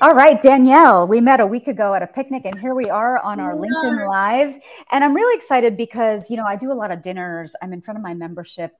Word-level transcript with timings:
All 0.00 0.12
right, 0.12 0.40
Danielle, 0.40 1.06
we 1.06 1.20
met 1.20 1.38
a 1.38 1.46
week 1.46 1.68
ago 1.68 1.94
at 1.94 2.02
a 2.02 2.06
picnic, 2.06 2.42
and 2.44 2.58
here 2.58 2.74
we 2.74 2.90
are 2.90 3.20
on 3.20 3.38
our 3.38 3.54
LinkedIn 3.54 4.08
Live. 4.08 4.58
And 4.90 5.04
I'm 5.04 5.14
really 5.14 5.36
excited 5.36 5.76
because, 5.76 6.28
you 6.30 6.36
know, 6.36 6.44
I 6.44 6.56
do 6.56 6.72
a 6.72 6.74
lot 6.74 6.90
of 6.90 7.00
dinners. 7.00 7.54
I'm 7.62 7.72
in 7.72 7.80
front 7.80 7.98
of 7.98 8.02
my 8.02 8.12
membership 8.12 8.72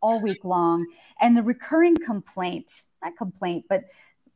all 0.00 0.22
week 0.22 0.44
long. 0.44 0.86
And 1.20 1.36
the 1.36 1.42
recurring 1.42 1.96
complaint, 1.96 2.82
not 3.02 3.16
complaint, 3.16 3.66
but 3.68 3.84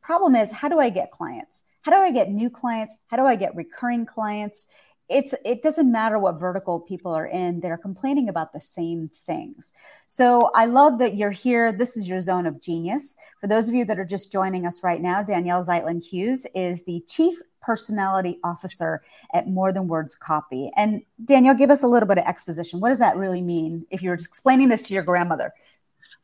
problem 0.01 0.35
is 0.35 0.51
how 0.51 0.67
do 0.67 0.77
I 0.77 0.89
get 0.89 1.09
clients? 1.09 1.63
How 1.83 1.91
do 1.91 1.97
I 1.97 2.11
get 2.11 2.29
new 2.29 2.49
clients? 2.49 2.97
How 3.07 3.17
do 3.17 3.23
I 3.23 3.37
get 3.37 3.55
recurring 3.55 4.05
clients? 4.05 4.67
It's 5.09 5.35
it 5.43 5.61
doesn't 5.61 5.91
matter 5.91 6.17
what 6.17 6.39
vertical 6.39 6.79
people 6.79 7.13
are 7.13 7.27
in 7.27 7.59
they're 7.59 7.77
complaining 7.77 8.27
about 8.29 8.53
the 8.53 8.59
same 8.59 9.09
things. 9.25 9.71
So 10.07 10.51
i 10.55 10.65
love 10.65 10.99
that 10.99 11.15
you're 11.15 11.31
here. 11.31 11.71
This 11.71 11.97
is 11.97 12.07
your 12.07 12.19
zone 12.19 12.45
of 12.45 12.61
genius. 12.61 13.15
For 13.39 13.47
those 13.47 13.69
of 13.69 13.75
you 13.75 13.85
that 13.85 13.99
are 13.99 14.05
just 14.05 14.31
joining 14.31 14.65
us 14.65 14.83
right 14.83 15.01
now 15.01 15.21
danielle 15.21 15.63
zeitlin 15.63 16.03
hughes 16.03 16.45
is 16.55 16.83
the 16.83 17.03
chief 17.07 17.35
personality 17.61 18.39
officer 18.43 19.01
at 19.33 19.47
more 19.47 19.73
than 19.73 19.87
words 19.87 20.15
copy. 20.15 20.71
And 20.75 21.01
danielle 21.23 21.55
give 21.55 21.71
us 21.71 21.83
a 21.83 21.87
little 21.87 22.07
bit 22.07 22.19
of 22.19 22.25
exposition. 22.25 22.79
What 22.79 22.89
does 22.89 22.99
that 22.99 23.17
really 23.17 23.41
mean 23.41 23.85
if 23.89 24.01
you're 24.01 24.13
explaining 24.13 24.69
this 24.69 24.83
to 24.83 24.93
your 24.93 25.03
grandmother 25.03 25.53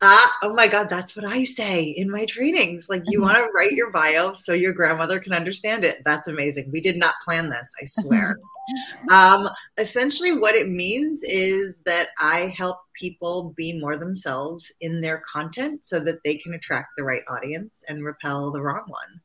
Ah, 0.03 0.37
oh 0.41 0.53
my 0.53 0.67
God, 0.67 0.89
that's 0.89 1.15
what 1.15 1.25
I 1.25 1.43
say 1.43 1.83
in 1.83 2.09
my 2.09 2.25
trainings. 2.25 2.87
Like, 2.89 3.03
you 3.05 3.21
want 3.21 3.37
to 3.37 3.47
write 3.55 3.73
your 3.73 3.91
bio 3.91 4.33
so 4.33 4.53
your 4.53 4.73
grandmother 4.73 5.19
can 5.19 5.33
understand 5.33 5.85
it. 5.85 6.01
That's 6.05 6.27
amazing. 6.27 6.71
We 6.71 6.81
did 6.81 6.97
not 6.97 7.15
plan 7.23 7.51
this, 7.51 7.71
I 7.79 7.85
swear. 7.85 8.35
um, 9.11 9.47
essentially, 9.77 10.31
what 10.37 10.55
it 10.55 10.67
means 10.67 11.21
is 11.23 11.77
that 11.85 12.07
I 12.19 12.51
help 12.57 12.77
people 12.95 13.53
be 13.55 13.79
more 13.79 13.95
themselves 13.95 14.73
in 14.81 15.01
their 15.01 15.21
content 15.31 15.85
so 15.85 15.99
that 15.99 16.19
they 16.25 16.35
can 16.37 16.55
attract 16.55 16.89
the 16.97 17.03
right 17.03 17.23
audience 17.29 17.83
and 17.87 18.03
repel 18.03 18.51
the 18.51 18.61
wrong 18.61 18.85
one. 18.87 19.21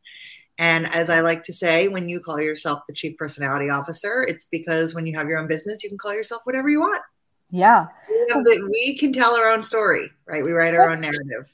And 0.59 0.87
as 0.95 1.11
I 1.11 1.21
like 1.21 1.45
to 1.45 1.53
say, 1.53 1.89
when 1.89 2.09
you 2.09 2.21
call 2.21 2.41
yourself 2.41 2.81
the 2.87 2.95
chief 2.95 3.17
personality 3.17 3.71
officer, 3.71 4.25
it's 4.27 4.47
because 4.47 4.95
when 4.95 5.07
you 5.07 5.17
have 5.17 5.29
your 5.29 5.39
own 5.39 5.49
business, 5.49 5.83
you 5.83 5.89
can 5.89 5.99
call 5.99 6.15
yourself 6.15 6.43
whatever 6.45 6.69
you 6.69 6.81
want. 6.81 7.03
Yeah. 7.51 7.87
We 8.35 8.97
can 8.99 9.13
tell 9.13 9.35
our 9.37 9.51
own 9.51 9.63
story, 9.63 10.11
right? 10.27 10.45
We 10.45 10.53
write 10.53 10.75
our 10.75 10.91
own 10.91 11.01
narrative. 11.01 11.47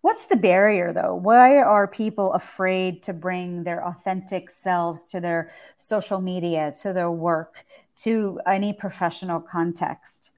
What's 0.00 0.26
the 0.26 0.36
barrier 0.36 0.92
though? 0.92 1.14
Why 1.16 1.58
are 1.58 1.88
people 1.88 2.32
afraid 2.32 3.02
to 3.04 3.12
bring 3.12 3.64
their 3.64 3.84
authentic 3.84 4.48
selves 4.50 5.10
to 5.10 5.20
their 5.20 5.50
social 5.76 6.20
media, 6.20 6.72
to 6.82 6.92
their 6.92 7.10
work, 7.10 7.64
to 7.96 8.40
any 8.46 8.72
professional 8.72 9.40
context? 9.40 10.30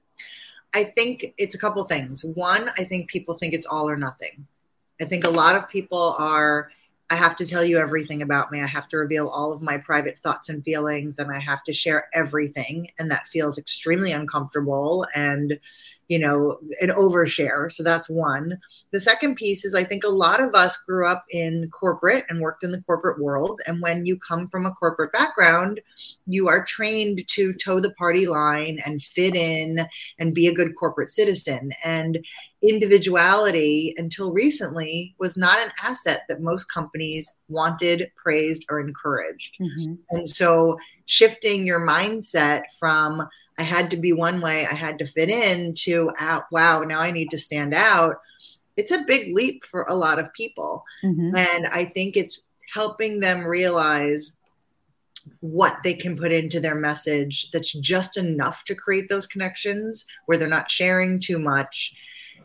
I 0.73 0.85
think 0.85 1.33
it's 1.37 1.53
a 1.53 1.59
couple 1.59 1.83
things. 1.83 2.23
One, 2.23 2.69
I 2.77 2.85
think 2.85 3.09
people 3.09 3.37
think 3.37 3.53
it's 3.53 3.67
all 3.67 3.89
or 3.89 3.97
nothing. 3.97 4.47
I 4.99 5.05
think 5.05 5.25
a 5.25 5.29
lot 5.29 5.55
of 5.55 5.69
people 5.69 6.15
are 6.17 6.71
I 7.11 7.15
have 7.15 7.35
to 7.35 7.45
tell 7.45 7.65
you 7.65 7.77
everything 7.77 8.21
about 8.21 8.53
me. 8.53 8.61
I 8.61 8.67
have 8.67 8.87
to 8.87 8.97
reveal 8.97 9.27
all 9.27 9.51
of 9.51 9.61
my 9.61 9.77
private 9.77 10.17
thoughts 10.19 10.47
and 10.47 10.63
feelings, 10.63 11.19
and 11.19 11.29
I 11.29 11.39
have 11.39 11.61
to 11.63 11.73
share 11.73 12.07
everything. 12.13 12.87
And 12.97 13.11
that 13.11 13.27
feels 13.27 13.57
extremely 13.57 14.13
uncomfortable 14.13 15.05
and, 15.13 15.59
you 16.07 16.19
know, 16.19 16.57
an 16.81 16.89
overshare. 16.89 17.71
So 17.71 17.83
that's 17.83 18.09
one. 18.09 18.59
The 18.91 18.99
second 18.99 19.35
piece 19.35 19.63
is 19.63 19.73
I 19.73 19.85
think 19.85 20.03
a 20.03 20.09
lot 20.09 20.41
of 20.41 20.53
us 20.53 20.77
grew 20.77 21.07
up 21.07 21.23
in 21.29 21.69
corporate 21.71 22.25
and 22.27 22.41
worked 22.41 22.63
in 22.65 22.71
the 22.71 22.81
corporate 22.81 23.21
world. 23.21 23.61
And 23.65 23.81
when 23.81 24.05
you 24.05 24.17
come 24.17 24.49
from 24.49 24.65
a 24.65 24.73
corporate 24.73 25.13
background, 25.13 25.79
you 26.27 26.49
are 26.49 26.65
trained 26.65 27.25
to 27.29 27.53
toe 27.53 27.79
the 27.79 27.93
party 27.93 28.27
line 28.27 28.79
and 28.85 29.01
fit 29.01 29.35
in 29.35 29.79
and 30.19 30.35
be 30.35 30.47
a 30.47 30.53
good 30.53 30.75
corporate 30.75 31.09
citizen. 31.09 31.71
And 31.85 32.23
individuality 32.61 33.95
until 33.97 34.33
recently 34.33 35.15
was 35.17 35.37
not 35.37 35.59
an 35.59 35.71
asset 35.83 36.23
that 36.27 36.41
most 36.41 36.65
companies 36.65 37.33
wanted, 37.47 38.11
praised, 38.15 38.65
or 38.69 38.79
encouraged. 38.79 39.57
Mm-hmm. 39.59 39.93
And 40.11 40.29
so 40.29 40.77
shifting 41.05 41.65
your 41.65 41.85
mindset 41.85 42.63
from 42.77 43.27
I 43.57 43.63
had 43.63 43.91
to 43.91 43.97
be 43.97 44.13
one 44.13 44.41
way, 44.41 44.65
I 44.65 44.73
had 44.73 44.97
to 44.99 45.07
fit 45.07 45.29
in 45.29 45.73
to 45.79 46.11
out, 46.19 46.43
wow, 46.51 46.81
now 46.81 46.99
I 46.99 47.11
need 47.11 47.29
to 47.31 47.37
stand 47.37 47.73
out. 47.73 48.17
It's 48.77 48.91
a 48.91 49.03
big 49.05 49.35
leap 49.35 49.65
for 49.65 49.83
a 49.83 49.95
lot 49.95 50.19
of 50.19 50.33
people. 50.33 50.83
Mm-hmm. 51.03 51.35
And 51.35 51.67
I 51.67 51.85
think 51.85 52.15
it's 52.15 52.41
helping 52.73 53.19
them 53.19 53.43
realize 53.43 54.37
what 55.41 55.77
they 55.83 55.93
can 55.93 56.17
put 56.17 56.31
into 56.31 56.59
their 56.59 56.75
message 56.75 57.51
that's 57.51 57.73
just 57.73 58.17
enough 58.17 58.63
to 58.63 58.73
create 58.73 59.09
those 59.09 59.27
connections 59.27 60.05
where 60.25 60.37
they're 60.37 60.47
not 60.47 60.71
sharing 60.71 61.19
too 61.19 61.37
much 61.37 61.93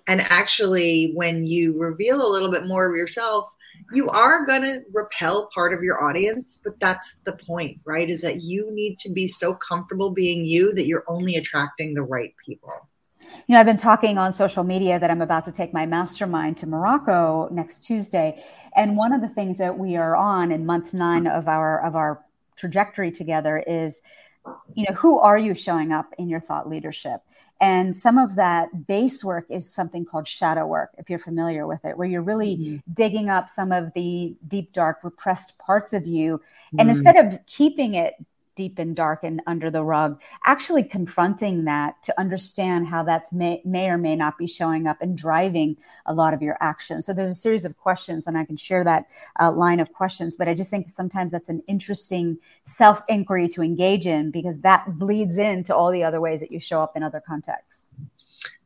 and 0.09 0.21
actually, 0.21 1.13
when 1.15 1.45
you 1.45 1.77
reveal 1.77 2.25
a 2.25 2.31
little 2.31 2.51
bit 2.51 2.67
more 2.67 2.89
of 2.89 2.97
yourself, 2.97 3.51
you 3.93 4.07
are 4.09 4.45
going 4.45 4.63
to 4.63 4.83
repel 4.93 5.49
part 5.55 5.73
of 5.73 5.83
your 5.83 6.03
audience, 6.03 6.59
but 6.63 6.79
that's 6.81 7.17
the 7.25 7.37
point, 7.37 7.81
right? 7.85 8.09
Is 8.09 8.21
that 8.23 8.43
you 8.43 8.71
need 8.73 8.99
to 9.01 9.11
be 9.11 9.29
so 9.29 9.55
comfortable 9.55 10.11
being 10.11 10.45
you 10.45 10.75
that 10.75 10.87
you're 10.87 11.05
only 11.07 11.37
attracting 11.37 11.95
the 11.95 12.03
right 12.03 12.35
people. 12.45 12.89
You 13.47 13.55
know, 13.55 13.61
I've 13.61 13.67
been 13.67 13.77
talking 13.77 14.19
on 14.19 14.33
social 14.33 14.65
media 14.65 14.99
that 14.99 15.11
I'm 15.11 15.23
about 15.23 15.45
to 15.47 15.53
take 15.53 15.73
my 15.73 15.87
mastermind 15.87 16.57
to 16.59 16.67
Morocco 16.67 17.49
next 17.51 17.81
Tuesday, 17.81 18.43
and 18.75 18.97
one 18.97 19.13
of 19.13 19.21
the 19.21 19.29
things 19.29 19.59
that 19.59 19.79
we 19.79 19.97
are 19.97 20.17
on 20.17 20.53
in 20.53 20.67
month 20.67 20.93
9 20.93 21.27
of 21.27 21.49
our 21.49 21.85
of 21.85 21.97
our 21.97 22.25
trajectory 22.57 23.11
together 23.11 23.63
is 23.67 24.03
you 24.75 24.85
know, 24.85 24.95
who 24.95 25.19
are 25.19 25.39
you 25.39 25.55
showing 25.55 25.93
up 25.93 26.15
in 26.19 26.29
your 26.29 26.41
thought 26.41 26.69
leadership? 26.69 27.21
And 27.61 27.97
some 27.97 28.19
of 28.19 28.35
that 28.37 28.87
base 28.87 29.25
work 29.25 29.47
is 29.49 29.73
something 29.73 30.05
called 30.05 30.29
shadow 30.29 30.67
work, 30.67 30.91
if 30.99 31.09
you're 31.09 31.19
familiar 31.19 31.67
with 31.67 31.85
it, 31.85 31.97
where 31.97 32.07
you're 32.07 32.23
really 32.23 32.57
mm-hmm. 32.57 32.93
digging 32.93 33.31
up 33.31 33.49
some 33.49 33.73
of 33.73 33.95
the 33.95 34.37
deep, 34.47 34.73
dark, 34.73 35.03
repressed 35.03 35.57
parts 35.59 35.93
of 35.93 36.07
you. 36.07 36.39
Mm-hmm. 36.39 36.81
And 36.81 36.91
instead 36.91 37.17
of 37.17 37.39
keeping 37.47 37.95
it 37.95 38.15
deep 38.57 38.79
and 38.79 38.97
dark 38.97 39.23
and 39.23 39.41
under 39.47 39.71
the 39.71 39.85
rug, 39.85 40.21
actually 40.45 40.83
confronting 40.83 41.65
that 41.65 42.03
to 42.03 42.19
understand 42.19 42.89
how 42.89 43.03
that's 43.03 43.33
may, 43.33 43.63
may 43.65 43.89
or 43.89 43.99
may 43.99 44.17
not 44.17 44.39
be 44.39 44.47
showing 44.47 44.87
up 44.87 45.01
and 45.01 45.17
driving 45.17 45.77
a 46.07 46.15
lot 46.15 46.35
of 46.35 46.43
your 46.43 46.57
actions. 46.61 47.07
So 47.07 47.13
there's 47.13 47.29
a 47.29 47.35
series 47.35 47.65
of 47.65 47.77
questions, 47.77 48.27
and 48.27 48.37
I 48.37 48.45
can 48.45 48.57
share 48.57 48.83
that 48.85 49.07
uh, 49.39 49.53
line 49.53 49.79
of 49.79 49.93
questions. 49.93 50.37
But 50.37 50.49
I 50.49 50.55
just 50.55 50.71
think 50.71 50.89
sometimes 50.89 51.31
that's 51.31 51.49
an 51.49 51.63
interesting 51.69 52.39
self 52.65 53.03
inquiry 53.09 53.49
to 53.49 53.63
engage 53.63 54.07
in 54.07 54.31
because 54.31 54.59
that 54.61 54.99
bleeds 54.99 55.39
into 55.39 55.75
all 55.75 55.93
the 55.93 56.03
other 56.03 56.21
ways 56.21 56.41
that 56.41 56.51
you 56.51 56.59
show 56.59 56.83
up 56.83 56.97
in 56.97 57.03
other 57.03 57.23
contexts. 57.25 57.89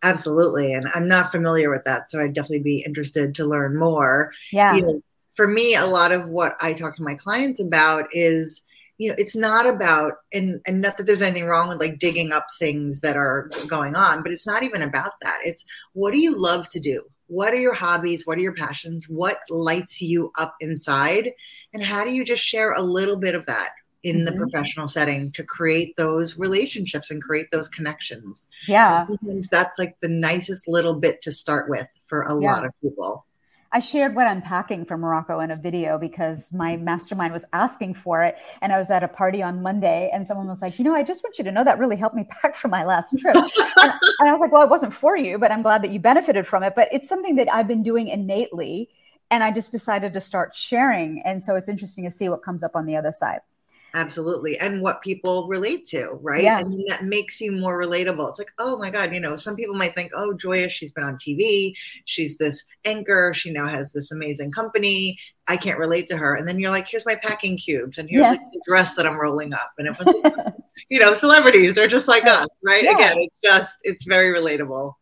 Absolutely. 0.02 0.72
And 0.72 0.88
I'm 0.94 1.08
not 1.08 1.30
familiar 1.30 1.70
with 1.70 1.84
that. 1.84 2.10
So 2.10 2.22
I'd 2.22 2.32
definitely 2.32 2.60
be 2.60 2.82
interested 2.86 3.34
to 3.34 3.44
learn 3.44 3.78
more. 3.78 4.32
Yeah. 4.52 4.74
You 4.74 4.82
know, 4.82 5.00
for 5.34 5.46
me, 5.46 5.74
a 5.74 5.86
lot 5.86 6.12
of 6.12 6.28
what 6.28 6.54
I 6.60 6.72
talk 6.72 6.96
to 6.96 7.02
my 7.02 7.14
clients 7.14 7.60
about 7.60 8.08
is 8.12 8.62
you 9.00 9.08
know 9.08 9.14
it's 9.16 9.34
not 9.34 9.66
about 9.66 10.12
and 10.34 10.60
and 10.66 10.82
not 10.82 10.98
that 10.98 11.06
there's 11.06 11.22
anything 11.22 11.46
wrong 11.46 11.68
with 11.68 11.80
like 11.80 11.98
digging 11.98 12.32
up 12.32 12.46
things 12.58 13.00
that 13.00 13.16
are 13.16 13.50
going 13.66 13.96
on 13.96 14.22
but 14.22 14.30
it's 14.30 14.46
not 14.46 14.62
even 14.62 14.82
about 14.82 15.12
that. 15.22 15.38
It's 15.42 15.64
what 15.94 16.12
do 16.12 16.20
you 16.20 16.36
love 16.36 16.68
to 16.70 16.80
do? 16.80 17.02
What 17.26 17.54
are 17.54 17.60
your 17.60 17.72
hobbies? 17.72 18.26
What 18.26 18.36
are 18.36 18.42
your 18.42 18.54
passions? 18.54 19.08
What 19.08 19.38
lights 19.48 20.02
you 20.02 20.30
up 20.38 20.54
inside? 20.60 21.30
And 21.72 21.82
how 21.82 22.04
do 22.04 22.12
you 22.12 22.24
just 22.24 22.44
share 22.44 22.72
a 22.72 22.82
little 22.82 23.16
bit 23.16 23.34
of 23.34 23.46
that 23.46 23.70
in 24.02 24.16
mm-hmm. 24.16 24.24
the 24.26 24.32
professional 24.32 24.88
setting 24.88 25.32
to 25.32 25.44
create 25.44 25.96
those 25.96 26.38
relationships 26.38 27.10
and 27.10 27.22
create 27.22 27.46
those 27.52 27.68
connections? 27.68 28.48
Yeah. 28.68 29.06
That's 29.50 29.78
like 29.78 29.96
the 30.02 30.08
nicest 30.08 30.68
little 30.68 30.94
bit 30.94 31.22
to 31.22 31.32
start 31.32 31.70
with 31.70 31.86
for 32.06 32.22
a 32.22 32.38
yeah. 32.38 32.52
lot 32.52 32.66
of 32.66 32.72
people 32.82 33.24
I 33.72 33.78
shared 33.78 34.16
what 34.16 34.26
I'm 34.26 34.42
packing 34.42 34.84
for 34.84 34.98
Morocco 34.98 35.38
in 35.38 35.52
a 35.52 35.56
video 35.56 35.96
because 35.96 36.52
my 36.52 36.76
mastermind 36.76 37.32
was 37.32 37.44
asking 37.52 37.94
for 37.94 38.24
it. 38.24 38.36
And 38.60 38.72
I 38.72 38.78
was 38.78 38.90
at 38.90 39.04
a 39.04 39.08
party 39.08 39.42
on 39.42 39.62
Monday 39.62 40.10
and 40.12 40.26
someone 40.26 40.48
was 40.48 40.60
like, 40.60 40.78
you 40.78 40.84
know, 40.84 40.94
I 40.94 41.04
just 41.04 41.22
want 41.22 41.38
you 41.38 41.44
to 41.44 41.52
know 41.52 41.62
that 41.62 41.78
really 41.78 41.96
helped 41.96 42.16
me 42.16 42.24
pack 42.24 42.56
for 42.56 42.66
my 42.66 42.84
last 42.84 43.16
trip. 43.18 43.36
and, 43.36 43.48
and 43.76 44.28
I 44.28 44.32
was 44.32 44.40
like, 44.40 44.50
well, 44.50 44.62
it 44.62 44.70
wasn't 44.70 44.92
for 44.92 45.16
you, 45.16 45.38
but 45.38 45.52
I'm 45.52 45.62
glad 45.62 45.82
that 45.82 45.90
you 45.90 46.00
benefited 46.00 46.48
from 46.48 46.64
it. 46.64 46.72
But 46.74 46.88
it's 46.90 47.08
something 47.08 47.36
that 47.36 47.52
I've 47.52 47.68
been 47.68 47.84
doing 47.84 48.08
innately. 48.08 48.88
And 49.30 49.44
I 49.44 49.52
just 49.52 49.70
decided 49.70 50.12
to 50.14 50.20
start 50.20 50.56
sharing. 50.56 51.22
And 51.22 51.40
so 51.40 51.54
it's 51.54 51.68
interesting 51.68 52.02
to 52.04 52.10
see 52.10 52.28
what 52.28 52.42
comes 52.42 52.64
up 52.64 52.74
on 52.74 52.86
the 52.86 52.96
other 52.96 53.12
side. 53.12 53.40
Absolutely. 53.94 54.58
And 54.58 54.82
what 54.82 55.02
people 55.02 55.48
relate 55.48 55.84
to, 55.86 56.10
right? 56.20 56.42
Yeah. 56.42 56.60
And 56.60 56.72
that 56.88 57.04
makes 57.04 57.40
you 57.40 57.52
more 57.52 57.80
relatable. 57.80 58.28
It's 58.28 58.38
like, 58.38 58.52
oh 58.58 58.76
my 58.76 58.90
God, 58.90 59.14
you 59.14 59.20
know, 59.20 59.36
some 59.36 59.56
people 59.56 59.74
might 59.74 59.94
think, 59.94 60.12
oh, 60.14 60.32
Joya, 60.34 60.68
she's 60.68 60.92
been 60.92 61.04
on 61.04 61.16
TV. 61.16 61.72
She's 62.04 62.36
this 62.36 62.64
anchor. 62.84 63.32
She 63.34 63.50
now 63.50 63.66
has 63.66 63.92
this 63.92 64.12
amazing 64.12 64.52
company. 64.52 65.18
I 65.48 65.56
can't 65.56 65.78
relate 65.78 66.06
to 66.08 66.16
her. 66.16 66.36
And 66.36 66.46
then 66.46 66.60
you're 66.60 66.70
like, 66.70 66.88
here's 66.88 67.06
my 67.06 67.16
packing 67.16 67.56
cubes 67.56 67.98
and 67.98 68.08
here's 68.08 68.22
yeah. 68.22 68.30
like 68.30 68.52
the 68.52 68.62
dress 68.64 68.94
that 68.94 69.06
I'm 69.06 69.20
rolling 69.20 69.52
up. 69.52 69.72
And 69.78 69.88
it 69.88 69.98
was, 69.98 70.52
you 70.88 71.00
know, 71.00 71.14
celebrities, 71.14 71.74
they're 71.74 71.88
just 71.88 72.06
like 72.06 72.24
us, 72.24 72.48
right? 72.64 72.84
Yeah. 72.84 72.92
Again, 72.92 73.16
it's 73.18 73.34
just, 73.42 73.76
it's 73.82 74.04
very 74.04 74.32
relatable. 74.32 74.94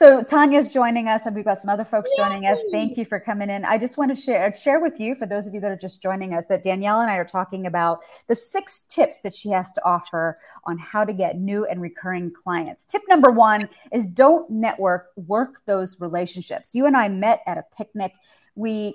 So 0.00 0.22
Tanya's 0.22 0.72
joining 0.72 1.08
us, 1.08 1.26
and 1.26 1.36
we've 1.36 1.44
got 1.44 1.58
some 1.58 1.68
other 1.68 1.84
folks 1.84 2.08
joining 2.16 2.46
us. 2.46 2.58
Thank 2.72 2.96
you 2.96 3.04
for 3.04 3.20
coming 3.20 3.50
in. 3.50 3.66
I 3.66 3.76
just 3.76 3.98
want 3.98 4.10
to 4.10 4.16
share 4.16 4.50
share 4.54 4.80
with 4.80 4.98
you, 4.98 5.14
for 5.14 5.26
those 5.26 5.46
of 5.46 5.52
you 5.52 5.60
that 5.60 5.70
are 5.70 5.76
just 5.76 6.00
joining 6.00 6.32
us, 6.32 6.46
that 6.46 6.62
Danielle 6.62 7.02
and 7.02 7.10
I 7.10 7.16
are 7.16 7.24
talking 7.26 7.66
about 7.66 7.98
the 8.26 8.34
six 8.34 8.80
tips 8.88 9.20
that 9.20 9.34
she 9.34 9.50
has 9.50 9.74
to 9.74 9.84
offer 9.84 10.38
on 10.64 10.78
how 10.78 11.04
to 11.04 11.12
get 11.12 11.36
new 11.36 11.66
and 11.66 11.82
recurring 11.82 12.32
clients. 12.32 12.86
Tip 12.86 13.02
number 13.10 13.30
one 13.30 13.68
is 13.92 14.06
don't 14.06 14.48
network, 14.48 15.08
work 15.16 15.60
those 15.66 16.00
relationships. 16.00 16.74
You 16.74 16.86
and 16.86 16.96
I 16.96 17.08
met 17.08 17.42
at 17.46 17.58
a 17.58 17.64
picnic. 17.76 18.14
We 18.54 18.94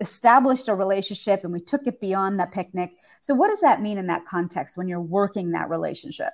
established 0.00 0.66
a 0.66 0.74
relationship 0.74 1.44
and 1.44 1.52
we 1.52 1.60
took 1.60 1.86
it 1.86 2.00
beyond 2.00 2.40
that 2.40 2.50
picnic. 2.50 2.96
So, 3.20 3.36
what 3.36 3.50
does 3.50 3.60
that 3.60 3.82
mean 3.82 3.98
in 3.98 4.08
that 4.08 4.26
context 4.26 4.76
when 4.76 4.88
you're 4.88 5.00
working 5.00 5.52
that 5.52 5.70
relationship? 5.70 6.32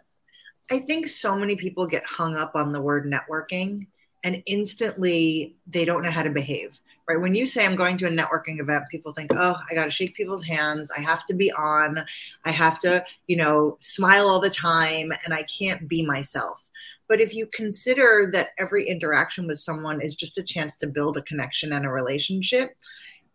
I 0.71 0.79
think 0.79 1.07
so 1.07 1.37
many 1.37 1.55
people 1.57 1.87
get 1.87 2.07
hung 2.07 2.35
up 2.35 2.53
on 2.55 2.73
the 2.73 2.81
word 2.81 3.05
networking 3.05 3.89
and 4.27 4.43
instantly 4.47 5.55
they 5.69 5.85
don't 5.85 6.03
know 6.03 6.11
how 6.11 6.25
to 6.25 6.31
behave 6.31 6.79
right? 7.09 7.21
When 7.21 7.37
you 7.37 7.47
say 7.47 7.65
i'm 7.65 7.77
going 7.77 7.97
to 7.99 8.09
a 8.09 8.11
networking 8.11 8.61
event 8.61 8.85
people 8.91 9.13
think 9.13 9.31
oh 9.33 9.55
i 9.71 9.75
got 9.75 9.85
to 9.85 9.91
shake 9.91 10.17
people's 10.17 10.45
hands. 10.45 10.91
I 10.97 11.01
have 11.01 11.25
to 11.27 11.35
be 11.35 11.53
on. 11.53 12.05
I 12.45 12.51
have 12.51 12.81
to 12.81 13.05
you 13.29 13.37
know 13.37 13.77
smile 13.81 14.29
all 14.29 14.41
the 14.41 14.51
time 14.51 15.13
and 15.25 15.33
i 15.33 15.45
can't 15.45 15.89
be 15.89 16.05
myself. 16.05 16.63
But 17.09 17.21
if 17.21 17.33
you 17.33 17.47
consider 17.55 18.29
that 18.33 18.49
every 18.59 18.85
interaction 18.85 19.47
with 19.47 19.61
someone 19.61 20.01
is 20.01 20.17
just 20.17 20.39
a 20.39 20.43
chance 20.43 20.75
to 20.77 20.89
build 20.89 21.17
a 21.17 21.23
connection 21.23 21.73
and 21.73 21.87
a 21.87 21.91
relationship 21.91 22.71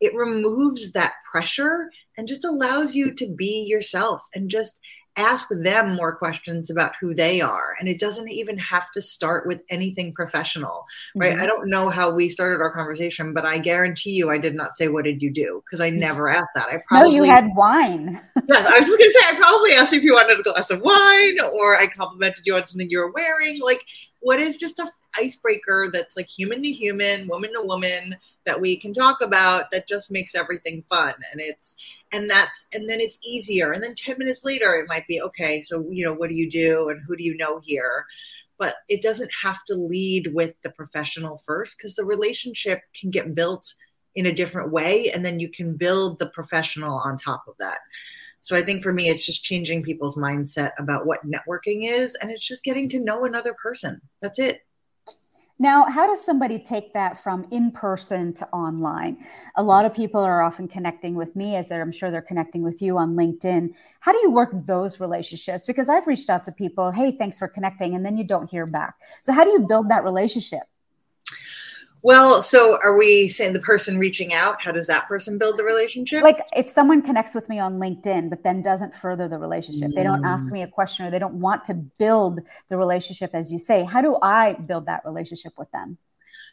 it 0.02 0.16
removes 0.16 0.92
that 0.92 1.14
pressure 1.32 1.92
and 2.18 2.28
just 2.28 2.44
allows 2.44 2.96
you 2.96 3.14
to 3.14 3.28
be 3.28 3.66
yourself 3.70 4.22
and 4.34 4.50
just 4.50 4.82
ask 5.22 5.48
them 5.50 5.96
more 5.96 6.16
questions 6.16 6.70
about 6.70 6.94
who 7.00 7.14
they 7.14 7.42
are. 7.42 7.76
And 7.80 7.88
it 7.88 8.00
doesn't 8.00 8.32
even 8.32 8.58
have 8.58 8.92
to 8.92 9.02
start 9.02 9.48
with 9.48 9.62
anything 9.70 10.14
professional 10.14 10.86
right? 11.16 11.34
Mm-hmm. 11.34 11.42
i 11.42 11.46
don't 11.46 11.70
know 11.70 11.90
how 11.90 12.12
we 12.12 12.30
started 12.30 12.62
our 12.62 12.72
conversation 12.72 13.34
but 13.34 13.46
i 13.46 13.58
guarantee 13.58 14.12
you 14.12 14.30
i 14.30 14.38
did 14.38 14.56
not 14.56 14.76
say 14.76 14.88
what 14.88 15.06
did 15.06 15.22
you 15.22 15.32
do? 15.32 15.62
Because 15.66 15.82
i 15.82 15.90
never 15.90 16.28
asked 16.30 16.52
that. 16.56 16.68
I 16.68 16.82
probably 16.88 17.10
no 17.10 17.16
you 17.16 17.24
had 17.24 17.50
wine. 17.56 18.20
Yes 18.48 18.66
i 18.68 18.80
was 18.80 18.88
just 18.88 19.00
gonna 19.00 19.12
say 19.12 19.36
i 19.36 19.40
probably 19.40 19.72
asked 19.74 19.94
if 19.94 20.04
you 20.04 20.14
wanted 20.14 20.40
a 20.40 20.44
glass 20.44 20.70
of 20.72 20.82
wine 20.82 21.40
or 21.54 21.78
i 21.78 21.88
complimented 21.88 22.46
you 22.46 22.56
on 22.56 22.66
something 22.66 22.90
you 22.90 23.00
were 23.00 23.12
wearing. 23.12 23.60
Like 23.62 23.86
what 24.20 24.40
is 24.40 24.58
just 24.58 24.80
a 24.80 24.92
icebreaker 25.20 25.90
that's 25.92 26.16
like 26.16 26.28
human 26.28 26.62
to 26.64 26.72
human 26.72 27.28
woman 27.28 27.54
to 27.54 27.62
woman 27.62 28.16
that 28.46 28.60
we 28.60 28.76
can 28.76 28.94
talk 28.94 29.22
about 29.22 29.70
that 29.72 29.88
just 29.88 30.12
makes 30.12 30.36
everything 30.36 30.84
fun. 30.90 31.14
And 31.32 31.42
it's 31.42 31.76
and 32.12 32.30
that's 32.30 32.66
and 32.74 32.90
then 32.90 33.00
it's 33.00 33.20
easier. 33.24 33.72
And 33.72 33.84
then 33.84 33.96
10 33.96 34.18
minutes 34.18 34.44
later 34.44 34.74
it 34.76 34.90
might 34.90 35.08
be 35.08 35.22
okay 35.22 35.62
so 35.62 35.86
you 35.90 36.04
know 36.04 36.14
what 36.14 36.30
do 36.30 36.36
you 36.36 36.50
do? 36.50 36.90
And 36.90 37.02
who 37.06 37.16
do 37.16 37.24
you 37.24 37.36
know 37.38 37.60
here? 37.64 38.06
But 38.58 38.76
it 38.88 39.02
doesn't 39.02 39.32
have 39.44 39.64
to 39.66 39.76
lead 39.76 40.34
with 40.34 40.60
the 40.62 40.72
professional 40.72 41.40
first 41.40 41.78
because 41.78 41.96
the 41.96 42.06
relationship 42.06 42.82
can 43.00 43.10
get 43.10 43.36
built 43.36 43.74
in 44.16 44.26
a 44.26 44.34
different 44.34 44.72
way 44.72 45.10
and 45.14 45.24
then 45.24 45.40
you 45.40 45.50
can 45.50 45.76
build 45.76 46.20
the 46.20 46.30
professional 46.30 46.98
on 47.00 47.18
top 47.18 47.44
of 47.48 47.56
that. 47.60 47.80
So 48.44 48.56
i 48.56 48.62
think 48.62 48.82
for 48.82 48.92
me 48.92 49.08
it's 49.08 49.26
just 49.26 49.44
changing 49.44 49.84
people's 49.84 50.18
mindset 50.18 50.72
about 50.80 51.06
what 51.06 51.20
networking 51.26 51.88
is 51.88 52.16
and 52.16 52.32
it's 52.32 52.46
just 52.46 52.64
getting 52.64 52.90
to 52.90 53.00
know 53.00 53.26
another 53.26 53.54
person. 53.62 54.02
That's 54.22 54.40
it 54.40 54.62
now, 55.62 55.86
how 55.86 56.08
does 56.08 56.26
somebody 56.26 56.58
take 56.58 56.94
that 56.94 57.20
from 57.20 57.46
in 57.52 57.72
person 57.72 58.34
to 58.34 58.48
online? 58.48 59.24
A 59.56 59.62
lot 59.62 59.86
of 59.86 59.94
people 59.94 60.20
are 60.20 60.42
often 60.42 60.68
connecting 60.68 61.14
with 61.14 61.36
me, 61.36 61.56
as 61.56 61.72
I'm 61.72 61.92
sure 61.92 62.10
they're 62.10 62.20
connecting 62.24 62.64
with 62.64 62.82
you 62.82 62.98
on 62.98 63.16
LinkedIn. 63.16 63.76
How 64.00 64.12
do 64.12 64.18
you 64.24 64.32
work 64.32 64.50
those 64.66 65.00
relationships? 65.00 65.68
Because 65.68 65.88
I've 65.88 66.08
reached 66.08 66.32
out 66.32 66.44
to 66.46 66.52
people, 66.52 66.90
hey, 66.90 67.12
thanks 67.12 67.38
for 67.38 67.48
connecting, 67.48 67.94
and 67.94 68.04
then 68.04 68.18
you 68.18 68.24
don't 68.24 68.50
hear 68.50 68.66
back. 68.66 68.96
So, 69.22 69.34
how 69.34 69.44
do 69.44 69.52
you 69.52 69.60
build 69.60 69.90
that 69.90 70.04
relationship? 70.04 70.64
Well, 72.04 72.42
so 72.42 72.80
are 72.84 72.98
we 72.98 73.28
saying 73.28 73.54
the 73.54 73.60
person 73.60 74.00
reaching 74.00 74.34
out? 74.34 74.62
How 74.62 74.72
does 74.72 74.88
that 74.88 75.08
person 75.08 75.38
build 75.38 75.58
the 75.58 75.64
relationship? 75.64 76.24
Like 76.24 76.40
if 76.56 76.70
someone 76.70 77.02
connects 77.04 77.36
with 77.36 77.48
me 77.48 77.60
on 77.60 77.80
LinkedIn, 77.80 78.30
but 78.30 78.44
then 78.44 78.64
doesn't 78.64 78.96
further 78.96 79.28
the 79.28 79.38
relationship, 79.38 79.92
mm. 79.92 79.96
they 79.96 80.04
don't 80.04 80.26
ask 80.26 80.50
mm. 80.50 80.54
me 80.54 80.62
a 80.64 80.68
question 80.68 81.06
or 81.06 81.12
they 81.12 81.20
don't 81.20 81.36
want 81.36 81.64
to 81.66 81.76
build 81.76 82.40
the 82.70 82.78
relationship, 82.78 83.32
as 83.34 83.52
you 83.52 83.60
say, 83.60 83.84
how 83.84 84.02
do 84.02 84.18
I 84.22 84.54
build 84.54 84.88
that 84.88 85.04
relationship 85.06 85.54
with 85.58 85.70
them? 85.72 86.00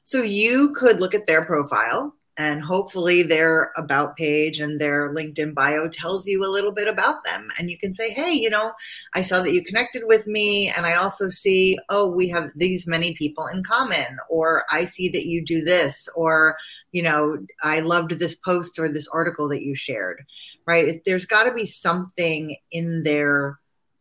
So 0.05 0.23
you 0.23 0.73
could 0.73 1.01
look 1.01 1.15
at 1.15 1.27
their 1.27 1.45
profile 1.45 2.15
and 2.39 2.63
hopefully 2.63 3.23
their 3.23 3.73
about 3.77 4.17
page 4.17 4.59
and 4.61 4.81
their 4.81 5.13
linkedin 5.13 5.55
bio 5.55 5.89
tells 5.89 6.27
you 6.27 6.43
a 6.43 6.51
little 6.51 6.73
bit 6.73 6.89
about 6.89 7.25
them. 7.25 7.49
And 7.59 7.71
you 7.71 7.77
can 7.77 7.93
say 7.93 8.11
hey 8.11 8.33
you 8.33 8.51
know 8.51 8.73
i 9.15 9.23
saw 9.23 9.43
that 9.43 9.53
you 9.53 9.63
connected 9.63 10.03
with 10.07 10.27
me 10.27 10.73
and 10.77 10.87
i 10.87 10.95
also 10.95 11.29
see 11.29 11.77
oh 11.89 12.09
we 12.09 12.29
have 12.29 12.51
these 12.57 12.87
many 12.87 13.15
people 13.15 13.47
in 13.47 13.63
common 13.63 14.19
or 14.31 14.63
i 14.71 14.85
see 14.85 15.09
that 15.11 15.27
you 15.27 15.45
do 15.45 15.63
this 15.63 16.09
or 16.15 16.57
you 16.93 17.03
know 17.03 17.39
i 17.63 17.81
loved 17.81 18.13
this 18.13 18.35
post 18.35 18.79
or 18.79 18.89
this 18.89 19.09
article 19.09 19.49
that 19.49 19.63
you 19.63 19.77
shared. 19.77 20.25
Right? 20.67 21.01
There's 21.05 21.27
got 21.27 21.45
to 21.45 21.55
be 21.55 21.67
something 21.67 22.57
in 22.71 23.03
their 23.03 23.59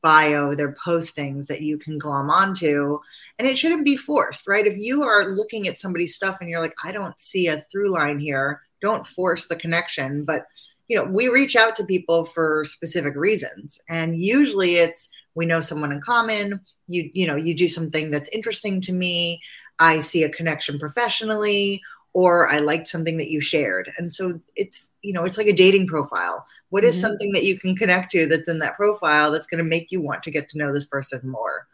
bio, 0.08 0.54
their 0.54 0.74
postings 0.74 1.48
that 1.48 1.60
you 1.60 1.78
can 1.78 1.98
glom 1.98 2.30
onto. 2.30 2.98
And 3.40 3.46
it 3.46 3.58
shouldn't 3.58 3.84
be 3.84 3.98
forced, 3.98 4.48
right? 4.48 4.66
If 4.66 4.78
you 4.78 5.04
are 5.04 5.36
looking 5.36 5.68
at 5.68 5.78
somebody's 5.78 6.16
stuff 6.16 6.38
and 6.40 6.50
you're 6.50 6.62
like, 6.62 6.76
I 6.86 6.94
don't 6.94 7.20
see 7.20 7.48
a 7.48 7.58
through 7.70 7.92
line 7.92 8.18
here, 8.18 8.62
don't 8.82 9.06
force 9.06 9.48
the 9.48 9.58
connection. 9.58 10.24
But, 10.24 10.46
you 10.88 10.96
know, 10.96 11.04
we 11.04 11.28
reach 11.28 11.58
out 11.58 11.76
to 11.76 11.84
people 11.84 12.24
for 12.24 12.64
specific 12.64 13.18
reasons. 13.18 13.82
And 13.90 14.16
usually 14.16 14.76
it's 14.76 15.10
we 15.36 15.46
know 15.46 15.60
someone 15.60 15.92
in 15.92 16.00
common, 16.00 16.62
you, 16.88 17.12
you 17.14 17.28
know, 17.28 17.36
you 17.36 17.54
do 17.54 17.68
something 17.68 18.10
that's 18.10 18.30
interesting 18.30 18.80
to 18.82 18.94
me. 18.94 19.42
I 19.78 20.00
see 20.00 20.24
a 20.24 20.30
connection 20.30 20.80
professionally, 20.80 21.82
or 22.18 22.52
I 22.52 22.58
liked 22.58 22.88
something 22.88 23.18
that 23.18 23.30
you 23.30 23.40
shared. 23.40 23.92
And 24.00 24.12
so 24.12 24.42
it's, 24.56 24.90
you 25.04 25.14
know, 25.14 25.24
it's 25.24 25.38
like 25.38 25.46
a 25.46 25.54
dating 25.54 25.86
profile. 25.86 26.44
What 26.70 26.84
is 26.84 26.96
mm-hmm. 26.96 27.02
something 27.02 27.32
that 27.34 27.44
you 27.44 27.60
can 27.60 27.76
connect 27.76 28.10
to 28.14 28.26
that's 28.26 28.50
in 28.50 28.58
that 28.58 28.76
profile 28.76 29.32
that's 29.32 29.46
going 29.46 29.60
to 29.60 29.70
make 29.70 29.92
you 29.92 30.02
want 30.02 30.24
to 30.24 30.32
get 30.32 30.50
to 30.50 30.58
know 30.58 30.74
this 30.74 30.86
person 30.86 31.22
more? 31.24 31.68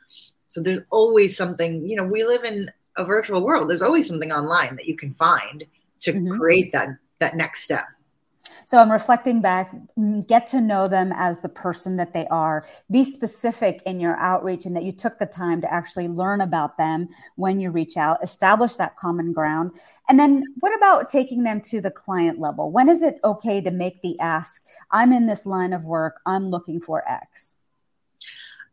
So 0.48 0.60
there's 0.60 0.82
always 0.92 1.38
something, 1.38 1.88
you 1.88 1.96
know, 1.96 2.04
we 2.04 2.26
live 2.26 2.44
in 2.44 2.70
a 2.98 3.06
virtual 3.06 3.42
world. 3.42 3.70
There's 3.70 3.82
always 3.82 4.06
something 4.06 4.34
online 4.34 4.76
that 4.76 4.86
you 4.86 4.98
can 4.98 5.14
find 5.14 5.64
to 6.02 6.12
mm-hmm. 6.12 6.38
create 6.38 6.74
that 6.74 6.90
that 7.20 7.38
next 7.38 7.64
step. 7.64 7.86
So 8.66 8.78
I'm 8.78 8.92
reflecting 8.92 9.42
back, 9.42 9.74
get 10.28 10.48
to 10.48 10.62
know 10.62 10.88
them 10.88 11.12
as 11.16 11.42
the 11.42 11.50
person 11.50 11.98
that 11.98 12.14
they 12.14 12.28
are. 12.28 12.66
Be 12.90 13.04
specific 13.04 13.82
in 13.86 14.00
your 14.00 14.18
outreach 14.18 14.66
and 14.66 14.76
that 14.76 14.84
you 14.84 14.92
took 14.92 15.20
the 15.20 15.26
time 15.26 15.62
to 15.62 15.74
actually 15.74 16.08
learn 16.08 16.42
about 16.42 16.78
them 16.78 17.10
when 17.36 17.60
you 17.60 17.72
reach 17.72 17.98
out, 17.98 18.24
establish 18.24 18.76
that 18.76 18.98
common 18.98 19.34
ground. 19.34 19.72
And 20.10 20.20
then 20.20 20.44
what 20.60 20.76
about 20.76 21.10
taking 21.10 21.44
them 21.44 21.62
to 21.62 21.82
the 21.82 21.92
client 21.92 22.40
level? 22.40 22.72
When 22.72 22.90
is 22.90 23.02
it 23.02 23.20
okay 23.24 23.62
to 23.62 23.72
make 23.72 24.02
the 24.02 24.20
ask? 24.20 24.66
I'm 24.92 25.14
in 25.14 25.28
this 25.28 25.46
line 25.46 25.74
of 25.74 25.86
work, 25.86 26.20
I'm 26.26 26.48
looking 26.48 26.80
for 26.80 27.08
X. 27.10 27.58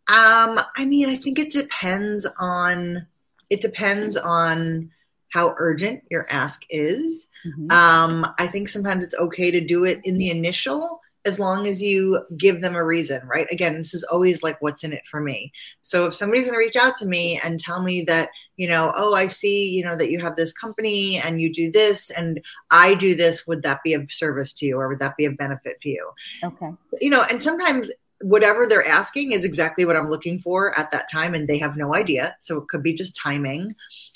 Um, 0.09 0.59
I 0.77 0.85
mean, 0.87 1.09
I 1.09 1.17
think 1.17 1.39
it 1.39 1.53
depends 1.53 2.27
on 2.41 3.07
it 3.49 3.61
depends 3.61 4.17
on 4.17 4.91
how 5.31 5.55
urgent 5.59 6.03
your 6.11 6.27
ask 6.31 6.65
is. 6.71 7.29
Mm-hmm. 7.47 7.71
Um, 7.71 8.27
I 8.39 8.47
think 8.47 8.69
sometimes 8.69 9.05
it's 9.05 9.15
okay 9.15 9.51
to 9.51 9.61
do 9.61 9.85
it 9.85 10.01
in 10.05 10.19
the 10.19 10.31
initial 10.31 11.01
as 11.27 11.39
long 11.39 11.67
as 11.67 11.83
you 11.83 12.25
give 12.39 12.63
them 12.63 12.75
a 12.75 12.85
reason, 12.85 13.21
right? 13.27 13.47
Again, 13.51 13.75
this 13.77 13.93
is 13.93 14.05
always 14.05 14.43
like, 14.43 14.61
what's 14.63 14.85
in 14.85 14.93
it 14.93 15.07
for 15.07 15.21
me? 15.21 15.53
So 15.83 16.07
if 16.07 16.15
somebody's 16.15 16.47
going 16.47 16.55
to 16.55 16.67
reach 16.67 16.77
out 16.77 16.97
to 16.97 17.07
me 17.07 17.39
and 17.45 17.61
tell 17.61 17.83
me 17.83 18.03
that, 18.03 18.31
you 18.57 18.67
know, 18.69 18.93
oh, 18.97 19.15
I 19.15 19.27
see, 19.27 19.71
you 19.71 19.85
know, 19.85 19.97
that 19.97 20.11
you 20.11 20.19
have 20.21 20.37
this 20.37 20.53
company 20.53 21.19
and 21.19 21.41
you 21.41 21.53
do 21.53 21.71
this 21.71 22.11
and 22.11 22.43
I 22.71 22.95
do 22.95 23.15
this, 23.15 23.47
would 23.47 23.63
that 23.63 23.83
be 23.85 23.93
of 23.93 24.11
service 24.11 24.53
to 24.55 24.67
you 24.67 24.79
or 24.79 24.89
would 24.89 25.01
that 25.01 25.17
be 25.17 25.27
of 25.27 25.37
benefit 25.37 25.81
to 25.83 25.91
you? 25.91 26.11
Okay. 26.43 26.73
You 27.01 27.11
know, 27.11 27.23
and 27.31 27.43
sometimes 27.43 27.91
whatever 28.23 28.67
they're 28.67 28.87
asking 28.87 29.33
is 29.33 29.45
exactly 29.45 29.85
what 29.85 29.97
I'm 29.97 30.11
looking 30.11 30.41
for 30.41 30.79
at 30.79 30.91
that 30.93 31.11
time, 31.11 31.35
and 31.35 31.49
they 31.49 31.59
have 31.59 31.77
no 31.77 31.95
idea. 31.95 32.37
So 32.41 32.59
it 32.59 32.69
could 32.69 32.83
be 32.83 32.95
just 32.95 33.17
timing. 33.17 33.75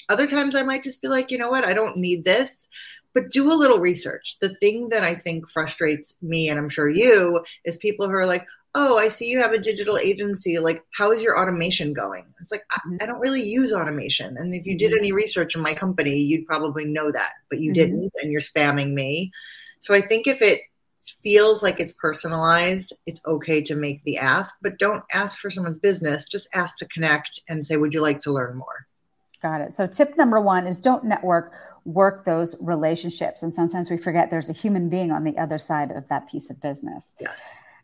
Other 0.09 0.27
times 0.27 0.55
I 0.55 0.63
might 0.63 0.83
just 0.83 1.03
be 1.03 1.09
like, 1.09 1.31
you 1.31 1.39
know 1.39 1.49
what, 1.49 1.65
I 1.65 1.75
don't 1.75 1.97
need 1.97 2.25
this, 2.25 2.69
but 3.15 3.31
do 3.31 3.51
a 3.51 3.55
little 3.55 3.79
research. 3.79 4.37
The 4.41 4.55
thing 4.57 4.89
that 4.91 5.05
I 5.05 5.15
think 5.15 5.49
frustrates 5.49 6.17
me, 6.21 6.49
and 6.49 6.59
I'm 6.59 6.69
sure 6.69 6.89
you, 6.89 7.43
is 7.65 7.77
people 7.77 8.07
who 8.07 8.15
are 8.15 8.27
like, 8.27 8.47
oh, 8.75 8.99
I 8.99 9.09
see 9.09 9.31
you 9.31 9.41
have 9.41 9.53
a 9.53 9.59
digital 9.59 9.97
agency. 9.97 10.59
Like, 10.59 10.85
how 10.99 11.13
is 11.13 11.23
your 11.23 11.41
automation 11.41 11.93
going? 11.93 12.27
It's 12.41 12.51
like, 12.51 12.65
I, 12.73 12.77
mm-hmm. 12.79 12.97
I 13.01 13.07
don't 13.07 13.21
really 13.21 13.43
use 13.43 13.73
automation. 13.73 14.37
And 14.37 14.53
if 14.53 14.67
you 14.67 14.77
did 14.77 14.91
mm-hmm. 14.91 14.99
any 14.99 15.13
research 15.13 15.55
in 15.55 15.63
my 15.63 15.75
company, 15.75 16.19
you'd 16.19 16.47
probably 16.47 16.85
know 16.85 17.13
that, 17.13 17.31
but 17.49 17.61
you 17.61 17.71
mm-hmm. 17.71 17.75
didn't, 17.75 18.13
and 18.21 18.33
you're 18.33 18.41
spamming 18.41 18.93
me. 18.93 19.31
So 19.79 19.95
I 19.95 20.01
think 20.01 20.27
if 20.27 20.43
it 20.43 20.61
feels 21.23 21.63
like 21.63 21.81
it's 21.81 21.93
personalized, 21.93 22.93
it's 23.07 23.21
okay 23.27 23.63
to 23.63 23.75
make 23.75 24.03
the 24.05 24.19
ask, 24.19 24.57
but 24.63 24.79
don't 24.79 25.05
ask 25.13 25.39
for 25.39 25.51
someone's 25.51 25.79
business. 25.79 26.27
Just 26.29 26.49
ask 26.55 26.77
to 26.79 26.89
connect 26.89 27.41
and 27.49 27.65
say, 27.65 27.77
Would 27.77 27.95
you 27.95 28.01
like 28.01 28.21
to 28.21 28.33
learn 28.33 28.57
more? 28.57 28.87
Got 29.43 29.61
it. 29.61 29.73
So, 29.73 29.87
tip 29.87 30.17
number 30.17 30.41
one 30.41 30.67
is 30.67 30.79
don't 30.79 31.05
network, 31.05 31.53
work 31.85 32.25
those 32.25 32.57
relationships. 32.61 33.43
And 33.43 33.53
sometimes 33.53 33.91
we 33.91 33.97
forget 33.97 34.31
there's 34.31 34.49
a 34.49 34.55
human 34.55 34.89
being 34.89 35.13
on 35.13 35.25
the 35.25 35.37
other 35.37 35.59
side 35.59 35.91
of 35.91 36.09
that 36.09 36.29
piece 36.29 36.49
of 36.51 36.61
business. 36.61 37.15
Yes. 37.21 37.39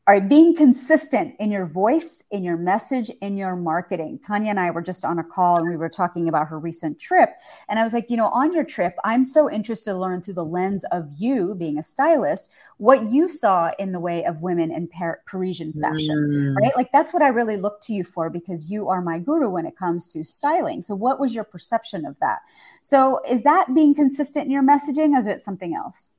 All 0.09 0.14
right, 0.14 0.28
being 0.28 0.57
consistent 0.57 1.35
in 1.38 1.50
your 1.50 1.66
voice, 1.66 2.25
in 2.30 2.42
your 2.42 2.57
message, 2.57 3.11
in 3.21 3.37
your 3.37 3.54
marketing. 3.54 4.19
Tanya 4.19 4.50
and 4.50 4.59
I 4.59 4.71
were 4.71 4.80
just 4.83 5.04
on 5.04 5.19
a 5.19 5.25
call 5.25 5.59
and 5.59 5.69
we 5.69 5.76
were 5.76 5.90
talking 5.90 6.26
about 6.26 6.49
her 6.49 6.59
recent 6.59 6.99
trip. 6.99 7.35
And 7.69 7.78
I 7.78 7.85
was 7.85 7.92
like, 7.92 8.07
you 8.09 8.16
know, 8.16 8.28
on 8.28 8.50
your 8.52 8.64
trip, 8.64 8.97
I'm 9.04 9.25
so 9.25 9.50
interested 9.50 9.92
to 9.92 9.99
learn 9.99 10.23
through 10.23 10.35
the 10.35 10.45
lens 10.45 10.85
of 10.90 11.07
you 11.19 11.54
being 11.54 11.78
a 11.78 11.83
stylist, 11.83 12.50
what 12.78 13.11
you 13.11 13.28
saw 13.28 13.71
in 13.78 13.92
the 13.92 14.00
way 14.00 14.25
of 14.25 14.40
women 14.40 14.73
in 14.73 14.88
Par- 14.88 15.21
Parisian 15.26 15.75
fashion, 15.75 16.16
mm. 16.16 16.57
right? 16.57 16.75
Like 16.75 16.90
that's 16.92 17.12
what 17.12 17.23
I 17.23 17.28
really 17.28 17.59
look 17.59 17.83
to 17.83 17.92
you 17.92 18.02
for 18.02 18.30
because 18.30 18.71
you 18.71 18.88
are 18.88 19.02
my 19.02 19.19
guru 19.19 19.50
when 19.50 19.66
it 19.66 19.76
comes 19.76 20.11
to 20.14 20.25
styling. 20.25 20.80
So, 20.80 20.95
what 20.95 21.21
was 21.21 21.35
your 21.35 21.45
perception 21.45 22.07
of 22.07 22.19
that? 22.21 22.38
So, 22.80 23.21
is 23.28 23.42
that 23.42 23.75
being 23.75 23.95
consistent 23.95 24.47
in 24.47 24.50
your 24.50 24.64
messaging 24.64 25.14
or 25.14 25.19
is 25.19 25.26
it 25.26 25.42
something 25.42 25.75
else? 25.75 26.16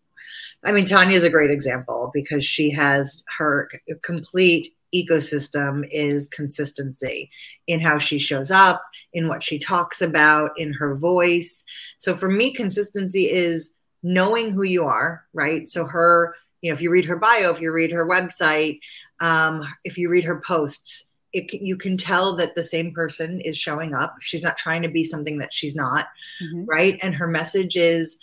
I 0.63 0.71
mean, 0.71 0.85
Tanya 0.85 1.15
is 1.15 1.23
a 1.23 1.29
great 1.29 1.51
example 1.51 2.11
because 2.13 2.43
she 2.43 2.71
has 2.71 3.23
her 3.37 3.69
complete 4.03 4.75
ecosystem 4.93 5.87
is 5.89 6.27
consistency 6.27 7.31
in 7.67 7.79
how 7.79 7.97
she 7.97 8.19
shows 8.19 8.51
up, 8.51 8.83
in 9.13 9.27
what 9.27 9.43
she 9.43 9.57
talks 9.57 10.01
about, 10.01 10.51
in 10.57 10.73
her 10.73 10.95
voice. 10.95 11.65
So 11.97 12.15
for 12.15 12.29
me, 12.29 12.53
consistency 12.53 13.23
is 13.23 13.73
knowing 14.03 14.51
who 14.51 14.63
you 14.63 14.85
are, 14.85 15.23
right? 15.33 15.67
So 15.67 15.85
her, 15.85 16.35
you 16.61 16.69
know, 16.69 16.73
if 16.73 16.81
you 16.81 16.91
read 16.91 17.05
her 17.05 17.17
bio, 17.17 17.51
if 17.51 17.61
you 17.61 17.71
read 17.71 17.91
her 17.91 18.07
website, 18.07 18.79
um, 19.21 19.63
if 19.83 19.97
you 19.97 20.09
read 20.09 20.25
her 20.25 20.41
posts, 20.45 21.07
it, 21.33 21.53
you 21.53 21.77
can 21.77 21.95
tell 21.95 22.35
that 22.35 22.55
the 22.55 22.63
same 22.63 22.91
person 22.93 23.39
is 23.41 23.57
showing 23.57 23.93
up. 23.93 24.15
She's 24.19 24.43
not 24.43 24.57
trying 24.57 24.81
to 24.81 24.89
be 24.89 25.03
something 25.05 25.37
that 25.37 25.53
she's 25.53 25.75
not, 25.75 26.07
mm-hmm. 26.43 26.65
right? 26.65 26.99
And 27.01 27.15
her 27.15 27.27
message 27.27 27.77
is 27.77 28.17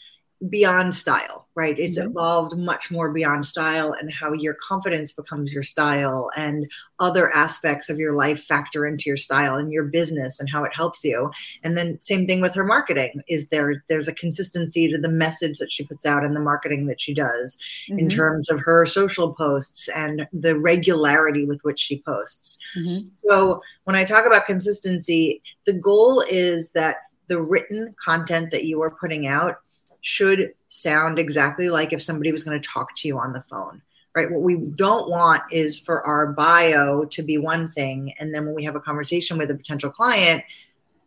beyond 0.49 0.95
style, 0.95 1.49
right? 1.57 1.77
It's 1.79 1.99
mm-hmm. 1.99 2.11
evolved 2.11 2.57
much 2.57 2.93
more 2.93 3.11
beyond 3.11 3.45
style 3.45 3.93
and 3.93 4.13
how 4.13 4.33
your 4.33 4.55
confidence 4.55 5.11
becomes 5.11 5.53
your 5.53 5.65
style 5.65 6.31
and 6.37 6.71
other 7.01 7.29
aspects 7.35 7.91
of 7.91 7.99
your 7.99 8.15
life 8.15 8.45
factor 8.45 8.87
into 8.87 9.11
your 9.11 9.17
style 9.17 9.57
and 9.57 9.73
your 9.73 9.85
business 9.85 10.39
and 10.39 10.49
how 10.49 10.63
it 10.63 10.75
helps 10.75 11.03
you. 11.03 11.31
And 11.65 11.77
then 11.77 12.01
same 12.01 12.27
thing 12.27 12.41
with 12.41 12.55
her 12.55 12.65
marketing 12.65 13.21
is 13.27 13.49
there 13.49 13.83
there's 13.89 14.07
a 14.07 14.15
consistency 14.15 14.89
to 14.89 14.99
the 14.99 15.09
message 15.09 15.59
that 15.59 15.73
she 15.73 15.85
puts 15.85 16.07
out 16.07 16.25
and 16.25 16.37
the 16.37 16.41
marketing 16.41 16.87
that 16.87 17.01
she 17.01 17.15
does 17.15 17.59
mm-hmm. 17.91 17.99
in 17.99 18.09
terms 18.09 18.49
of 18.49 18.61
her 18.61 18.87
social 18.87 19.33
posts 19.33 19.89
and 19.97 20.29
the 20.33 20.57
regularity 20.57 21.47
with 21.47 21.61
which 21.63 21.81
she 21.81 22.01
posts. 22.03 22.61
Mm-hmm. 22.77 23.09
So 23.13 23.61
when 23.85 23.97
I 23.97 24.05
talk 24.05 24.25
about 24.25 24.47
consistency, 24.47 25.43
the 25.67 25.73
goal 25.73 26.23
is 26.31 26.71
that 26.73 26.99
the 27.27 27.41
written 27.41 27.95
content 28.03 28.51
that 28.53 28.65
you 28.65 28.81
are 28.83 28.91
putting 28.91 29.27
out 29.27 29.57
should 30.09 30.55
sound 30.69 31.19
exactly 31.19 31.69
like 31.69 31.93
if 31.93 32.01
somebody 32.01 32.33
was 32.33 32.43
going 32.43 32.59
to 32.59 32.67
talk 32.67 32.95
to 32.97 33.07
you 33.07 33.19
on 33.19 33.35
the 33.35 33.45
phone 33.51 33.83
right? 34.17 34.33
What 34.33 34.41
we 34.41 34.57
don't 34.57 35.09
want 35.09 35.43
is 35.53 35.79
for 35.79 36.05
our 36.05 36.33
bio 36.33 37.05
to 37.05 37.23
be 37.23 37.39
one 37.39 37.71
thing 37.73 38.15
and 38.19 38.35
then 38.35 38.47
when 38.47 38.55
we 38.55 38.65
have 38.65 38.75
a 38.75 38.81
conversation 38.81 39.37
with 39.37 39.51
a 39.51 39.55
potential 39.55 39.91
client 39.91 40.43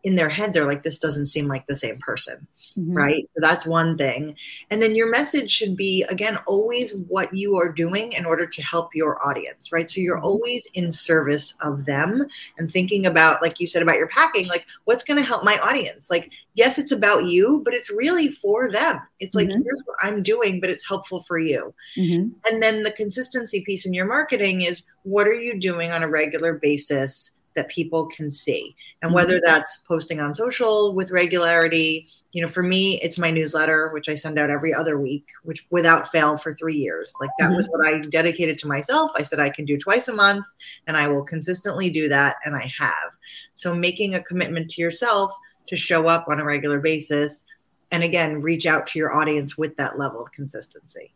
in 0.04 0.16
their 0.16 0.30
head 0.30 0.54
they're 0.54 0.66
like 0.66 0.84
this 0.84 0.98
doesn't 0.98 1.28
seem 1.28 1.48
like 1.48 1.66
the 1.68 1.76
same 1.76 1.98
person 2.00 2.48
mm-hmm. 2.78 2.94
right 2.94 3.30
so 3.34 3.42
that's 3.42 3.68
one 3.68 3.98
thing 3.98 4.36
and 4.70 4.82
then 4.82 4.96
your 4.96 5.10
message 5.10 5.52
should 5.52 5.76
be 5.76 6.04
again 6.10 6.38
always 6.48 6.96
what 7.08 7.34
you 7.34 7.56
are 7.56 7.72
doing 7.72 8.12
in 8.14 8.26
order 8.26 8.48
to 8.48 8.62
help 8.64 8.96
your 8.96 9.26
audience 9.26 9.72
right 9.72 9.92
so 9.92 10.02
you're 10.02 10.18
mm-hmm. 10.18 10.26
always 10.26 10.68
in 10.74 10.90
service 10.90 11.56
of 11.64 11.86
them 11.86 12.26
and 12.58 12.72
thinking 12.72 13.06
about 13.06 13.42
like 13.42 13.60
you 13.60 13.68
said 13.68 13.82
about 13.82 13.98
your 13.98 14.08
packing 14.08 14.48
like 14.48 14.66
what's 14.86 15.04
going 15.04 15.20
to 15.20 15.26
help 15.26 15.44
my 15.44 15.58
audience 15.64 16.10
like 16.10 16.32
yes 16.56 16.80
it's 16.80 16.92
about 16.92 17.26
you 17.26 17.62
but 17.64 17.74
it's 17.74 17.92
really 17.92 18.32
for 18.32 18.72
them 18.72 19.00
it's 19.20 19.36
like 19.36 19.48
mm-hmm. 19.48 19.62
here's 19.62 19.84
what 19.86 19.98
i'm 20.02 20.24
doing 20.24 20.60
but 20.60 20.70
it's 20.70 20.88
helpful 20.88 21.22
for 21.24 21.38
you 21.38 21.74
mm-hmm. 21.96 22.30
and 22.50 22.64
then 22.64 22.84
the 22.84 22.92
consistency 22.92 23.64
piece 23.66 23.86
in 23.86 23.94
your 23.94 24.08
marketing 24.08 24.62
is 24.62 24.84
what 25.04 25.28
are 25.28 25.34
you 25.34 25.60
doing 25.60 25.92
on 25.92 26.04
a 26.04 26.10
regular 26.10 26.56
basis 26.56 27.32
that 27.56 27.70
people 27.70 28.08
can 28.08 28.32
see. 28.32 28.76
And 29.02 29.14
whether 29.14 29.36
mm-hmm. 29.36 29.46
that's 29.46 29.78
posting 29.88 30.20
on 30.20 30.34
social 30.34 30.94
with 30.94 31.12
regularity 31.12 32.08
you 32.32 32.42
know 32.42 32.48
for 32.48 32.64
me 32.64 33.00
it's 33.02 33.18
my 33.18 33.30
newsletter 33.30 33.90
which 33.90 34.08
i 34.08 34.16
send 34.16 34.40
out 34.40 34.50
every 34.50 34.74
other 34.74 34.98
week 34.98 35.26
which 35.44 35.66
without 35.70 36.12
fail 36.12 36.38
for 36.38 36.54
three 36.54 36.76
years. 36.76 37.14
Like 37.20 37.30
that 37.40 37.48
mm-hmm. 37.48 37.58
was 37.58 37.68
what 37.68 37.86
i 37.86 38.00
dedicated 38.00 38.58
to 38.60 38.68
myself. 38.68 39.12
I 39.16 39.24
said 39.24 39.40
i 39.40 39.50
can 39.50 39.66
do 39.66 39.78
twice 39.78 40.08
a 40.08 40.16
month 40.16 40.46
and 40.88 40.98
i 40.98 41.08
will 41.08 41.24
consistently 41.24 41.90
do 41.90 42.10
that 42.10 42.38
and 42.46 42.56
i 42.56 42.72
have. 42.80 43.12
So 43.56 43.76
making 43.76 44.16
a 44.16 44.24
commitment 44.24 44.72
to 44.72 44.82
yourself 44.82 45.32
to 45.68 45.78
show 45.78 46.08
up 46.08 46.26
on 46.28 46.40
a 46.40 46.46
regular 46.46 46.80
basis 46.80 47.46
and 47.92 48.04
again 48.04 48.42
reach 48.42 48.66
out 48.66 48.88
to 48.88 49.00
your 49.00 49.14
audience 49.14 49.58
with 49.58 49.76
that 49.78 49.98
level 49.98 50.22
of 50.24 50.32
consistency 50.32 51.14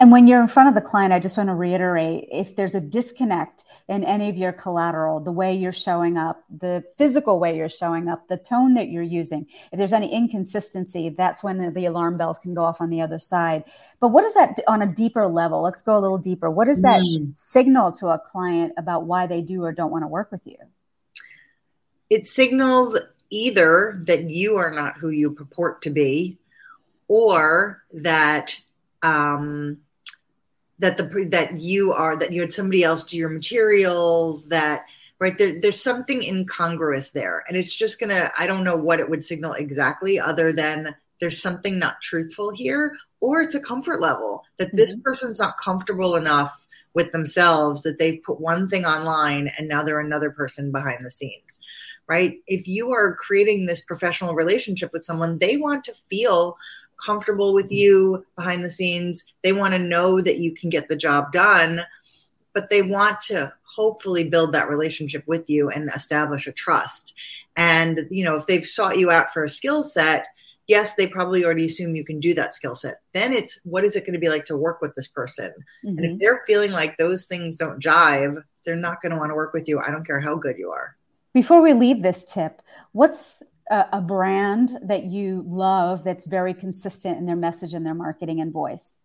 and 0.00 0.10
when 0.10 0.26
you're 0.26 0.40
in 0.40 0.48
front 0.48 0.68
of 0.68 0.74
the 0.74 0.80
client, 0.80 1.12
I 1.12 1.20
just 1.20 1.36
want 1.36 1.48
to 1.48 1.54
reiterate 1.54 2.28
if 2.32 2.56
there's 2.56 2.74
a 2.74 2.80
disconnect 2.80 3.64
in 3.88 4.04
any 4.04 4.28
of 4.28 4.36
your 4.36 4.52
collateral, 4.52 5.20
the 5.20 5.32
way 5.32 5.54
you're 5.54 5.70
showing 5.70 6.18
up, 6.18 6.44
the 6.50 6.84
physical 6.98 7.38
way 7.38 7.56
you're 7.56 7.68
showing 7.68 8.08
up, 8.08 8.26
the 8.28 8.36
tone 8.36 8.74
that 8.74 8.88
you're 8.88 9.02
using, 9.02 9.46
if 9.70 9.78
there's 9.78 9.92
any 9.92 10.12
inconsistency, 10.12 11.08
that's 11.10 11.42
when 11.44 11.58
the, 11.58 11.70
the 11.70 11.86
alarm 11.86 12.16
bells 12.16 12.38
can 12.38 12.54
go 12.54 12.64
off 12.64 12.80
on 12.80 12.90
the 12.90 13.00
other 13.00 13.18
side. 13.18 13.64
But 14.00 14.08
what 14.08 14.24
is 14.24 14.34
that 14.34 14.58
on 14.66 14.82
a 14.82 14.92
deeper 14.92 15.28
level? 15.28 15.62
Let's 15.62 15.82
go 15.82 15.96
a 15.96 16.00
little 16.00 16.18
deeper. 16.18 16.50
What 16.50 16.66
does 16.66 16.82
that 16.82 17.00
mm. 17.00 17.36
signal 17.36 17.92
to 17.92 18.08
a 18.08 18.18
client 18.18 18.72
about 18.76 19.04
why 19.04 19.26
they 19.26 19.40
do 19.40 19.62
or 19.62 19.72
don't 19.72 19.92
want 19.92 20.02
to 20.02 20.08
work 20.08 20.32
with 20.32 20.46
you? 20.46 20.56
It 22.10 22.26
signals 22.26 22.98
either 23.30 24.02
that 24.06 24.30
you 24.30 24.56
are 24.56 24.70
not 24.70 24.98
who 24.98 25.10
you 25.10 25.30
purport 25.30 25.80
to 25.82 25.90
be 25.90 26.38
or 27.08 27.82
that 27.92 28.60
um, 29.02 29.78
that 30.82 30.96
the 30.96 31.28
that 31.30 31.60
you 31.60 31.92
are 31.92 32.16
that 32.16 32.32
you 32.32 32.40
had 32.40 32.52
somebody 32.52 32.82
else 32.82 33.04
do 33.04 33.16
your 33.16 33.30
materials 33.30 34.46
that 34.48 34.84
right 35.20 35.38
there 35.38 35.58
there's 35.60 35.80
something 35.80 36.22
incongruous 36.22 37.10
there 37.10 37.44
and 37.46 37.56
it's 37.56 37.74
just 37.74 38.00
gonna 38.00 38.28
i 38.38 38.46
don't 38.46 38.64
know 38.64 38.76
what 38.76 38.98
it 38.98 39.08
would 39.08 39.24
signal 39.24 39.52
exactly 39.52 40.18
other 40.18 40.52
than 40.52 40.94
there's 41.20 41.40
something 41.40 41.78
not 41.78 42.02
truthful 42.02 42.50
here 42.52 42.96
or 43.20 43.40
it's 43.40 43.54
a 43.54 43.60
comfort 43.60 44.00
level 44.00 44.44
that 44.58 44.68
mm-hmm. 44.68 44.78
this 44.78 44.98
person's 45.04 45.38
not 45.38 45.56
comfortable 45.56 46.16
enough 46.16 46.66
with 46.94 47.12
themselves 47.12 47.82
that 47.82 47.98
they've 48.00 48.22
put 48.24 48.40
one 48.40 48.68
thing 48.68 48.84
online 48.84 49.48
and 49.56 49.68
now 49.68 49.84
they're 49.84 50.00
another 50.00 50.30
person 50.30 50.72
behind 50.72 51.04
the 51.04 51.10
scenes 51.12 51.60
right 52.08 52.38
if 52.48 52.66
you 52.66 52.90
are 52.90 53.14
creating 53.14 53.66
this 53.66 53.80
professional 53.82 54.34
relationship 54.34 54.90
with 54.92 55.02
someone 55.02 55.38
they 55.38 55.56
want 55.56 55.84
to 55.84 55.94
feel 56.10 56.56
comfortable 57.04 57.54
with 57.54 57.70
you 57.70 58.24
behind 58.36 58.64
the 58.64 58.70
scenes. 58.70 59.24
They 59.42 59.52
want 59.52 59.74
to 59.74 59.78
know 59.78 60.20
that 60.20 60.38
you 60.38 60.52
can 60.52 60.70
get 60.70 60.88
the 60.88 60.96
job 60.96 61.32
done, 61.32 61.82
but 62.52 62.70
they 62.70 62.82
want 62.82 63.20
to 63.22 63.52
hopefully 63.62 64.28
build 64.28 64.52
that 64.52 64.68
relationship 64.68 65.24
with 65.26 65.48
you 65.48 65.70
and 65.70 65.90
establish 65.94 66.46
a 66.46 66.52
trust. 66.52 67.14
And, 67.56 68.06
you 68.10 68.24
know, 68.24 68.36
if 68.36 68.46
they've 68.46 68.66
sought 68.66 68.98
you 68.98 69.10
out 69.10 69.32
for 69.32 69.44
a 69.44 69.48
skill 69.48 69.82
set, 69.84 70.26
yes, 70.68 70.94
they 70.94 71.06
probably 71.06 71.44
already 71.44 71.66
assume 71.66 71.96
you 71.96 72.04
can 72.04 72.20
do 72.20 72.34
that 72.34 72.54
skill 72.54 72.74
set. 72.74 73.00
Then 73.14 73.32
it's 73.32 73.60
what 73.64 73.84
is 73.84 73.96
it 73.96 74.00
going 74.00 74.14
to 74.14 74.18
be 74.18 74.28
like 74.28 74.44
to 74.46 74.56
work 74.56 74.80
with 74.80 74.94
this 74.94 75.08
person? 75.08 75.52
Mm-hmm. 75.84 75.88
And 75.88 76.00
if 76.00 76.10
mm-hmm. 76.10 76.18
they're 76.18 76.44
feeling 76.46 76.72
like 76.72 76.96
those 76.96 77.26
things 77.26 77.56
don't 77.56 77.82
jive, 77.82 78.42
they're 78.64 78.76
not 78.76 79.00
going 79.02 79.12
to 79.12 79.18
want 79.18 79.30
to 79.30 79.34
work 79.34 79.52
with 79.52 79.68
you. 79.68 79.80
I 79.80 79.90
don't 79.90 80.06
care 80.06 80.20
how 80.20 80.36
good 80.36 80.56
you 80.58 80.70
are. 80.70 80.96
Before 81.34 81.62
we 81.62 81.72
leave 81.72 82.02
this 82.02 82.24
tip, 82.24 82.60
what's 82.92 83.42
a, 83.70 83.86
a 83.94 84.00
brand 84.00 84.78
that 84.82 85.04
you 85.04 85.44
love 85.46 86.04
that's 86.04 86.26
very 86.26 86.54
consistent 86.54 87.18
in 87.18 87.26
their 87.26 87.36
message 87.36 87.74
and 87.74 87.84
their 87.84 87.94
marketing 87.94 88.40
and 88.40 88.52
voice? 88.52 88.98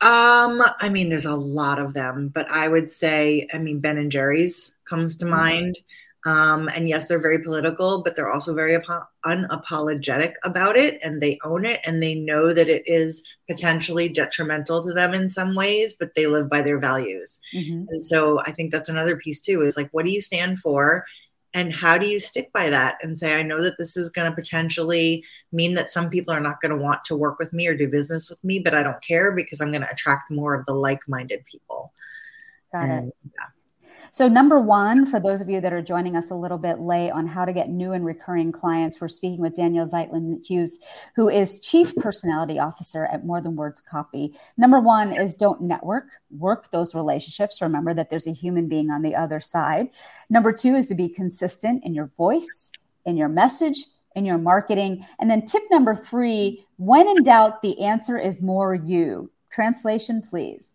Um, 0.00 0.62
I 0.80 0.90
mean, 0.90 1.08
there's 1.08 1.24
a 1.24 1.34
lot 1.34 1.78
of 1.78 1.94
them, 1.94 2.28
but 2.28 2.50
I 2.50 2.68
would 2.68 2.90
say, 2.90 3.48
I 3.54 3.58
mean, 3.58 3.80
Ben 3.80 3.96
and 3.96 4.12
Jerry's 4.12 4.76
comes 4.88 5.16
to 5.16 5.24
mm-hmm. 5.24 5.34
mind. 5.34 5.78
Um, 6.26 6.68
and 6.68 6.88
yes, 6.88 7.08
they're 7.08 7.20
very 7.20 7.38
political, 7.38 8.02
but 8.02 8.16
they're 8.16 8.30
also 8.30 8.54
very 8.54 8.74
apo- 8.74 9.06
unapologetic 9.26 10.32
about 10.42 10.74
it 10.74 10.98
and 11.02 11.20
they 11.20 11.38
own 11.44 11.66
it 11.66 11.80
and 11.84 12.02
they 12.02 12.14
know 12.14 12.54
that 12.54 12.68
it 12.68 12.82
is 12.86 13.22
potentially 13.48 14.08
detrimental 14.08 14.82
to 14.82 14.92
them 14.94 15.12
in 15.12 15.28
some 15.28 15.54
ways, 15.54 15.94
but 15.98 16.14
they 16.14 16.26
live 16.26 16.48
by 16.48 16.62
their 16.62 16.78
values. 16.78 17.38
Mm-hmm. 17.54 17.84
And 17.90 18.04
so 18.04 18.40
I 18.40 18.52
think 18.52 18.72
that's 18.72 18.88
another 18.88 19.16
piece 19.16 19.42
too 19.42 19.62
is 19.62 19.76
like, 19.76 19.90
what 19.92 20.06
do 20.06 20.12
you 20.12 20.22
stand 20.22 20.58
for? 20.60 21.04
And 21.54 21.72
how 21.72 21.96
do 21.96 22.08
you 22.08 22.20
stick 22.20 22.52
by 22.52 22.68
that 22.68 22.96
and 23.02 23.18
say 23.18 23.38
i 23.38 23.42
know 23.42 23.62
that 23.62 23.78
this 23.78 23.96
is 23.96 24.10
going 24.10 24.28
to 24.28 24.34
potentially 24.34 25.24
mean 25.52 25.74
that 25.74 25.88
some 25.88 26.10
people 26.10 26.34
are 26.34 26.40
not 26.40 26.60
going 26.60 26.70
to 26.70 26.82
want 26.82 27.04
to 27.04 27.16
work 27.16 27.38
with 27.38 27.52
me 27.52 27.66
or 27.66 27.76
do 27.76 27.88
business 27.88 28.28
with 28.28 28.42
me 28.44 28.58
but 28.58 28.74
i 28.74 28.82
don't 28.82 29.02
care 29.02 29.32
because 29.32 29.60
i'm 29.60 29.70
going 29.70 29.80
to 29.80 29.90
attract 29.90 30.30
more 30.30 30.54
of 30.54 30.66
the 30.66 30.74
like-minded 30.74 31.42
people 31.50 31.92
got 32.72 32.88
and, 32.88 33.08
it 33.08 33.14
yeah. 33.24 33.46
So, 34.14 34.28
number 34.28 34.60
one, 34.60 35.06
for 35.06 35.18
those 35.18 35.40
of 35.40 35.50
you 35.50 35.60
that 35.60 35.72
are 35.72 35.82
joining 35.82 36.14
us 36.14 36.30
a 36.30 36.36
little 36.36 36.56
bit 36.56 36.78
late 36.78 37.10
on 37.10 37.26
how 37.26 37.44
to 37.44 37.52
get 37.52 37.68
new 37.68 37.90
and 37.90 38.04
recurring 38.04 38.52
clients, 38.52 39.00
we're 39.00 39.08
speaking 39.08 39.40
with 39.40 39.56
Danielle 39.56 39.88
Zeitlin 39.88 40.40
Hughes, 40.46 40.78
who 41.16 41.28
is 41.28 41.58
Chief 41.58 41.92
Personality 41.96 42.60
Officer 42.60 43.06
at 43.06 43.26
More 43.26 43.40
Than 43.40 43.56
Words 43.56 43.80
Copy. 43.80 44.38
Number 44.56 44.78
one 44.78 45.20
is 45.20 45.34
don't 45.34 45.62
network, 45.62 46.06
work 46.30 46.70
those 46.70 46.94
relationships. 46.94 47.60
Remember 47.60 47.92
that 47.92 48.08
there's 48.08 48.28
a 48.28 48.32
human 48.32 48.68
being 48.68 48.88
on 48.88 49.02
the 49.02 49.16
other 49.16 49.40
side. 49.40 49.88
Number 50.30 50.52
two 50.52 50.76
is 50.76 50.86
to 50.86 50.94
be 50.94 51.08
consistent 51.08 51.82
in 51.84 51.92
your 51.92 52.12
voice, 52.16 52.70
in 53.04 53.16
your 53.16 53.28
message, 53.28 53.84
in 54.14 54.24
your 54.24 54.38
marketing. 54.38 55.04
And 55.18 55.28
then 55.28 55.44
tip 55.44 55.64
number 55.72 55.96
three 55.96 56.64
when 56.76 57.08
in 57.08 57.24
doubt, 57.24 57.62
the 57.62 57.80
answer 57.80 58.16
is 58.16 58.40
more 58.40 58.76
you. 58.76 59.32
Translation, 59.50 60.22
please. 60.22 60.73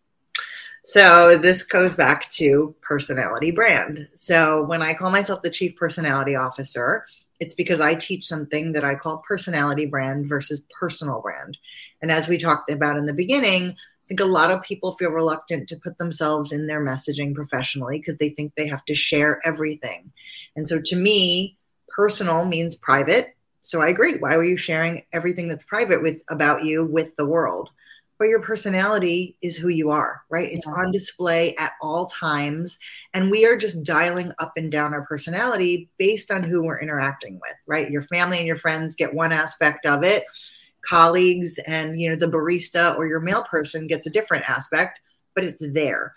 So 0.93 1.37
this 1.41 1.63
goes 1.63 1.95
back 1.95 2.29
to 2.31 2.75
personality 2.81 3.51
brand. 3.51 4.07
So 4.15 4.63
when 4.65 4.81
I 4.81 4.93
call 4.93 5.11
myself 5.11 5.41
the 5.43 5.49
chief 5.49 5.75
personality 5.75 6.35
officer, 6.35 7.05
it's 7.39 7.53
because 7.55 7.79
I 7.81 7.95
teach 7.95 8.25
something 8.27 8.73
that 8.73 8.83
I 8.83 8.95
call 8.95 9.23
personality 9.27 9.85
brand 9.85 10.27
versus 10.27 10.63
personal 10.79 11.21
brand. 11.21 11.57
And 12.01 12.11
as 12.11 12.27
we 12.27 12.37
talked 12.37 12.71
about 12.71 12.97
in 12.97 13.05
the 13.05 13.13
beginning, 13.13 13.71
I 13.71 14.05
think 14.07 14.19
a 14.21 14.25
lot 14.25 14.51
of 14.51 14.63
people 14.63 14.95
feel 14.95 15.11
reluctant 15.11 15.69
to 15.69 15.77
put 15.77 15.97
themselves 15.99 16.51
in 16.51 16.67
their 16.67 16.83
messaging 16.85 17.35
professionally 17.35 17.99
because 17.99 18.17
they 18.17 18.29
think 18.29 18.55
they 18.55 18.67
have 18.67 18.85
to 18.85 18.95
share 18.95 19.39
everything. 19.45 20.11
And 20.55 20.67
so 20.67 20.79
to 20.81 20.95
me, 20.95 21.57
personal 21.89 22.45
means 22.45 22.75
private 22.75 23.27
So 23.61 23.81
I 23.81 23.89
agree. 23.89 24.17
Why 24.17 24.37
were 24.37 24.45
you 24.45 24.57
sharing 24.57 25.03
everything 25.13 25.49
that's 25.49 25.63
private 25.65 26.01
with 26.01 26.21
about 26.29 26.63
you 26.63 26.85
with 26.85 27.15
the 27.17 27.25
world? 27.25 27.71
But 28.19 28.27
your 28.27 28.41
personality 28.41 29.37
is 29.41 29.57
who 29.57 29.69
you 29.69 29.89
are, 29.91 30.21
right? 30.29 30.51
It's 30.51 30.67
yeah. 30.67 30.73
on 30.73 30.91
display 30.91 31.55
at 31.57 31.71
all 31.81 32.05
times. 32.07 32.77
And 33.13 33.31
we 33.31 33.45
are 33.45 33.55
just 33.55 33.85
dialing 33.85 34.33
up 34.39 34.51
and 34.57 34.69
down 34.69 34.93
our 34.93 35.05
personality 35.05 35.89
based 35.97 36.29
on 36.29 36.43
who 36.43 36.63
we're 36.63 36.81
interacting 36.81 37.35
with, 37.35 37.55
right? 37.65 37.89
Your 37.89 38.01
family 38.03 38.37
and 38.37 38.45
your 38.45 38.57
friends 38.57 38.93
get 38.93 39.13
one 39.13 39.31
aspect 39.31 39.85
of 39.85 40.03
it, 40.03 40.23
colleagues 40.81 41.59
and 41.65 41.99
you 41.99 42.09
know 42.09 42.15
the 42.15 42.27
barista 42.27 42.95
or 42.97 43.07
your 43.07 43.19
mail 43.19 43.43
person 43.43 43.87
gets 43.87 44.05
a 44.05 44.11
different 44.11 44.49
aspect, 44.49 44.99
but 45.33 45.43
it's 45.43 45.65
there. 45.71 46.13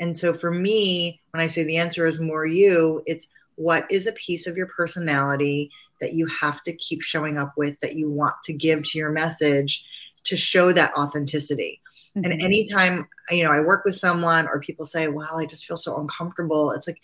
And 0.00 0.16
so 0.16 0.32
for 0.32 0.50
me, 0.50 1.20
when 1.30 1.42
I 1.42 1.46
say 1.46 1.64
the 1.64 1.76
answer 1.76 2.06
is 2.06 2.18
more 2.18 2.46
you, 2.46 3.02
it's 3.06 3.28
what 3.56 3.86
is 3.90 4.06
a 4.06 4.12
piece 4.12 4.46
of 4.46 4.56
your 4.56 4.66
personality 4.66 5.70
that 6.00 6.14
you 6.14 6.26
have 6.26 6.62
to 6.64 6.76
keep 6.76 7.02
showing 7.02 7.38
up 7.38 7.52
with 7.56 7.78
that 7.80 7.94
you 7.94 8.10
want 8.10 8.34
to 8.44 8.52
give 8.52 8.82
to 8.82 8.98
your 8.98 9.10
message 9.10 9.84
to 10.24 10.36
show 10.36 10.72
that 10.72 10.92
authenticity. 10.96 11.80
Mm-hmm. 12.16 12.30
And 12.30 12.42
anytime, 12.42 13.08
you 13.30 13.42
know, 13.42 13.50
I 13.50 13.60
work 13.60 13.84
with 13.84 13.94
someone 13.94 14.46
or 14.46 14.60
people 14.60 14.84
say, 14.84 15.08
wow, 15.08 15.36
I 15.36 15.46
just 15.46 15.66
feel 15.66 15.76
so 15.76 15.96
uncomfortable. 15.98 16.72
It's 16.72 16.86
like, 16.86 17.00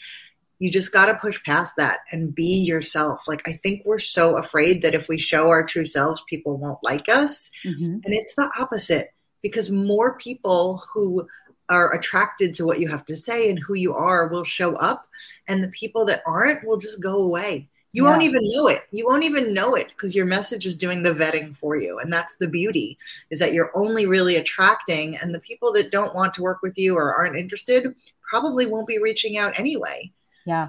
you 0.58 0.70
just 0.70 0.92
got 0.92 1.06
to 1.06 1.14
push 1.14 1.42
past 1.44 1.74
that 1.76 2.00
and 2.10 2.34
be 2.34 2.64
yourself. 2.66 3.28
Like, 3.28 3.48
I 3.48 3.52
think 3.62 3.82
we're 3.84 4.00
so 4.00 4.36
afraid 4.36 4.82
that 4.82 4.94
if 4.94 5.08
we 5.08 5.20
show 5.20 5.48
our 5.48 5.64
true 5.64 5.86
selves, 5.86 6.24
people 6.28 6.56
won't 6.56 6.82
like 6.82 7.08
us. 7.08 7.50
Mm-hmm. 7.64 7.84
And 7.84 8.04
it's 8.06 8.34
the 8.34 8.50
opposite 8.58 9.12
because 9.40 9.70
more 9.70 10.18
people 10.18 10.82
who 10.92 11.26
are 11.68 11.94
attracted 11.94 12.54
to 12.54 12.64
what 12.64 12.80
you 12.80 12.88
have 12.88 13.04
to 13.04 13.16
say 13.16 13.48
and 13.48 13.58
who 13.58 13.74
you 13.74 13.94
are 13.94 14.26
will 14.28 14.42
show 14.42 14.74
up, 14.76 15.06
and 15.46 15.62
the 15.62 15.68
people 15.68 16.06
that 16.06 16.22
aren't 16.26 16.66
will 16.66 16.78
just 16.78 17.02
go 17.02 17.18
away. 17.18 17.68
You 17.92 18.04
yeah. 18.04 18.10
won't 18.10 18.22
even 18.22 18.42
know 18.44 18.68
it. 18.68 18.82
You 18.92 19.06
won't 19.06 19.24
even 19.24 19.54
know 19.54 19.74
it 19.74 19.88
because 19.88 20.14
your 20.14 20.26
message 20.26 20.66
is 20.66 20.76
doing 20.76 21.02
the 21.02 21.14
vetting 21.14 21.56
for 21.56 21.76
you. 21.76 21.98
And 21.98 22.12
that's 22.12 22.36
the 22.36 22.48
beauty 22.48 22.98
is 23.30 23.38
that 23.40 23.54
you're 23.54 23.76
only 23.76 24.06
really 24.06 24.36
attracting 24.36 25.16
and 25.16 25.34
the 25.34 25.40
people 25.40 25.72
that 25.72 25.90
don't 25.90 26.14
want 26.14 26.34
to 26.34 26.42
work 26.42 26.58
with 26.62 26.76
you 26.76 26.96
or 26.96 27.14
aren't 27.14 27.36
interested 27.36 27.94
probably 28.20 28.66
won't 28.66 28.86
be 28.86 28.98
reaching 28.98 29.38
out 29.38 29.58
anyway. 29.58 30.12
Yeah. 30.44 30.68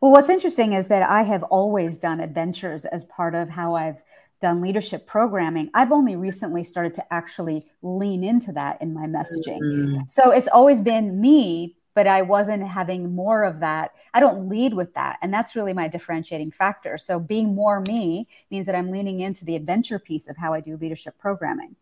Well, 0.00 0.10
what's 0.10 0.28
interesting 0.28 0.72
is 0.72 0.88
that 0.88 1.08
I 1.08 1.22
have 1.22 1.44
always 1.44 1.98
done 1.98 2.18
adventures 2.18 2.84
as 2.84 3.04
part 3.04 3.36
of 3.36 3.48
how 3.48 3.76
I've 3.76 4.02
done 4.40 4.60
leadership 4.60 5.06
programming. 5.06 5.70
I've 5.74 5.92
only 5.92 6.16
recently 6.16 6.64
started 6.64 6.94
to 6.94 7.12
actually 7.12 7.64
lean 7.82 8.24
into 8.24 8.52
that 8.52 8.80
in 8.80 8.94
my 8.94 9.06
messaging. 9.06 9.60
Mm-hmm. 9.60 9.98
So 10.08 10.30
it's 10.30 10.48
always 10.48 10.80
been 10.80 11.20
me 11.20 11.76
but 11.98 12.06
I 12.06 12.22
wasn't 12.22 12.62
having 12.62 13.12
more 13.12 13.42
of 13.42 13.58
that. 13.58 13.90
I 14.14 14.20
don't 14.20 14.48
lead 14.48 14.72
with 14.72 14.94
that. 14.94 15.18
And 15.20 15.34
that's 15.34 15.56
really 15.56 15.72
my 15.72 15.88
differentiating 15.88 16.52
factor. 16.52 16.96
So 16.96 17.18
being 17.18 17.56
more 17.56 17.80
me 17.88 18.28
means 18.52 18.66
that 18.66 18.76
I'm 18.76 18.92
leaning 18.92 19.18
into 19.18 19.44
the 19.44 19.56
adventure 19.56 19.98
piece 19.98 20.28
of 20.28 20.36
how 20.36 20.54
I 20.54 20.60
do 20.60 20.76
leadership 20.76 21.18
programming. 21.18 21.74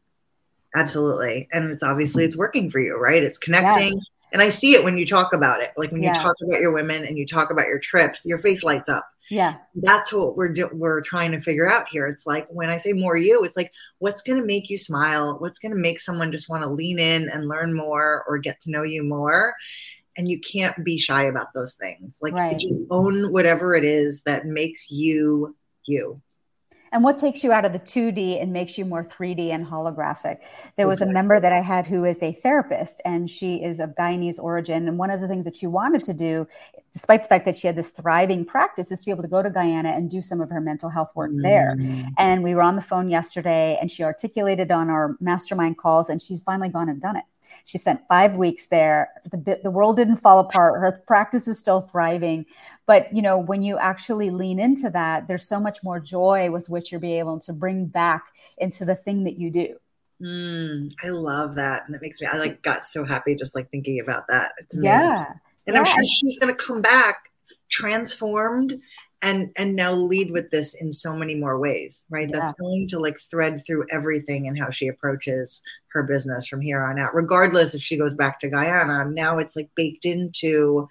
Absolutely. 0.75 1.49
And 1.53 1.71
it's 1.71 1.83
obviously 1.83 2.25
it's 2.25 2.35
working 2.35 2.71
for 2.71 2.81
you, 2.81 2.97
right? 2.97 3.23
It's 3.23 3.37
connecting. 3.37 3.93
Yes. 3.93 4.07
And 4.33 4.41
I 4.41 4.49
see 4.49 4.73
it 4.73 4.83
when 4.83 4.97
you 4.97 5.05
talk 5.05 5.35
about 5.35 5.61
it. 5.61 5.73
Like 5.77 5.93
when 5.93 6.03
you 6.03 6.15
talk 6.15 6.35
about 6.49 6.63
your 6.63 6.73
women 6.73 7.05
and 7.05 7.19
you 7.19 7.27
talk 7.27 7.51
about 7.51 7.67
your 7.67 7.79
trips, 7.79 8.25
your 8.25 8.39
face 8.39 8.65
lights 8.65 8.89
up. 8.89 9.07
Yeah. 9.31 9.57
That's 9.75 10.15
what 10.15 10.37
we're 10.37 10.53
do- 10.53 10.71
we're 10.73 11.01
trying 11.01 11.33
to 11.33 11.41
figure 11.43 11.71
out 11.71 11.89
here. 11.91 12.07
It's 12.07 12.27
like 12.27 12.47
when 12.49 12.71
I 12.71 12.79
say 12.79 12.93
more 12.95 13.19
you, 13.19 13.45
it's 13.45 13.57
like 13.57 13.73
what's 13.99 14.23
going 14.23 14.39
to 14.41 14.47
make 14.47 14.71
you 14.71 14.79
smile? 14.79 15.37
What's 15.41 15.59
going 15.59 15.73
to 15.73 15.79
make 15.79 16.01
someone 16.01 16.33
just 16.33 16.49
want 16.49 16.63
to 16.63 16.71
lean 16.71 16.99
in 16.99 17.29
and 17.29 17.49
learn 17.49 17.75
more 17.75 18.25
or 18.27 18.39
get 18.39 18.61
to 18.61 18.71
know 18.71 18.83
you 18.83 19.03
more? 19.03 19.55
And 20.17 20.29
you 20.29 20.41
can't 20.41 20.85
be 20.85 20.99
shy 20.99 21.25
about 21.25 21.49
those 21.55 21.75
things. 21.75 22.19
Like 22.23 22.35
right. 22.35 22.59
just 22.59 22.77
own 22.91 23.33
whatever 23.33 23.75
it 23.75 23.85
is 23.85 24.23
that 24.23 24.47
makes 24.47 24.91
you 24.91 25.57
you. 25.85 26.21
And 26.93 27.03
what 27.03 27.19
takes 27.19 27.43
you 27.43 27.53
out 27.53 27.65
of 27.65 27.73
the 27.73 27.79
2D 27.79 28.41
and 28.41 28.53
makes 28.53 28.79
you 28.79 28.85
more 28.85 29.05
3D 29.05 29.51
and 29.51 29.67
holographic? 29.67 30.39
There 30.77 30.87
was 30.87 31.01
exactly. 31.01 31.13
a 31.13 31.15
member 31.15 31.41
that 31.41 31.53
I 31.53 31.61
had 31.61 31.87
who 31.87 32.05
is 32.05 32.23
a 32.23 32.33
therapist 32.33 33.03
and 33.05 33.29
she 33.29 33.63
is 33.63 33.81
of 33.81 33.95
Guyanese 33.97 34.39
origin. 34.39 34.89
And 34.89 34.97
one 34.97 35.11
of 35.11 35.21
the 35.21 35.29
things 35.29 35.45
that 35.45 35.57
she 35.57 35.67
wanted 35.67 36.05
to 36.05 36.15
do, 36.15 36.47
despite 36.93 37.23
the 37.23 37.29
fact 37.29 37.45
that 37.45 37.57
she 37.57 37.67
had 37.67 37.77
this 37.77 37.91
thriving 37.91 38.45
practice, 38.45 38.93
is 38.93 39.01
to 39.01 39.07
be 39.07 39.11
able 39.11 39.25
to 39.25 39.29
go 39.29 39.43
to 39.43 39.51
Guyana 39.51 39.91
and 39.91 40.09
do 40.09 40.23
some 40.23 40.41
of 40.41 40.49
her 40.51 40.61
mental 40.61 40.89
health 40.89 41.11
work 41.15 41.33
mm. 41.33 41.43
there. 41.43 41.77
And 42.17 42.43
we 42.43 42.55
were 42.55 42.63
on 42.63 42.77
the 42.77 42.83
phone 42.83 43.11
yesterday 43.11 43.77
and 43.81 43.91
she 43.91 44.03
articulated 44.03 44.71
on 44.71 44.89
our 44.89 45.17
mastermind 45.21 45.79
calls 45.79 46.09
and 46.09 46.23
she's 46.23 46.43
finally 46.43 46.69
gone 46.69 46.89
and 46.89 47.01
done 47.01 47.17
it. 47.17 47.25
She 47.67 47.79
spent 47.79 48.01
five 48.09 48.37
weeks 48.37 48.67
there. 48.67 49.11
The, 49.31 49.61
the 49.63 49.73
world 49.73 49.97
didn't 49.97 50.19
fall 50.19 50.39
apart. 50.39 50.81
Her 50.81 51.03
practice 51.05 51.49
is 51.49 51.59
still 51.59 51.81
thriving. 51.81 52.47
But, 52.87 53.15
you 53.15 53.21
know, 53.21 53.37
when 53.37 53.63
you 53.63 53.77
actually 53.77 54.31
lean 54.31 54.61
into 54.61 54.89
that, 54.91 55.27
there's 55.27 55.47
so 55.47 55.59
much 55.59 55.83
more 55.83 55.99
joy 55.99 56.51
with 56.51 56.69
which 56.69 56.93
you'll 56.93 57.01
be 57.01 57.19
able 57.19 57.41
to 57.41 57.53
bring 57.53 57.87
back 57.87 58.23
into 58.59 58.85
the 58.85 58.95
thing 58.95 59.25
that 59.25 59.37
you 59.39 59.51
do. 59.51 59.77
Mm, 60.23 60.93
I 61.03 61.09
love 61.09 61.57
that. 61.57 61.83
And 61.85 61.95
that 61.95 62.03
makes 62.03 62.21
me, 62.21 62.29
I 62.33 62.37
like 62.37 62.63
got 62.63 62.87
so 62.87 63.05
happy 63.05 63.35
just 63.35 63.57
like 63.57 63.69
thinking 63.71 63.99
about 63.99 64.29
that. 64.29 64.53
Yeah. 64.73 65.35
And 65.67 65.75
yeah. 65.75 65.81
I'm 65.81 65.85
sure 65.85 66.05
she's 66.05 66.39
going 66.39 66.57
to 66.57 66.65
come 66.65 66.81
back 66.81 67.33
transformed 67.69 68.75
and 69.23 69.51
and 69.57 69.75
now 69.75 69.93
lead 69.93 70.31
with 70.31 70.51
this 70.51 70.75
in 70.75 70.93
so 70.93 71.17
many 71.17 71.35
more 71.35 71.59
ways 71.59 72.05
right? 72.11 72.29
Yeah. 72.31 72.41
that's 72.41 72.53
going 72.53 72.87
to 72.89 72.99
like 72.99 73.19
thread 73.31 73.65
through 73.67 73.87
everything 73.91 74.47
and 74.47 74.59
how 74.59 74.71
she 74.71 74.89
approaches 74.89 75.63
her 75.89 76.03
business 76.03 76.47
from 76.47 76.61
here 76.61 76.83
on 76.83 76.99
out 76.99 77.15
regardless 77.15 77.75
if 77.75 77.83
she 77.83 77.97
goes 77.97 78.15
back 78.15 78.41
to 78.41 78.49
guyana. 78.49 79.05
Now 79.11 79.39
it's 79.39 79.57
like 79.57 79.71
baked 79.75 80.05
into 80.05 80.89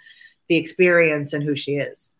the 0.47 0.55
experience 0.55 1.33
and 1.33 1.43
who 1.43 1.55
she 1.55 1.75
is. 1.75 2.13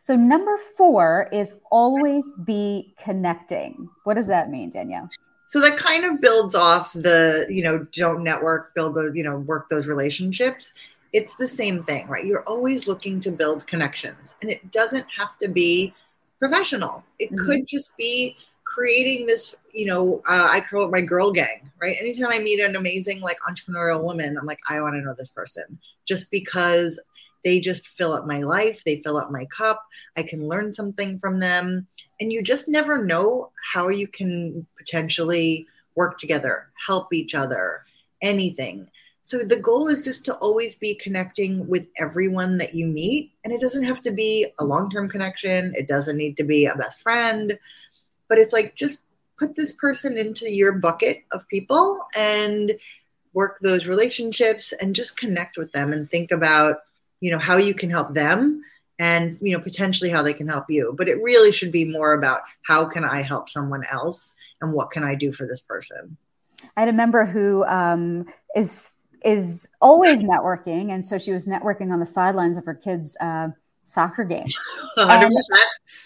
So 0.00 0.16
number 0.16 0.56
four 0.76 1.28
is 1.32 1.56
always 1.70 2.32
be 2.44 2.94
connecting. 3.02 3.88
What 4.04 4.14
does 4.14 4.28
that 4.28 4.50
mean 4.50 4.70
danielle? 4.70 5.08
So 5.48 5.60
that 5.60 5.76
kind 5.78 6.04
of 6.04 6.20
builds 6.20 6.54
off 6.54 6.92
the 6.92 7.46
you 7.48 7.62
know 7.62 7.86
don't 7.92 8.24
network 8.24 8.74
build 8.74 8.94
those 8.94 9.12
you 9.14 9.22
know 9.22 9.38
work 9.38 9.68
those 9.68 9.86
relationships 9.86 10.74
it's 11.16 11.34
the 11.36 11.48
same 11.48 11.82
thing, 11.84 12.06
right? 12.08 12.26
You're 12.26 12.44
always 12.44 12.86
looking 12.86 13.20
to 13.20 13.30
build 13.30 13.66
connections, 13.66 14.34
and 14.42 14.50
it 14.50 14.70
doesn't 14.70 15.06
have 15.16 15.32
to 15.40 15.48
be 15.48 15.94
professional. 16.38 17.02
It 17.18 17.30
mm-hmm. 17.32 17.46
could 17.46 17.66
just 17.66 17.96
be 17.96 18.36
creating 18.64 19.24
this, 19.24 19.56
you 19.72 19.86
know, 19.86 20.20
uh, 20.28 20.48
I 20.50 20.60
call 20.60 20.84
it 20.84 20.90
my 20.90 21.00
girl 21.00 21.32
gang, 21.32 21.70
right? 21.80 21.96
Anytime 21.98 22.32
I 22.32 22.40
meet 22.40 22.60
an 22.60 22.76
amazing, 22.76 23.22
like, 23.22 23.38
entrepreneurial 23.48 24.02
woman, 24.02 24.36
I'm 24.36 24.44
like, 24.44 24.60
I 24.68 24.78
want 24.82 24.94
to 24.94 25.00
know 25.00 25.14
this 25.16 25.30
person 25.30 25.78
just 26.04 26.30
because 26.30 27.00
they 27.44 27.60
just 27.60 27.88
fill 27.88 28.12
up 28.12 28.26
my 28.26 28.42
life, 28.42 28.82
they 28.84 29.00
fill 29.02 29.16
up 29.16 29.30
my 29.30 29.46
cup. 29.56 29.80
I 30.18 30.22
can 30.22 30.46
learn 30.46 30.74
something 30.74 31.18
from 31.18 31.40
them. 31.40 31.86
And 32.20 32.32
you 32.32 32.42
just 32.42 32.68
never 32.68 33.04
know 33.04 33.52
how 33.72 33.88
you 33.88 34.08
can 34.08 34.66
potentially 34.76 35.66
work 35.94 36.18
together, 36.18 36.68
help 36.86 37.14
each 37.14 37.34
other, 37.34 37.84
anything. 38.20 38.88
So 39.26 39.38
the 39.38 39.58
goal 39.58 39.88
is 39.88 40.02
just 40.02 40.24
to 40.26 40.36
always 40.36 40.76
be 40.76 40.94
connecting 40.94 41.66
with 41.66 41.88
everyone 41.98 42.58
that 42.58 42.76
you 42.76 42.86
meet. 42.86 43.32
And 43.42 43.52
it 43.52 43.60
doesn't 43.60 43.82
have 43.82 44.00
to 44.02 44.12
be 44.12 44.46
a 44.60 44.64
long 44.64 44.88
term 44.88 45.08
connection, 45.08 45.72
it 45.74 45.88
doesn't 45.88 46.16
need 46.16 46.36
to 46.36 46.44
be 46.44 46.66
a 46.66 46.76
best 46.76 47.02
friend, 47.02 47.58
but 48.28 48.38
it's 48.38 48.52
like 48.52 48.76
just 48.76 49.02
put 49.36 49.56
this 49.56 49.72
person 49.72 50.16
into 50.16 50.48
your 50.48 50.74
bucket 50.74 51.24
of 51.32 51.44
people 51.48 51.98
and 52.16 52.78
work 53.32 53.58
those 53.62 53.88
relationships 53.88 54.72
and 54.72 54.94
just 54.94 55.16
connect 55.16 55.58
with 55.58 55.72
them 55.72 55.92
and 55.92 56.08
think 56.08 56.30
about 56.30 56.82
you 57.18 57.32
know 57.32 57.38
how 57.40 57.56
you 57.56 57.74
can 57.74 57.90
help 57.90 58.14
them 58.14 58.62
and 59.00 59.38
you 59.40 59.52
know 59.52 59.62
potentially 59.62 60.08
how 60.08 60.22
they 60.22 60.32
can 60.32 60.48
help 60.48 60.66
you 60.70 60.94
but 60.96 61.08
it 61.08 61.20
really 61.20 61.52
should 61.52 61.72
be 61.72 61.84
more 61.84 62.14
about 62.14 62.40
how 62.62 62.86
can 62.86 63.04
i 63.04 63.20
help 63.20 63.48
someone 63.48 63.82
else 63.90 64.34
and 64.60 64.72
what 64.72 64.90
can 64.90 65.04
i 65.04 65.14
do 65.14 65.32
for 65.32 65.46
this 65.46 65.60
person 65.62 66.16
i 66.76 66.80
had 66.80 66.88
a 66.88 66.94
member 66.94 67.26
who 67.26 67.64
um, 67.66 68.26
is 68.54 68.90
is 69.24 69.68
always 69.80 70.22
networking. 70.22 70.90
And 70.90 71.04
so 71.04 71.18
she 71.18 71.32
was 71.32 71.46
networking 71.46 71.92
on 71.92 72.00
the 72.00 72.06
sidelines 72.06 72.56
of 72.56 72.64
her 72.64 72.74
kids' 72.74 73.16
uh, 73.20 73.48
soccer 73.84 74.24
game. 74.24 74.48
And, 74.98 75.34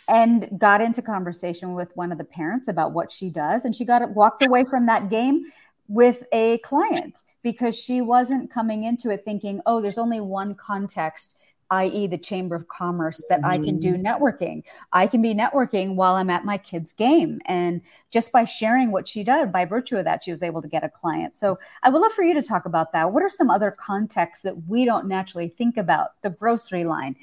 and, 0.08 0.58
got 0.58 0.80
into 0.80 1.00
conversation 1.00 1.74
with 1.74 1.96
one 1.96 2.10
of 2.10 2.18
the 2.18 2.24
parents 2.24 2.66
about 2.66 2.90
what 2.90 3.12
she 3.12 3.30
does. 3.30 3.64
And 3.64 3.74
she 3.74 3.84
got 3.84 4.08
walked 4.10 4.44
away 4.44 4.64
from 4.64 4.86
that 4.86 5.08
game 5.08 5.44
with 5.86 6.24
a 6.32 6.58
client 6.58 7.18
because 7.42 7.78
she 7.78 8.00
wasn't 8.00 8.50
coming 8.50 8.82
into 8.82 9.10
it 9.10 9.24
thinking, 9.24 9.60
oh, 9.66 9.80
there's 9.80 9.98
only 9.98 10.20
one 10.20 10.56
context 10.56 11.38
i.e., 11.70 12.06
the 12.06 12.18
Chamber 12.18 12.56
of 12.56 12.68
Commerce, 12.68 13.24
that 13.28 13.44
I 13.44 13.58
can 13.58 13.78
do 13.78 13.94
mm-hmm. 13.94 14.06
networking. 14.06 14.62
I 14.92 15.06
can 15.06 15.22
be 15.22 15.34
networking 15.34 15.94
while 15.94 16.14
I'm 16.14 16.30
at 16.30 16.44
my 16.44 16.58
kid's 16.58 16.92
game. 16.92 17.40
And 17.46 17.80
just 18.10 18.32
by 18.32 18.44
sharing 18.44 18.90
what 18.90 19.06
she 19.06 19.22
did, 19.22 19.52
by 19.52 19.64
virtue 19.64 19.96
of 19.96 20.04
that, 20.04 20.24
she 20.24 20.32
was 20.32 20.42
able 20.42 20.62
to 20.62 20.68
get 20.68 20.84
a 20.84 20.88
client. 20.88 21.36
So 21.36 21.58
I 21.82 21.90
would 21.90 22.00
love 22.00 22.12
for 22.12 22.24
you 22.24 22.34
to 22.34 22.42
talk 22.42 22.66
about 22.66 22.92
that. 22.92 23.12
What 23.12 23.22
are 23.22 23.28
some 23.28 23.50
other 23.50 23.70
contexts 23.70 24.44
that 24.44 24.66
we 24.68 24.84
don't 24.84 25.06
naturally 25.06 25.48
think 25.48 25.76
about? 25.76 26.20
The 26.22 26.30
grocery 26.30 26.84
line, 26.84 27.16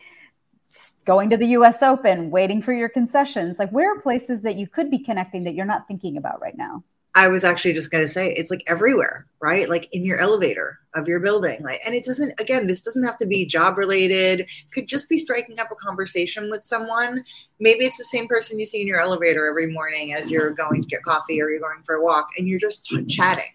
going 1.06 1.30
to 1.30 1.38
the 1.38 1.48
US 1.48 1.84
Open, 1.84 2.32
waiting 2.32 2.62
for 2.62 2.74
your 2.74 2.90
concessions. 2.90 3.60
Like, 3.60 3.72
where 3.72 3.94
are 3.94 4.02
places 4.02 4.44
that 4.44 4.56
you 4.56 4.68
could 4.68 4.90
be 4.90 5.00
connecting 5.00 5.44
that 5.44 5.56
you're 5.56 5.66
not 5.66 5.88
thinking 5.88 6.18
about 6.18 6.42
right 6.42 6.58
now? 6.58 6.84
I 7.16 7.30
was 7.30 7.44
actually 7.44 7.74
just 7.74 7.90
going 7.90 8.04
to 8.04 8.10
say 8.10 8.32
it's 8.34 8.52
like 8.52 8.64
everywhere, 8.68 9.26
right? 9.42 9.68
Like 9.68 9.90
in 9.92 10.06
your 10.06 10.20
elevator. 10.20 10.80
Of 10.98 11.08
your 11.08 11.20
building 11.20 11.58
like 11.64 11.82
and 11.86 11.96
it 11.96 12.04
doesn't 12.04 12.40
again 12.40 12.68
this 12.68 12.82
doesn't 12.82 13.04
have 13.04 13.18
to 13.18 13.26
be 13.26 13.46
job 13.46 13.78
related. 13.78 14.48
Could 14.72 14.88
just 14.88 15.10
be 15.10 15.18
striking 15.18 15.60
up 15.60 15.72
a 15.72 15.76
conversation 15.76 16.50
with 16.50 16.64
someone. 16.64 17.24
Maybe 17.60 17.86
it's 17.86 17.98
the 17.98 18.04
same 18.04 18.28
person 18.28 18.60
you 18.60 18.66
see 18.66 18.82
in 18.82 18.88
your 18.88 19.00
elevator 19.00 19.48
every 19.48 19.72
morning 19.72 20.14
as 20.14 20.30
you're 20.30 20.52
going 20.52 20.82
to 20.82 20.88
get 20.88 21.04
coffee 21.04 21.42
or 21.42 21.50
you're 21.50 21.60
going 21.60 21.84
for 21.84 21.96
a 21.96 22.04
walk 22.04 22.28
and 22.38 22.48
you're 22.48 22.60
just 22.60 22.86
t- 22.86 23.06
chatting. 23.06 23.46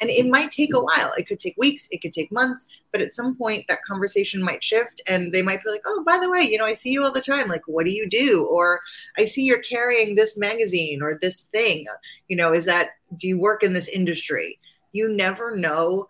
And 0.00 0.10
it 0.10 0.30
might 0.30 0.50
take 0.50 0.74
a 0.74 0.80
while. 0.80 1.12
It 1.16 1.26
could 1.26 1.38
take 1.38 1.56
weeks. 1.58 1.88
It 1.90 2.00
could 2.00 2.12
take 2.12 2.32
months. 2.32 2.66
But 2.92 3.02
at 3.02 3.14
some 3.14 3.36
point 3.36 3.64
that 3.68 3.82
conversation 3.86 4.42
might 4.42 4.64
shift 4.64 5.02
and 5.08 5.32
they 5.32 5.42
might 5.42 5.62
be 5.62 5.70
like 5.70 5.82
oh 5.86 6.02
by 6.06 6.18
the 6.20 6.30
way 6.30 6.40
you 6.40 6.58
know 6.58 6.64
i 6.64 6.72
see 6.72 6.90
you 6.90 7.04
all 7.04 7.12
the 7.12 7.20
time. 7.20 7.48
Like 7.48 7.62
what 7.66 7.86
do 7.86 7.92
you 7.92 8.08
do? 8.08 8.46
Or 8.50 8.80
i 9.18 9.24
see 9.24 9.44
you're 9.44 9.58
carrying 9.58 10.14
this 10.14 10.36
magazine 10.36 11.02
or 11.02 11.18
this 11.20 11.42
thing. 11.42 11.84
You 12.28 12.36
know 12.36 12.52
is 12.52 12.64
that 12.64 12.90
do 13.16 13.28
you 13.28 13.38
work 13.38 13.62
in 13.62 13.72
this 13.72 13.88
industry? 13.88 14.58
You 14.92 15.08
never 15.08 15.56
know 15.56 16.08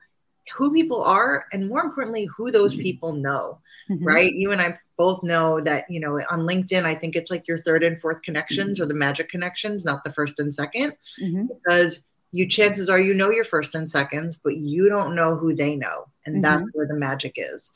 who 0.57 0.73
people 0.73 1.03
are 1.03 1.47
and 1.53 1.69
more 1.69 1.83
importantly 1.83 2.27
who 2.27 2.51
those 2.51 2.75
mm-hmm. 2.75 2.83
people 2.83 3.13
know 3.13 3.59
mm-hmm. 3.89 4.05
right 4.05 4.33
you 4.33 4.53
and 4.53 4.61
i 4.61 4.79
both 4.97 5.23
know 5.23 5.61
that 5.61 5.85
you 5.89 6.01
know 6.01 6.21
on 6.31 6.41
linkedin 6.41 6.85
i 6.85 6.95
think 6.95 7.17
it's 7.17 7.31
like 7.31 7.47
your 7.49 7.59
third 7.59 7.83
and 7.83 8.01
fourth 8.01 8.23
connections 8.23 8.79
mm-hmm. 8.79 8.85
or 8.85 8.89
the 8.89 8.95
magic 8.95 9.29
connections 9.29 9.85
not 9.85 10.05
the 10.05 10.13
first 10.13 10.39
and 10.39 10.53
2nd 10.53 10.93
mm-hmm. 11.23 11.47
because 11.47 12.05
you 12.33 12.47
chances 12.47 12.89
are 12.89 13.01
you 13.01 13.15
know 13.15 13.31
your 13.31 13.45
first 13.45 13.75
and 13.75 13.91
seconds 13.91 14.39
but 14.43 14.57
you 14.57 14.89
don't 14.89 15.15
know 15.15 15.37
who 15.37 15.55
they 15.55 15.77
know 15.77 16.07
and 16.27 16.37
mm-hmm. 16.37 16.43
that's 16.43 16.71
where 16.75 16.87
the 16.87 16.97
magic 16.97 17.35
is 17.37 17.71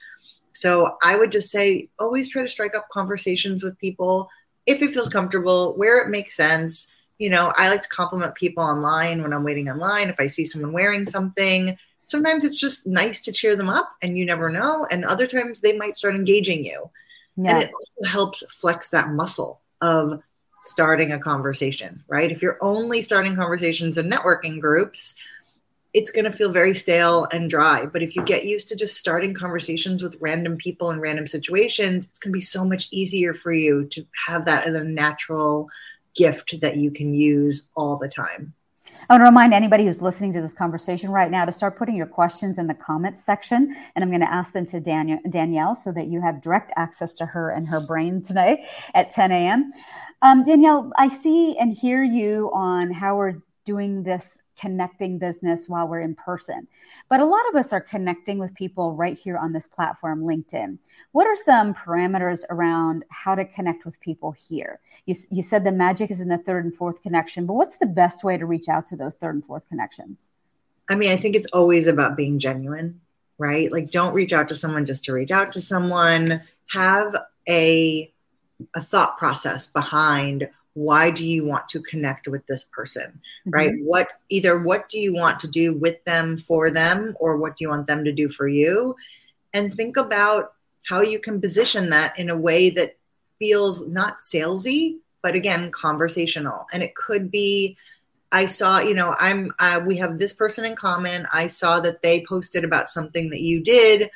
so 0.52 0.88
i 1.02 1.16
would 1.16 1.32
just 1.32 1.50
say 1.50 1.88
always 1.98 2.28
try 2.28 2.42
to 2.42 2.48
strike 2.48 2.76
up 2.76 2.88
conversations 2.90 3.64
with 3.64 3.78
people 3.78 4.28
if 4.66 4.82
it 4.82 4.92
feels 4.92 5.08
comfortable 5.08 5.74
where 5.74 6.00
it 6.00 6.08
makes 6.08 6.36
sense 6.36 6.90
you 7.18 7.30
know 7.30 7.52
i 7.56 7.68
like 7.68 7.82
to 7.82 7.88
compliment 7.88 8.34
people 8.34 8.62
online 8.62 9.22
when 9.22 9.32
i'm 9.32 9.44
waiting 9.44 9.68
online 9.68 10.08
if 10.08 10.16
i 10.18 10.26
see 10.26 10.44
someone 10.44 10.72
wearing 10.72 11.06
something 11.06 11.76
sometimes 12.06 12.44
it's 12.44 12.58
just 12.58 12.86
nice 12.86 13.20
to 13.22 13.32
cheer 13.32 13.56
them 13.56 13.68
up 13.68 13.94
and 14.02 14.16
you 14.16 14.24
never 14.24 14.50
know. 14.50 14.86
And 14.90 15.04
other 15.04 15.26
times 15.26 15.60
they 15.60 15.76
might 15.76 15.96
start 15.96 16.14
engaging 16.14 16.64
you. 16.64 16.90
Yeah. 17.36 17.50
And 17.50 17.62
it 17.62 17.70
also 17.74 18.10
helps 18.10 18.44
flex 18.54 18.90
that 18.90 19.10
muscle 19.10 19.60
of 19.80 20.22
starting 20.62 21.12
a 21.12 21.18
conversation, 21.18 22.02
right? 22.08 22.30
If 22.30 22.40
you're 22.40 22.58
only 22.60 23.02
starting 23.02 23.36
conversations 23.36 23.98
in 23.98 24.10
networking 24.10 24.60
groups, 24.60 25.14
it's 25.92 26.10
going 26.10 26.24
to 26.24 26.32
feel 26.32 26.50
very 26.50 26.74
stale 26.74 27.26
and 27.32 27.48
dry. 27.48 27.86
But 27.86 28.02
if 28.02 28.16
you 28.16 28.22
get 28.24 28.44
used 28.44 28.68
to 28.68 28.76
just 28.76 28.96
starting 28.96 29.34
conversations 29.34 30.02
with 30.02 30.20
random 30.20 30.56
people 30.56 30.90
in 30.90 31.00
random 31.00 31.26
situations, 31.26 32.06
it's 32.06 32.18
going 32.18 32.32
to 32.32 32.36
be 32.36 32.40
so 32.40 32.64
much 32.64 32.88
easier 32.90 33.32
for 33.34 33.52
you 33.52 33.84
to 33.88 34.04
have 34.26 34.44
that 34.46 34.66
as 34.66 34.74
a 34.74 34.82
natural 34.82 35.68
gift 36.16 36.60
that 36.60 36.78
you 36.78 36.90
can 36.90 37.14
use 37.14 37.68
all 37.76 37.96
the 37.96 38.08
time. 38.08 38.54
I 39.08 39.14
want 39.14 39.20
to 39.22 39.24
remind 39.26 39.54
anybody 39.54 39.84
who's 39.84 40.02
listening 40.02 40.32
to 40.34 40.40
this 40.40 40.52
conversation 40.52 41.10
right 41.10 41.30
now 41.30 41.44
to 41.44 41.52
start 41.52 41.76
putting 41.76 41.96
your 41.96 42.06
questions 42.06 42.58
in 42.58 42.66
the 42.66 42.74
comments 42.74 43.24
section. 43.24 43.74
And 43.94 44.02
I'm 44.02 44.10
going 44.10 44.20
to 44.20 44.32
ask 44.32 44.52
them 44.52 44.66
to 44.66 44.80
Daniel, 44.80 45.18
Danielle 45.28 45.74
so 45.74 45.92
that 45.92 46.06
you 46.06 46.20
have 46.20 46.42
direct 46.42 46.72
access 46.76 47.14
to 47.14 47.26
her 47.26 47.50
and 47.50 47.68
her 47.68 47.80
brain 47.80 48.22
today 48.22 48.66
at 48.94 49.10
10 49.10 49.32
a.m. 49.32 49.72
Um, 50.22 50.44
Danielle, 50.44 50.90
I 50.96 51.08
see 51.08 51.56
and 51.58 51.76
hear 51.76 52.02
you 52.02 52.50
on 52.52 52.92
how 52.92 53.16
we're 53.16 53.42
doing 53.64 54.02
this 54.02 54.38
connecting 54.58 55.18
business 55.18 55.68
while 55.68 55.88
we're 55.88 56.00
in 56.00 56.14
person. 56.14 56.66
But 57.08 57.20
a 57.20 57.26
lot 57.26 57.48
of 57.48 57.56
us 57.56 57.72
are 57.72 57.80
connecting 57.80 58.38
with 58.38 58.54
people 58.54 58.94
right 58.94 59.16
here 59.16 59.36
on 59.36 59.52
this 59.52 59.66
platform, 59.66 60.22
LinkedIn. 60.22 60.78
What 61.12 61.26
are 61.26 61.36
some 61.36 61.74
parameters 61.74 62.44
around 62.50 63.04
how 63.10 63.34
to 63.34 63.44
connect 63.44 63.84
with 63.84 64.00
people 64.00 64.32
here? 64.32 64.80
You, 65.06 65.14
you 65.30 65.42
said 65.42 65.64
the 65.64 65.72
magic 65.72 66.10
is 66.10 66.20
in 66.20 66.28
the 66.28 66.38
third 66.38 66.64
and 66.64 66.74
fourth 66.74 67.02
connection, 67.02 67.46
but 67.46 67.54
what's 67.54 67.78
the 67.78 67.86
best 67.86 68.24
way 68.24 68.36
to 68.36 68.46
reach 68.46 68.68
out 68.68 68.86
to 68.86 68.96
those 68.96 69.14
third 69.14 69.34
and 69.34 69.44
fourth 69.44 69.68
connections? 69.68 70.30
I 70.88 70.96
mean, 70.96 71.10
I 71.10 71.16
think 71.16 71.34
it's 71.34 71.48
always 71.52 71.86
about 71.86 72.16
being 72.16 72.38
genuine, 72.38 73.00
right? 73.38 73.72
Like, 73.72 73.90
don't 73.90 74.14
reach 74.14 74.32
out 74.32 74.48
to 74.48 74.54
someone 74.54 74.84
just 74.84 75.04
to 75.04 75.12
reach 75.12 75.30
out 75.30 75.52
to 75.52 75.60
someone. 75.60 76.42
Have 76.70 77.16
a 77.48 78.10
a 78.76 78.80
thought 78.80 79.18
process 79.18 79.66
behind 79.66 80.48
why 80.74 81.08
do 81.10 81.24
you 81.24 81.44
want 81.44 81.68
to 81.68 81.80
connect 81.80 82.28
with 82.28 82.44
this 82.46 82.64
person 82.64 83.20
mm-hmm. 83.46 83.50
right? 83.50 83.72
What 83.80 84.08
either 84.28 84.58
what 84.58 84.88
do 84.88 84.98
you 84.98 85.14
want 85.14 85.40
to 85.40 85.48
do 85.48 85.72
with 85.72 86.04
them 86.04 86.36
for 86.36 86.70
them 86.70 87.16
or 87.18 87.36
what 87.36 87.56
do 87.56 87.64
you 87.64 87.70
want 87.70 87.86
them 87.86 88.04
to 88.04 88.12
do 88.12 88.28
for 88.28 88.46
you? 88.46 88.94
And 89.54 89.74
think 89.74 89.96
about 89.96 90.52
how 90.86 91.00
you 91.00 91.18
can 91.18 91.40
position 91.40 91.88
that 91.90 92.18
in 92.18 92.28
a 92.28 92.36
way 92.36 92.70
that 92.70 92.96
feels 93.40 93.86
not 93.86 94.18
salesy 94.18 94.98
but 95.22 95.34
again 95.34 95.70
conversational. 95.70 96.66
And 96.72 96.82
it 96.82 96.94
could 96.94 97.30
be 97.30 97.76
i 98.32 98.46
saw 98.46 98.80
you 98.80 98.94
know 98.94 99.14
i'm 99.20 99.52
uh, 99.60 99.80
we 99.86 99.96
have 99.96 100.18
this 100.18 100.32
person 100.32 100.64
in 100.64 100.74
common. 100.74 101.26
I 101.32 101.46
saw 101.46 101.78
that 101.80 102.02
they 102.02 102.24
posted 102.28 102.64
about 102.64 102.88
something 102.88 103.30
that 103.30 103.42
you 103.42 103.62
did 103.62 104.10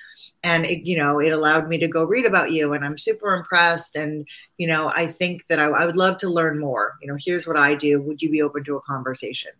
and 0.44 0.64
it, 0.66 0.86
you 0.86 0.96
know 0.96 1.18
it 1.18 1.32
allowed 1.32 1.68
me 1.68 1.78
to 1.78 1.88
go 1.88 2.04
read 2.04 2.24
about 2.24 2.52
you 2.52 2.72
and 2.72 2.84
i'm 2.84 2.98
super 2.98 3.34
impressed 3.34 3.96
and 3.96 4.26
you 4.56 4.66
know 4.66 4.90
i 4.94 5.06
think 5.06 5.46
that 5.48 5.58
I, 5.58 5.64
I, 5.64 5.86
would 5.86 5.96
love 5.96 6.18
to 6.18 6.28
learn 6.28 6.58
more. 6.58 6.96
You 7.00 7.08
know 7.08 7.16
here's 7.18 7.46
what 7.46 7.56
i 7.56 7.74
do. 7.74 8.00
Would 8.02 8.22
you 8.22 8.30
be 8.30 8.42
open 8.42 8.64
to 8.64 8.76
a 8.76 8.82
conversation? 8.82 9.52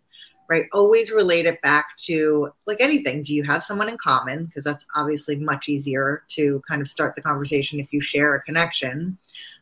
Right? 0.47 0.65
Always 0.73 1.11
relate 1.11 1.45
it 1.45 1.61
back 1.61 1.95
to 2.05 2.51
like 2.65 2.81
anything. 2.81 3.21
Do 3.21 3.35
you 3.35 3.43
have 3.43 3.63
someone 3.63 3.87
in 3.87 3.97
common? 3.97 4.45
Because 4.45 4.63
that's 4.63 4.85
obviously 4.95 5.35
much 5.35 5.69
easier 5.69 6.23
to 6.29 6.59
kind 6.67 6.81
of 6.81 6.87
start 6.87 7.15
the 7.15 7.21
conversation 7.21 7.79
if 7.79 7.93
you 7.93 8.01
share 8.01 8.33
a 8.33 8.41
connection. 8.41 9.15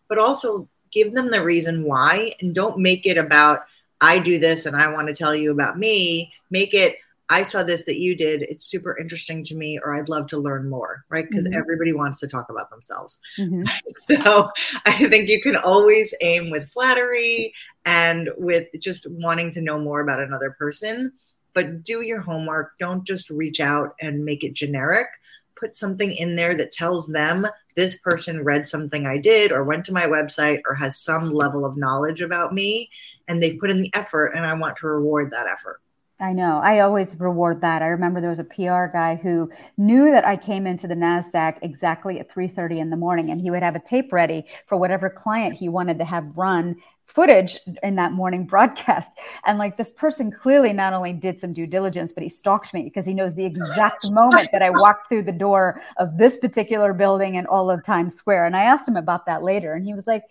But 0.07 0.17
also 0.17 0.69
give 0.93 1.13
them 1.13 1.29
the 1.29 1.43
reason 1.43 1.83
why 1.83 2.31
and 2.39 2.55
don't 2.55 2.79
make 2.79 3.05
it 3.05 3.17
about 3.17 3.65
i 3.99 4.17
do 4.19 4.39
this 4.39 4.65
and 4.65 4.75
i 4.77 4.89
want 4.91 5.07
to 5.07 5.13
tell 5.13 5.35
you 5.35 5.51
about 5.51 5.77
me. 5.77 6.31
Make 6.49 6.73
it 6.73 6.95
I 7.29 7.43
saw 7.43 7.63
this 7.63 7.85
that 7.85 7.99
you 7.99 8.15
did. 8.15 8.43
It's 8.43 8.65
super 8.65 8.97
interesting 8.97 9.43
to 9.45 9.55
me, 9.55 9.77
or 9.83 9.95
I'd 9.95 10.07
love 10.07 10.27
to 10.27 10.37
learn 10.37 10.69
more, 10.69 11.03
right? 11.09 11.27
Because 11.29 11.45
mm-hmm. 11.45 11.59
everybody 11.59 11.91
wants 11.91 12.19
to 12.21 12.27
talk 12.27 12.49
about 12.49 12.69
themselves. 12.69 13.19
Mm-hmm. 13.37 13.63
So 14.07 14.49
I 14.85 14.91
think 15.09 15.29
you 15.29 15.41
can 15.41 15.57
always 15.57 16.13
aim 16.21 16.49
with 16.49 16.69
flattery 16.69 17.53
and 17.85 18.29
with 18.37 18.67
just 18.79 19.05
wanting 19.09 19.51
to 19.51 19.61
know 19.61 19.79
more 19.79 19.99
about 19.99 20.21
another 20.21 20.55
person, 20.57 21.11
but 21.53 21.83
do 21.83 22.01
your 22.01 22.21
homework. 22.21 22.77
Don't 22.79 23.05
just 23.05 23.29
reach 23.29 23.59
out 23.59 23.95
and 23.99 24.23
make 24.23 24.43
it 24.43 24.53
generic. 24.53 25.07
Put 25.55 25.75
something 25.75 26.15
in 26.15 26.35
there 26.35 26.55
that 26.55 26.71
tells 26.71 27.07
them 27.07 27.47
this 27.75 27.97
person 27.97 28.43
read 28.43 28.65
something 28.65 29.05
I 29.05 29.17
did, 29.17 29.51
or 29.51 29.63
went 29.63 29.83
to 29.85 29.93
my 29.93 30.05
website, 30.05 30.61
or 30.65 30.75
has 30.75 30.99
some 30.99 31.33
level 31.33 31.65
of 31.65 31.75
knowledge 31.75 32.21
about 32.21 32.53
me, 32.53 32.89
and 33.27 33.41
they've 33.41 33.59
put 33.59 33.71
in 33.71 33.81
the 33.81 33.91
effort, 33.93 34.27
and 34.35 34.45
I 34.45 34.53
want 34.53 34.77
to 34.77 34.87
reward 34.87 35.31
that 35.31 35.47
effort. 35.47 35.81
I 36.19 36.33
know. 36.33 36.59
I 36.63 36.79
always 36.79 37.19
reward 37.19 37.61
that. 37.61 37.83
I 37.83 37.87
remember 37.87 38.19
there 38.19 38.31
was 38.31 38.39
a 38.39 38.43
PR 38.43 38.85
guy 38.91 39.19
who 39.21 39.51
knew 39.77 40.09
that 40.09 40.25
I 40.25 40.35
came 40.35 40.65
into 40.65 40.87
the 40.87 40.95
Nasdaq 40.95 41.59
exactly 41.61 42.19
at 42.19 42.27
3:30 42.27 42.79
in 42.79 42.89
the 42.89 42.97
morning 42.97 43.29
and 43.29 43.39
he 43.39 43.51
would 43.51 43.61
have 43.61 43.75
a 43.75 43.79
tape 43.79 44.11
ready 44.11 44.43
for 44.65 44.77
whatever 44.77 45.11
client 45.11 45.55
he 45.55 45.69
wanted 45.69 45.99
to 45.99 46.05
have 46.05 46.35
run 46.35 46.75
footage 47.05 47.59
in 47.83 47.95
that 47.95 48.13
morning 48.13 48.45
broadcast. 48.45 49.11
And 49.45 49.59
like 49.59 49.77
this 49.77 49.93
person 49.93 50.31
clearly 50.31 50.73
not 50.73 50.93
only 50.93 51.13
did 51.13 51.39
some 51.39 51.53
due 51.53 51.67
diligence, 51.67 52.11
but 52.11 52.23
he 52.23 52.29
stalked 52.29 52.73
me 52.73 52.83
because 52.83 53.05
he 53.05 53.13
knows 53.13 53.35
the 53.35 53.45
exact 53.45 54.11
moment 54.11 54.49
that 54.51 54.63
I 54.63 54.71
walked 54.71 55.09
through 55.09 55.23
the 55.23 55.31
door 55.31 55.81
of 55.97 56.17
this 56.17 56.37
particular 56.37 56.93
building 56.93 57.37
and 57.37 57.47
all 57.47 57.69
of 57.69 57.83
Times 57.83 58.15
Square. 58.15 58.45
And 58.45 58.55
I 58.55 58.63
asked 58.63 58.87
him 58.87 58.97
about 58.97 59.27
that 59.27 59.43
later 59.43 59.73
and 59.73 59.85
he 59.85 59.93
was 59.93 60.07
like, 60.07 60.23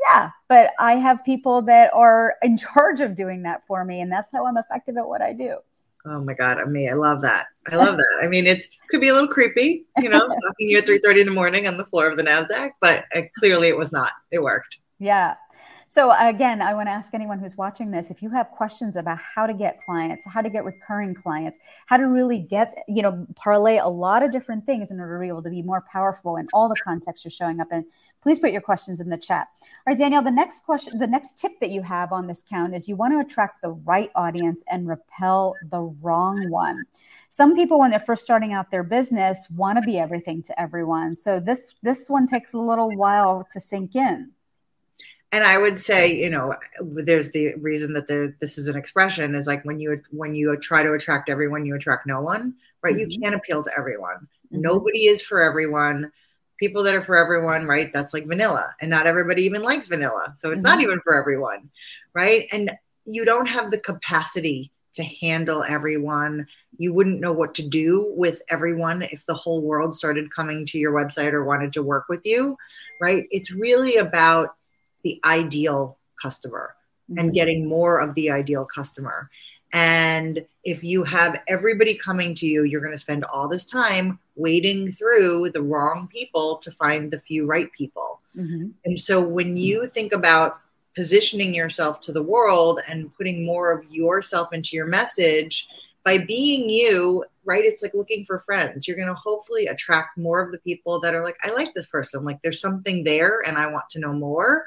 yeah, 0.00 0.30
but 0.48 0.70
I 0.78 0.92
have 0.94 1.24
people 1.24 1.62
that 1.62 1.92
are 1.94 2.34
in 2.42 2.56
charge 2.74 3.00
of 3.00 3.14
doing 3.14 3.42
that 3.42 3.66
for 3.66 3.84
me, 3.84 4.00
and 4.00 4.10
that's 4.10 4.32
how 4.32 4.46
I'm 4.46 4.56
effective 4.56 4.96
at 4.96 5.06
what 5.06 5.22
I 5.22 5.32
do. 5.32 5.56
Oh 6.06 6.20
my 6.20 6.34
God, 6.34 6.58
I 6.58 6.66
mean, 6.66 6.90
I 6.90 6.94
love 6.94 7.22
that. 7.22 7.46
I 7.72 7.76
love 7.76 7.96
that. 7.96 8.20
I 8.22 8.26
mean, 8.26 8.46
it 8.46 8.66
could 8.90 9.00
be 9.00 9.08
a 9.08 9.14
little 9.14 9.28
creepy, 9.28 9.86
you 9.98 10.10
know, 10.10 10.18
stalking 10.28 10.68
you 10.68 10.76
at 10.76 10.84
3.30 10.84 11.20
in 11.20 11.26
the 11.26 11.32
morning 11.32 11.66
on 11.66 11.78
the 11.78 11.86
floor 11.86 12.06
of 12.06 12.18
the 12.18 12.22
NASDAQ, 12.22 12.72
but 12.82 13.06
uh, 13.16 13.22
clearly 13.38 13.68
it 13.68 13.76
was 13.76 13.90
not. 13.90 14.12
It 14.30 14.42
worked. 14.42 14.80
Yeah. 14.98 15.36
So 15.94 16.12
again, 16.18 16.60
I 16.60 16.74
want 16.74 16.88
to 16.88 16.90
ask 16.90 17.14
anyone 17.14 17.38
who's 17.38 17.56
watching 17.56 17.92
this 17.92 18.10
if 18.10 18.20
you 18.20 18.28
have 18.30 18.50
questions 18.50 18.96
about 18.96 19.16
how 19.18 19.46
to 19.46 19.54
get 19.54 19.80
clients, 19.80 20.26
how 20.26 20.42
to 20.42 20.50
get 20.50 20.64
recurring 20.64 21.14
clients, 21.14 21.58
how 21.86 21.96
to 21.98 22.08
really 22.08 22.40
get, 22.40 22.74
you 22.88 23.00
know, 23.00 23.24
parlay 23.36 23.76
a 23.76 23.86
lot 23.86 24.24
of 24.24 24.32
different 24.32 24.66
things 24.66 24.90
in 24.90 24.98
order 24.98 25.18
to 25.18 25.20
be 25.20 25.28
able 25.28 25.44
to 25.44 25.50
be 25.50 25.62
more 25.62 25.84
powerful 25.92 26.36
in 26.36 26.48
all 26.52 26.68
the 26.68 26.74
contexts 26.82 27.24
you're 27.24 27.30
showing 27.30 27.60
up 27.60 27.68
in, 27.70 27.86
please 28.24 28.40
put 28.40 28.50
your 28.50 28.60
questions 28.60 28.98
in 28.98 29.08
the 29.08 29.16
chat. 29.16 29.46
All 29.62 29.68
right, 29.86 29.98
Danielle, 29.98 30.22
the 30.22 30.32
next 30.32 30.64
question, 30.64 30.98
the 30.98 31.06
next 31.06 31.38
tip 31.38 31.52
that 31.60 31.70
you 31.70 31.82
have 31.82 32.10
on 32.10 32.26
this 32.26 32.42
count 32.42 32.74
is 32.74 32.88
you 32.88 32.96
want 32.96 33.12
to 33.12 33.24
attract 33.24 33.62
the 33.62 33.70
right 33.70 34.10
audience 34.16 34.64
and 34.68 34.88
repel 34.88 35.54
the 35.70 35.82
wrong 36.02 36.50
one 36.50 36.84
some 37.34 37.56
people 37.56 37.80
when 37.80 37.90
they're 37.90 37.98
first 37.98 38.22
starting 38.22 38.52
out 38.52 38.70
their 38.70 38.84
business 38.84 39.48
want 39.56 39.76
to 39.76 39.82
be 39.82 39.98
everything 39.98 40.40
to 40.40 40.58
everyone 40.60 41.16
so 41.16 41.40
this 41.40 41.72
this 41.82 42.08
one 42.08 42.28
takes 42.28 42.52
a 42.52 42.58
little 42.58 42.96
while 42.96 43.44
to 43.50 43.58
sink 43.58 43.96
in 43.96 44.30
and 45.32 45.42
I 45.42 45.58
would 45.58 45.80
say, 45.80 46.14
you 46.14 46.30
know, 46.30 46.54
there's 46.80 47.32
the 47.32 47.56
reason 47.56 47.92
that 47.94 48.06
the, 48.06 48.32
this 48.40 48.56
is 48.56 48.68
an 48.68 48.76
expression 48.76 49.34
is 49.34 49.48
like 49.48 49.64
when 49.64 49.80
you 49.80 50.00
when 50.12 50.36
you 50.36 50.56
try 50.58 50.84
to 50.84 50.92
attract 50.92 51.28
everyone, 51.28 51.66
you 51.66 51.74
attract 51.74 52.06
no 52.06 52.20
one, 52.20 52.54
right? 52.84 52.94
Mm-hmm. 52.94 53.10
You 53.10 53.20
can't 53.20 53.34
appeal 53.34 53.64
to 53.64 53.70
everyone. 53.76 54.28
Mm-hmm. 54.52 54.60
Nobody 54.60 55.06
is 55.06 55.22
for 55.22 55.42
everyone. 55.42 56.12
People 56.60 56.82
that 56.84 56.94
are 56.94 57.02
for 57.02 57.16
everyone, 57.16 57.66
right? 57.66 57.92
That's 57.92 58.14
like 58.14 58.26
vanilla, 58.26 58.74
and 58.80 58.90
not 58.90 59.06
everybody 59.06 59.42
even 59.42 59.62
likes 59.62 59.88
vanilla, 59.88 60.34
so 60.36 60.50
it's 60.50 60.60
mm-hmm. 60.62 60.68
not 60.68 60.82
even 60.82 61.00
for 61.00 61.14
everyone, 61.14 61.70
right? 62.14 62.46
And 62.52 62.70
you 63.04 63.24
don't 63.24 63.48
have 63.48 63.70
the 63.70 63.78
capacity 63.78 64.70
to 64.94 65.02
handle 65.02 65.62
everyone. 65.64 66.46
You 66.78 66.94
wouldn't 66.94 67.20
know 67.20 67.32
what 67.32 67.54
to 67.56 67.68
do 67.68 68.12
with 68.16 68.40
everyone 68.48 69.02
if 69.02 69.26
the 69.26 69.34
whole 69.34 69.60
world 69.60 69.94
started 69.94 70.30
coming 70.30 70.64
to 70.66 70.78
your 70.78 70.92
website 70.92 71.32
or 71.32 71.44
wanted 71.44 71.72
to 71.74 71.82
work 71.82 72.06
with 72.08 72.22
you, 72.24 72.56
right? 73.00 73.24
It's 73.30 73.52
really 73.52 73.96
about 73.96 74.54
the 75.02 75.20
ideal 75.24 75.98
customer 76.22 76.74
mm-hmm. 77.10 77.18
and 77.18 77.34
getting 77.34 77.68
more 77.68 77.98
of 77.98 78.14
the 78.14 78.30
ideal 78.30 78.64
customer. 78.64 79.28
And 79.72 80.44
if 80.62 80.84
you 80.84 81.02
have 81.02 81.42
everybody 81.48 81.94
coming 81.94 82.34
to 82.36 82.46
you, 82.46 82.62
you're 82.62 82.80
going 82.80 82.92
to 82.92 82.98
spend 82.98 83.24
all 83.24 83.48
this 83.48 83.64
time 83.64 84.20
wading 84.36 84.92
through 84.92 85.50
the 85.50 85.62
wrong 85.62 86.08
people 86.12 86.56
to 86.58 86.70
find 86.72 87.10
the 87.10 87.20
few 87.20 87.46
right 87.46 87.72
people. 87.72 88.20
Mm-hmm. 88.38 88.68
And 88.84 89.00
so 89.00 89.20
when 89.20 89.56
you 89.56 89.86
think 89.86 90.12
about 90.12 90.58
positioning 90.96 91.54
yourself 91.54 92.00
to 92.02 92.12
the 92.12 92.22
world 92.22 92.80
and 92.88 93.14
putting 93.16 93.44
more 93.44 93.72
of 93.72 93.84
yourself 93.90 94.52
into 94.52 94.76
your 94.76 94.86
message, 94.86 95.66
by 96.04 96.18
being 96.18 96.68
you, 96.68 97.24
right? 97.44 97.64
It's 97.64 97.82
like 97.82 97.94
looking 97.94 98.24
for 98.26 98.38
friends. 98.40 98.86
You're 98.86 98.96
going 98.96 99.08
to 99.08 99.14
hopefully 99.14 99.66
attract 99.66 100.18
more 100.18 100.40
of 100.40 100.52
the 100.52 100.58
people 100.58 101.00
that 101.00 101.14
are 101.14 101.24
like, 101.24 101.38
I 101.42 101.50
like 101.52 101.72
this 101.74 101.86
person. 101.86 102.24
Like 102.24 102.42
there's 102.42 102.60
something 102.60 103.04
there 103.04 103.40
and 103.46 103.56
I 103.56 103.66
want 103.68 103.88
to 103.90 104.00
know 104.00 104.12
more. 104.12 104.66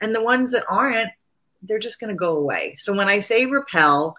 And 0.00 0.14
the 0.14 0.22
ones 0.22 0.52
that 0.52 0.64
aren't, 0.70 1.10
they're 1.62 1.80
just 1.80 1.98
going 1.98 2.10
to 2.10 2.16
go 2.16 2.36
away. 2.36 2.76
So 2.78 2.94
when 2.94 3.08
I 3.08 3.20
say 3.20 3.46
repel, 3.46 4.14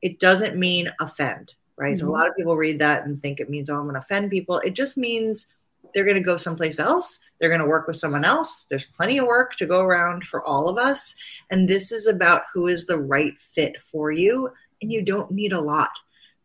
it 0.00 0.20
doesn't 0.20 0.56
mean 0.56 0.88
offend, 1.00 1.54
right? 1.82 1.94
Mm-hmm. 1.94 1.98
So 1.98 2.04
a 2.04 2.06
mm-hmm. 2.06 2.18
lot 2.18 2.28
of 2.28 2.36
people 2.36 2.56
read 2.56 2.78
that 2.78 3.04
and 3.04 3.20
think 3.20 3.40
it 3.40 3.50
means, 3.50 3.68
oh, 3.68 3.76
I'm 3.76 3.82
going 3.82 3.94
to 3.94 3.98
offend 3.98 4.30
people. 4.30 4.58
It 4.60 4.74
just 4.74 4.96
means 4.96 5.52
they're 5.92 6.04
going 6.04 6.16
to 6.16 6.22
go 6.22 6.36
someplace 6.36 6.78
else. 6.78 7.20
They're 7.40 7.50
going 7.50 7.60
to 7.60 7.66
work 7.66 7.86
with 7.86 7.96
someone 7.96 8.24
else. 8.24 8.64
There's 8.70 8.86
plenty 8.86 9.18
of 9.18 9.26
work 9.26 9.56
to 9.56 9.66
go 9.66 9.80
around 9.80 10.24
for 10.24 10.42
all 10.42 10.68
of 10.68 10.78
us. 10.78 11.14
And 11.50 11.68
this 11.68 11.90
is 11.90 12.06
about 12.06 12.42
who 12.54 12.68
is 12.68 12.86
the 12.86 13.00
right 13.00 13.34
fit 13.54 13.76
for 13.90 14.10
you. 14.12 14.50
And 14.80 14.92
you 14.92 15.02
don't 15.02 15.30
need 15.32 15.52
a 15.52 15.60
lot, 15.60 15.90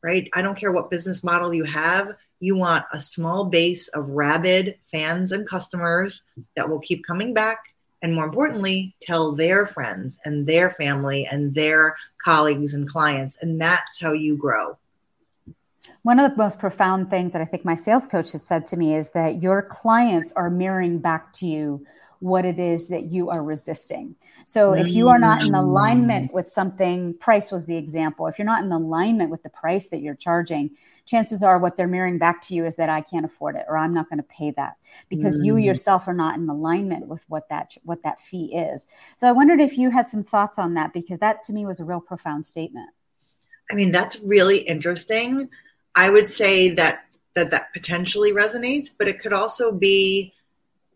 right? 0.02 0.28
I 0.34 0.42
don't 0.42 0.58
care 0.58 0.72
what 0.72 0.90
business 0.90 1.24
model 1.24 1.54
you 1.54 1.64
have. 1.66 2.16
You 2.40 2.56
want 2.56 2.86
a 2.92 3.00
small 3.00 3.46
base 3.46 3.88
of 3.90 4.10
rabid 4.10 4.78
fans 4.92 5.32
and 5.32 5.48
customers 5.48 6.26
that 6.56 6.68
will 6.68 6.80
keep 6.80 7.06
coming 7.06 7.34
back 7.34 7.60
and 8.02 8.14
more 8.14 8.26
importantly, 8.26 8.96
tell 9.02 9.32
their 9.32 9.66
friends 9.66 10.20
and 10.24 10.46
their 10.46 10.72
family 10.72 11.28
and 11.30 11.54
their 11.56 11.96
colleagues 12.24 12.74
and 12.74 12.88
clients. 12.88 13.38
And 13.42 13.60
that's 13.60 14.00
how 14.00 14.14
you 14.14 14.38
grow. 14.38 14.78
One 16.04 16.20
of 16.20 16.32
the 16.32 16.38
most 16.38 16.60
profound 16.60 17.10
things 17.10 17.34
that 17.34 17.42
I 17.42 17.46
think 17.46 17.66
my 17.66 17.76
sales 17.76 18.08
coach 18.08 18.32
has 18.32 18.44
said 18.44 18.66
to 18.68 18.78
me 18.78 18.96
is 18.96 19.10
that 19.10 19.42
your 19.42 19.62
clients 19.62 20.34
are 20.34 20.50
mirroring 20.50 21.00
back 21.00 21.34
to 21.34 21.48
you 21.48 21.86
what 22.20 22.46
it 22.46 22.58
is 22.58 22.88
that 22.88 23.06
you 23.06 23.30
are 23.30 23.44
resisting. 23.44 24.16
So 24.46 24.74
if 24.74 24.88
you 24.88 25.10
are 25.10 25.20
not 25.20 25.46
in 25.46 25.54
alignment 25.54 26.34
with 26.34 26.48
something, 26.48 27.14
price 27.16 27.52
was 27.52 27.66
the 27.66 27.78
example. 27.78 28.28
If 28.28 28.40
you're 28.40 28.46
not 28.46 28.64
in 28.64 28.72
alignment 28.72 29.30
with 29.30 29.44
the 29.44 29.50
price 29.50 29.90
that 29.90 30.02
you're 30.02 30.16
charging, 30.16 30.72
chances 31.06 31.44
are 31.44 31.60
what 31.60 31.78
they're 31.78 31.88
mirroring 31.88 32.18
back 32.18 32.42
to 32.44 32.56
you 32.56 32.66
is 32.66 32.76
that 32.78 32.90
I 32.90 33.02
can't 33.02 33.26
afford 33.26 33.56
it 33.56 33.66
or 33.68 33.78
I'm 33.78 33.94
not 33.94 34.10
going 34.10 34.18
to 34.18 34.24
pay 34.24 34.52
that 34.52 34.78
because 35.10 35.40
mm. 35.40 35.46
you 35.46 35.58
yourself 35.58 36.08
are 36.08 36.14
not 36.14 36.38
in 36.38 36.50
alignment 36.50 37.08
with 37.08 37.24
what 37.28 37.50
that 37.50 37.76
what 37.84 38.04
that 38.04 38.20
fee 38.20 38.56
is. 38.56 38.88
So 39.16 39.28
I 39.28 39.32
wondered 39.32 39.60
if 39.60 39.78
you 39.78 39.92
had 39.92 40.08
some 40.08 40.24
thoughts 40.24 40.58
on 40.58 40.74
that 40.74 40.94
because 40.94 41.20
that 41.20 41.44
to 41.44 41.54
me 41.54 41.66
was 41.66 41.80
a 41.80 41.86
real 41.86 42.02
profound 42.02 42.48
statement. 42.48 42.90
I 43.70 43.76
mean, 43.76 43.92
that's 43.92 44.20
really 44.22 44.60
interesting. 44.60 45.50
I 45.98 46.10
would 46.10 46.28
say 46.28 46.74
that 46.76 47.04
that 47.36 47.52
that 47.52 47.74
potentially 47.74 48.32
resonates, 48.32 48.90
but 48.98 49.08
it 49.08 49.20
could 49.20 49.34
also 49.34 49.72
be 49.72 50.34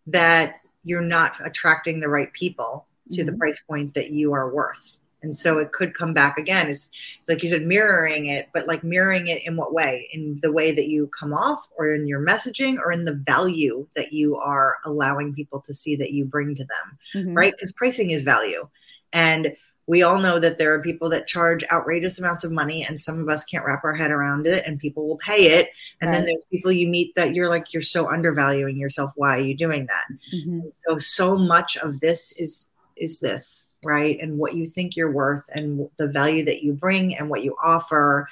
that 0.07 0.61
you're 0.83 1.01
not 1.01 1.35
attracting 1.45 1.99
the 1.99 2.09
right 2.09 2.31
people 2.33 2.87
to 3.11 3.21
mm-hmm. 3.21 3.31
the 3.31 3.37
price 3.37 3.61
point 3.61 3.93
that 3.93 4.11
you 4.11 4.33
are 4.33 4.53
worth. 4.53 4.97
And 5.23 5.37
so 5.37 5.59
it 5.59 5.71
could 5.71 5.93
come 5.93 6.15
back 6.15 6.39
again. 6.39 6.67
It's 6.67 6.89
like 7.27 7.43
you 7.43 7.49
said, 7.49 7.63
mirroring 7.63 8.25
it, 8.25 8.49
but 8.55 8.67
like 8.67 8.83
mirroring 8.83 9.27
it 9.27 9.45
in 9.45 9.55
what 9.55 9.71
way? 9.71 10.09
In 10.13 10.39
the 10.41 10.51
way 10.51 10.71
that 10.71 10.87
you 10.87 11.07
come 11.07 11.31
off, 11.31 11.67
or 11.77 11.93
in 11.93 12.07
your 12.07 12.25
messaging, 12.25 12.77
or 12.79 12.91
in 12.91 13.05
the 13.05 13.13
value 13.13 13.87
that 13.95 14.13
you 14.13 14.35
are 14.37 14.77
allowing 14.83 15.35
people 15.35 15.61
to 15.61 15.75
see 15.75 15.95
that 15.97 16.11
you 16.11 16.25
bring 16.25 16.55
to 16.55 16.65
them, 16.65 16.97
mm-hmm. 17.15 17.33
right? 17.35 17.53
Because 17.53 17.71
pricing 17.73 18.09
is 18.09 18.23
value. 18.23 18.67
And 19.13 19.55
we 19.91 20.03
all 20.03 20.19
know 20.19 20.39
that 20.39 20.57
there 20.57 20.73
are 20.73 20.81
people 20.81 21.09
that 21.09 21.27
charge 21.27 21.65
outrageous 21.69 22.17
amounts 22.17 22.45
of 22.45 22.51
money 22.53 22.85
and 22.87 23.01
some 23.01 23.19
of 23.19 23.27
us 23.27 23.43
can't 23.43 23.65
wrap 23.65 23.83
our 23.83 23.93
head 23.93 24.09
around 24.09 24.47
it 24.47 24.63
and 24.65 24.79
people 24.79 25.05
will 25.05 25.17
pay 25.17 25.57
it. 25.59 25.67
And 25.99 26.07
right. 26.07 26.13
then 26.15 26.25
there's 26.27 26.45
people 26.49 26.71
you 26.71 26.87
meet 26.87 27.13
that 27.15 27.35
you're 27.35 27.49
like 27.49 27.73
you're 27.73 27.81
so 27.81 28.09
undervaluing 28.09 28.77
yourself. 28.77 29.11
Why 29.15 29.37
are 29.37 29.41
you 29.41 29.53
doing 29.53 29.87
that? 29.87 30.05
Mm-hmm. 30.33 30.61
so 30.79 30.97
so 30.97 31.35
much 31.35 31.75
of 31.75 31.99
this 31.99 32.31
is 32.37 32.69
is 32.95 33.19
this 33.19 33.67
right? 33.83 34.17
And 34.21 34.37
what 34.37 34.55
you 34.55 34.65
think 34.65 34.95
you're 34.95 35.11
worth 35.11 35.43
and 35.53 35.89
the 35.97 36.07
value 36.07 36.45
that 36.45 36.63
you 36.63 36.71
bring 36.71 37.17
and 37.17 37.29
what 37.29 37.43
you 37.43 37.57
offer 37.61 38.29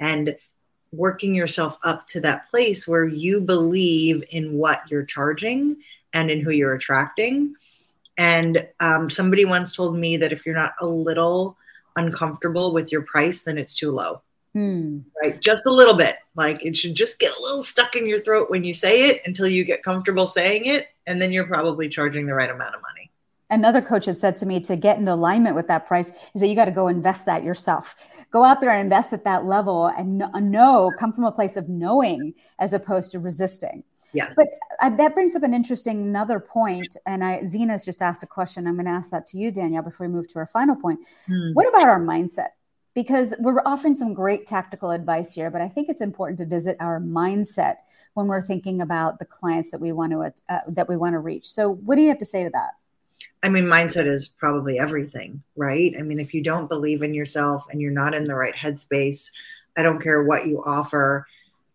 and 0.00 0.34
working 0.92 1.34
yourself 1.34 1.76
up 1.84 2.06
to 2.06 2.22
that 2.22 2.48
place 2.48 2.88
where 2.88 3.04
you 3.04 3.42
believe 3.42 4.24
in 4.30 4.54
what 4.54 4.90
you're 4.90 5.04
charging 5.04 5.76
and 6.14 6.30
in 6.30 6.40
who 6.40 6.52
you're 6.52 6.74
attracting 6.74 7.54
and 8.18 8.66
um, 8.80 9.08
somebody 9.08 9.44
once 9.44 9.74
told 9.74 9.96
me 9.96 10.16
that 10.18 10.32
if 10.32 10.44
you're 10.44 10.54
not 10.54 10.72
a 10.80 10.86
little 10.86 11.56
uncomfortable 11.96 12.72
with 12.72 12.92
your 12.92 13.02
price, 13.02 13.42
then 13.42 13.58
it's 13.58 13.74
too 13.74 13.90
low. 13.90 14.22
Hmm. 14.54 14.98
Right? 15.24 15.38
Just 15.40 15.64
a 15.66 15.72
little 15.72 15.96
bit. 15.96 16.16
Like 16.34 16.64
it 16.64 16.76
should 16.76 16.94
just 16.94 17.18
get 17.18 17.36
a 17.36 17.40
little 17.40 17.62
stuck 17.62 17.96
in 17.96 18.06
your 18.06 18.18
throat 18.18 18.50
when 18.50 18.64
you 18.64 18.74
say 18.74 19.08
it 19.08 19.22
until 19.24 19.46
you 19.46 19.64
get 19.64 19.82
comfortable 19.82 20.26
saying 20.26 20.66
it. 20.66 20.88
And 21.06 21.20
then 21.20 21.32
you're 21.32 21.46
probably 21.46 21.88
charging 21.88 22.26
the 22.26 22.34
right 22.34 22.50
amount 22.50 22.74
of 22.74 22.82
money. 22.82 23.10
Another 23.50 23.82
coach 23.82 24.06
had 24.06 24.16
said 24.16 24.36
to 24.36 24.46
me 24.46 24.60
to 24.60 24.76
get 24.76 24.96
in 24.96 25.08
alignment 25.08 25.54
with 25.54 25.68
that 25.68 25.86
price 25.86 26.10
is 26.34 26.40
that 26.40 26.48
you 26.48 26.54
got 26.54 26.66
to 26.66 26.70
go 26.70 26.88
invest 26.88 27.26
that 27.26 27.44
yourself. 27.44 27.96
Go 28.30 28.44
out 28.44 28.62
there 28.62 28.70
and 28.70 28.80
invest 28.80 29.12
at 29.12 29.24
that 29.24 29.44
level 29.44 29.88
and 29.88 30.18
know, 30.50 30.90
come 30.98 31.12
from 31.12 31.24
a 31.24 31.32
place 31.32 31.58
of 31.58 31.68
knowing 31.68 32.32
as 32.58 32.72
opposed 32.72 33.12
to 33.12 33.18
resisting. 33.18 33.84
Yes. 34.12 34.34
But 34.36 34.46
uh, 34.80 34.90
that 34.96 35.14
brings 35.14 35.34
up 35.34 35.42
an 35.42 35.54
interesting 35.54 36.02
another 36.02 36.38
point, 36.38 36.96
and 37.06 37.24
I 37.24 37.40
Zena's 37.46 37.84
just 37.84 38.02
asked 38.02 38.22
a 38.22 38.26
question. 38.26 38.66
I'm 38.66 38.74
going 38.74 38.86
to 38.86 38.92
ask 38.92 39.10
that 39.10 39.26
to 39.28 39.38
you, 39.38 39.50
Danielle, 39.50 39.82
before 39.82 40.06
we 40.06 40.12
move 40.12 40.28
to 40.28 40.38
our 40.38 40.46
final 40.46 40.76
point. 40.76 41.00
Hmm. 41.26 41.52
What 41.54 41.68
about 41.68 41.88
our 41.88 42.00
mindset? 42.00 42.48
Because 42.94 43.34
we're 43.38 43.62
offering 43.64 43.94
some 43.94 44.12
great 44.12 44.46
tactical 44.46 44.90
advice 44.90 45.32
here, 45.32 45.50
but 45.50 45.62
I 45.62 45.68
think 45.68 45.88
it's 45.88 46.02
important 46.02 46.38
to 46.40 46.46
visit 46.46 46.76
our 46.78 47.00
mindset 47.00 47.76
when 48.12 48.26
we're 48.26 48.42
thinking 48.42 48.82
about 48.82 49.18
the 49.18 49.24
clients 49.24 49.70
that 49.70 49.80
we 49.80 49.92
want 49.92 50.12
to 50.12 50.32
uh, 50.54 50.58
that 50.68 50.88
we 50.88 50.96
want 50.96 51.14
to 51.14 51.18
reach. 51.18 51.48
So, 51.48 51.70
what 51.70 51.96
do 51.96 52.02
you 52.02 52.08
have 52.08 52.18
to 52.18 52.26
say 52.26 52.44
to 52.44 52.50
that? 52.50 52.72
I 53.42 53.48
mean, 53.48 53.64
mindset 53.64 54.06
is 54.06 54.28
probably 54.38 54.78
everything, 54.78 55.42
right? 55.56 55.94
I 55.98 56.02
mean, 56.02 56.20
if 56.20 56.34
you 56.34 56.42
don't 56.42 56.68
believe 56.68 57.02
in 57.02 57.14
yourself 57.14 57.64
and 57.70 57.80
you're 57.80 57.90
not 57.90 58.16
in 58.16 58.24
the 58.24 58.34
right 58.34 58.54
headspace, 58.54 59.30
I 59.76 59.82
don't 59.82 60.02
care 60.02 60.22
what 60.22 60.46
you 60.46 60.62
offer 60.64 61.26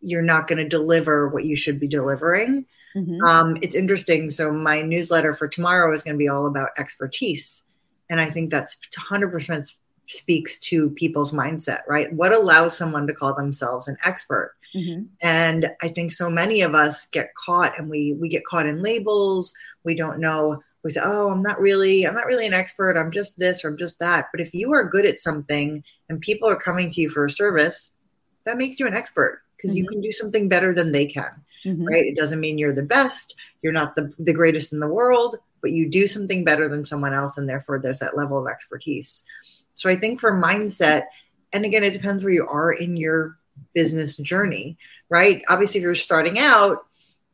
you're 0.02 0.22
not 0.22 0.48
going 0.48 0.58
to 0.58 0.68
deliver 0.68 1.28
what 1.28 1.46
you 1.46 1.56
should 1.56 1.80
be 1.80 1.88
delivering. 1.88 2.66
Mm-hmm. 2.96 3.24
Um, 3.24 3.58
it's 3.62 3.76
interesting. 3.76 4.30
So 4.30 4.52
my 4.52 4.82
newsletter 4.82 5.34
for 5.34 5.48
tomorrow 5.48 5.94
is 5.94 6.04
going 6.04 6.16
to 6.16 6.20
be 6.20 6.28
all 6.28 6.48
about 6.48 6.70
expertise, 6.78 7.64
and 8.10 8.20
I 8.20 8.30
think 8.30 8.52
that's 8.52 8.80
100% 8.98 9.78
speaks 10.10 10.58
to 10.58 10.90
people's 10.92 11.34
mindset, 11.34 11.80
right? 11.88 12.12
What 12.14 12.32
allows 12.32 12.78
someone 12.78 13.08
to 13.08 13.14
call 13.14 13.36
themselves 13.36 13.88
an 13.88 13.98
expert? 14.06 14.56
Mm-hmm. 14.76 15.04
And 15.22 15.68
I 15.82 15.90
think 15.90 16.12
so 16.12 16.30
many 16.30 16.62
of 16.62 16.76
us 16.76 17.08
get 17.08 17.34
caught, 17.36 17.78
and 17.78 17.90
we 17.90 18.14
we 18.14 18.30
get 18.30 18.46
caught 18.46 18.66
in 18.66 18.82
labels. 18.82 19.54
We 19.84 19.96
don't 19.96 20.20
know. 20.20 20.62
We 20.84 20.92
say, 20.92 21.02
"Oh, 21.04 21.30
I'm 21.30 21.42
not 21.42 21.60
really. 21.60 22.06
I'm 22.06 22.16
not 22.16 22.26
really 22.26 22.48
an 22.48 22.54
expert. 22.54 22.98
I'm 22.98 23.12
just 23.12 23.40
this 23.40 23.64
or 23.64 23.70
I'm 23.70 23.78
just 23.78 24.00
that." 24.00 24.28
But 24.32 24.42
if 24.42 24.54
you 24.54 24.74
are 24.74 24.84
good 24.84 25.06
at 25.06 25.20
something, 25.20 25.84
and 26.10 26.22
people 26.22 26.50
are 26.50 26.56
coming 26.56 26.90
to 26.92 27.02
you 27.02 27.10
for 27.10 27.26
a 27.26 27.30
service, 27.30 27.94
that 28.46 28.58
makes 28.58 28.80
you 28.80 28.88
an 28.88 28.94
expert 28.94 29.42
because 29.58 29.72
mm-hmm. 29.72 29.84
you 29.84 29.88
can 29.90 30.02
do 30.02 30.12
something 30.12 30.48
better 30.48 30.74
than 30.74 30.92
they 30.92 31.06
can. 31.06 31.44
Mm-hmm. 31.66 31.86
Right? 31.86 32.06
It 32.06 32.16
doesn't 32.16 32.40
mean 32.40 32.58
you're 32.58 32.74
the 32.74 32.84
best, 32.84 33.36
you're 33.62 33.74
not 33.74 33.96
the, 33.96 34.14
the 34.20 34.34
greatest 34.34 34.72
in 34.72 34.80
the 34.80 34.88
world, 34.88 35.38
but 35.62 35.72
you 35.72 35.90
do 35.90 36.08
something 36.08 36.46
better 36.46 36.70
than 36.70 36.86
someone 36.86 37.14
else. 37.14 37.38
And 37.38 37.50
therefore, 37.50 37.80
there's 37.80 38.00
that 38.00 38.16
level 38.16 38.40
of 38.40 38.50
expertise. 38.50 39.26
So 39.74 39.90
I 39.90 39.96
think 39.96 40.20
for 40.20 40.32
mindset, 40.32 41.04
and 41.54 41.66
again, 41.66 41.84
it 41.84 41.94
depends 41.94 42.24
where 42.24 42.34
you 42.34 42.48
are 42.50 42.72
in 42.72 42.98
your 42.98 43.38
business 43.74 44.18
journey, 44.18 44.78
right? 45.10 45.42
Obviously, 45.50 45.80
if 45.80 45.84
you're 45.84 45.96
starting 45.96 46.38
out, 46.40 46.86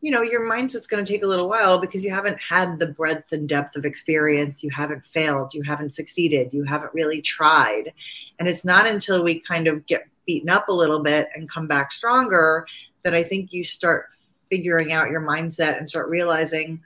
you 0.01 0.11
know, 0.11 0.21
your 0.21 0.41
mindset's 0.41 0.87
going 0.87 1.03
to 1.03 1.09
take 1.09 1.23
a 1.23 1.27
little 1.27 1.47
while 1.47 1.79
because 1.79 2.03
you 2.03 2.11
haven't 2.11 2.37
had 2.41 2.77
the 2.77 2.87
breadth 2.87 3.31
and 3.31 3.47
depth 3.47 3.77
of 3.77 3.85
experience. 3.85 4.61
You 4.61 4.69
haven't 4.69 5.05
failed. 5.05 5.53
You 5.53 5.63
haven't 5.63 5.93
succeeded. 5.93 6.51
You 6.51 6.63
haven't 6.65 6.93
really 6.93 7.21
tried. 7.21 7.93
And 8.37 8.49
it's 8.49 8.65
not 8.65 8.85
until 8.85 9.23
we 9.23 9.39
kind 9.39 9.67
of 9.67 9.85
get 9.85 10.03
beaten 10.25 10.49
up 10.49 10.67
a 10.69 10.73
little 10.73 11.01
bit 11.01 11.29
and 11.35 11.49
come 11.49 11.67
back 11.67 11.91
stronger, 11.91 12.65
that 13.03 13.13
I 13.13 13.23
think 13.23 13.51
you 13.51 13.63
start 13.63 14.07
figuring 14.49 14.93
out 14.93 15.09
your 15.09 15.21
mindset 15.21 15.77
and 15.77 15.89
start 15.89 16.09
realizing 16.09 16.81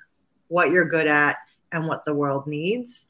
what 0.47 0.71
you're 0.71 0.87
good 0.87 1.07
at 1.07 1.37
and 1.71 1.87
what 1.87 2.05
the 2.05 2.13
world 2.13 2.47
needs. 2.47 3.05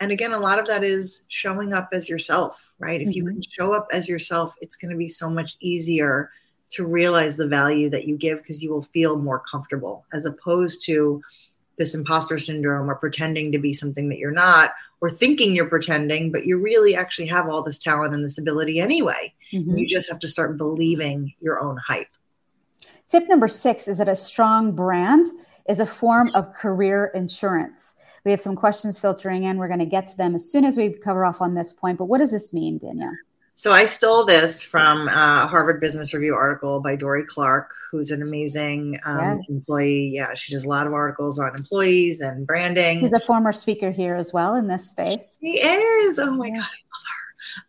And 0.00 0.10
again, 0.10 0.32
a 0.32 0.38
lot 0.38 0.58
of 0.58 0.66
that 0.68 0.84
is 0.84 1.24
showing 1.28 1.72
up 1.72 1.88
as 1.92 2.08
yourself, 2.08 2.60
right? 2.78 3.00
If 3.00 3.08
mm-hmm. 3.08 3.12
you 3.12 3.24
can 3.24 3.42
show 3.42 3.74
up 3.74 3.88
as 3.92 4.08
yourself, 4.08 4.54
it's 4.60 4.76
going 4.76 4.90
to 4.90 4.96
be 4.96 5.08
so 5.08 5.28
much 5.28 5.56
easier 5.60 6.30
to 6.70 6.86
realize 6.86 7.36
the 7.36 7.48
value 7.48 7.88
that 7.90 8.06
you 8.06 8.16
give 8.16 8.38
because 8.38 8.62
you 8.62 8.70
will 8.70 8.82
feel 8.82 9.16
more 9.16 9.40
comfortable 9.40 10.04
as 10.12 10.26
opposed 10.26 10.84
to 10.84 11.22
this 11.78 11.94
imposter 11.94 12.38
syndrome 12.38 12.90
or 12.90 12.96
pretending 12.96 13.52
to 13.52 13.58
be 13.58 13.72
something 13.72 14.08
that 14.08 14.18
you're 14.18 14.30
not 14.30 14.74
or 15.00 15.08
thinking 15.08 15.54
you're 15.54 15.66
pretending 15.66 16.30
but 16.30 16.44
you 16.44 16.58
really 16.58 16.94
actually 16.94 17.26
have 17.26 17.48
all 17.48 17.62
this 17.62 17.78
talent 17.78 18.14
and 18.14 18.24
this 18.24 18.38
ability 18.38 18.80
anyway 18.80 19.32
mm-hmm. 19.52 19.76
you 19.76 19.86
just 19.86 20.08
have 20.08 20.18
to 20.18 20.28
start 20.28 20.56
believing 20.56 21.32
your 21.40 21.60
own 21.60 21.78
hype 21.86 22.08
tip 23.08 23.28
number 23.28 23.48
six 23.48 23.88
is 23.88 23.98
that 23.98 24.08
a 24.08 24.16
strong 24.16 24.72
brand 24.72 25.26
is 25.68 25.80
a 25.80 25.86
form 25.86 26.30
of 26.34 26.52
career 26.54 27.10
insurance 27.14 27.96
we 28.24 28.30
have 28.30 28.40
some 28.40 28.56
questions 28.56 28.98
filtering 28.98 29.44
in 29.44 29.58
we're 29.58 29.68
going 29.68 29.78
to 29.78 29.86
get 29.86 30.06
to 30.06 30.16
them 30.16 30.34
as 30.34 30.50
soon 30.50 30.64
as 30.64 30.76
we 30.76 30.90
cover 30.90 31.24
off 31.24 31.40
on 31.40 31.54
this 31.54 31.72
point 31.72 31.98
but 31.98 32.06
what 32.06 32.18
does 32.18 32.32
this 32.32 32.52
mean 32.52 32.78
danielle 32.78 33.12
so 33.58 33.72
I 33.72 33.86
stole 33.86 34.24
this 34.24 34.62
from 34.62 35.08
a 35.08 35.48
Harvard 35.48 35.80
Business 35.80 36.14
Review 36.14 36.32
article 36.32 36.80
by 36.80 36.94
Dorie 36.94 37.24
Clark, 37.26 37.72
who's 37.90 38.12
an 38.12 38.22
amazing 38.22 38.96
um, 39.04 39.18
yeah. 39.18 39.36
employee. 39.48 40.12
Yeah, 40.14 40.32
she 40.34 40.52
does 40.52 40.64
a 40.64 40.68
lot 40.68 40.86
of 40.86 40.92
articles 40.92 41.40
on 41.40 41.56
employees 41.56 42.20
and 42.20 42.46
branding. 42.46 43.00
He's 43.00 43.12
a 43.12 43.18
former 43.18 43.52
speaker 43.52 43.90
here 43.90 44.14
as 44.14 44.32
well 44.32 44.54
in 44.54 44.68
this 44.68 44.88
space. 44.88 45.26
He 45.40 45.54
is. 45.58 46.20
Oh 46.20 46.36
my 46.36 46.46
yeah. 46.46 46.54
god, 46.54 46.68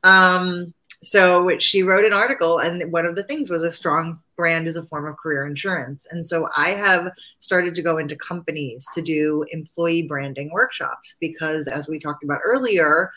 I 0.03 0.11
love 0.11 0.43
her. 0.43 0.45
Um, 0.53 0.73
so 1.01 1.57
she 1.59 1.83
wrote 1.83 2.05
an 2.05 2.13
article, 2.13 2.59
and 2.59 2.91
one 2.91 3.05
of 3.05 3.15
the 3.15 3.23
things 3.23 3.49
was 3.49 3.63
a 3.63 3.71
strong 3.71 4.21
brand 4.35 4.67
is 4.67 4.75
a 4.75 4.85
form 4.85 5.07
of 5.07 5.17
career 5.17 5.45
insurance. 5.45 6.07
And 6.11 6.25
so 6.25 6.47
I 6.57 6.69
have 6.69 7.11
started 7.39 7.75
to 7.75 7.81
go 7.81 7.97
into 7.97 8.15
companies 8.15 8.87
to 8.93 9.01
do 9.01 9.45
employee 9.51 10.03
branding 10.03 10.49
workshops 10.51 11.15
because, 11.19 11.67
as 11.67 11.87
we 11.87 11.99
talked 11.99 12.23
about 12.23 12.41
earlier, 12.43 13.11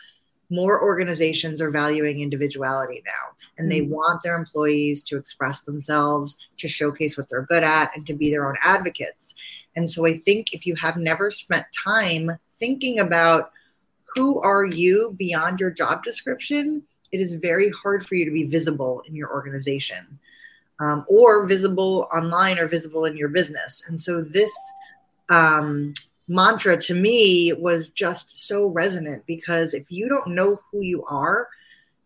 more 0.52 0.82
organizations 0.82 1.62
are 1.62 1.70
valuing 1.70 2.20
individuality 2.20 3.02
now 3.06 3.34
and 3.58 3.72
they 3.72 3.80
mm. 3.80 3.88
want 3.88 4.22
their 4.22 4.36
employees 4.36 5.02
to 5.02 5.16
express 5.16 5.62
themselves 5.62 6.38
to 6.58 6.68
showcase 6.68 7.16
what 7.16 7.26
they're 7.30 7.46
good 7.46 7.64
at 7.64 7.90
and 7.96 8.06
to 8.06 8.12
be 8.12 8.30
their 8.30 8.46
own 8.46 8.56
advocates 8.62 9.34
and 9.76 9.90
so 9.90 10.06
i 10.06 10.12
think 10.12 10.52
if 10.52 10.66
you 10.66 10.74
have 10.74 10.96
never 10.96 11.30
spent 11.30 11.64
time 11.84 12.30
thinking 12.58 12.98
about 12.98 13.50
who 14.14 14.40
are 14.42 14.66
you 14.66 15.14
beyond 15.18 15.58
your 15.58 15.70
job 15.70 16.02
description 16.02 16.82
it 17.12 17.20
is 17.20 17.34
very 17.34 17.70
hard 17.70 18.06
for 18.06 18.14
you 18.14 18.24
to 18.24 18.30
be 18.30 18.44
visible 18.44 19.02
in 19.06 19.14
your 19.14 19.30
organization 19.30 20.18
um, 20.80 21.04
or 21.08 21.44
visible 21.46 22.08
online 22.14 22.58
or 22.58 22.66
visible 22.66 23.04
in 23.04 23.16
your 23.16 23.28
business 23.28 23.84
and 23.88 24.00
so 24.00 24.22
this 24.22 24.52
um, 25.30 25.92
mantra 26.28 26.76
to 26.76 26.94
me 26.94 27.52
was 27.58 27.90
just 27.90 28.46
so 28.46 28.70
resonant 28.70 29.24
because 29.26 29.74
if 29.74 29.90
you 29.90 30.08
don't 30.08 30.28
know 30.28 30.60
who 30.70 30.80
you 30.82 31.02
are, 31.04 31.48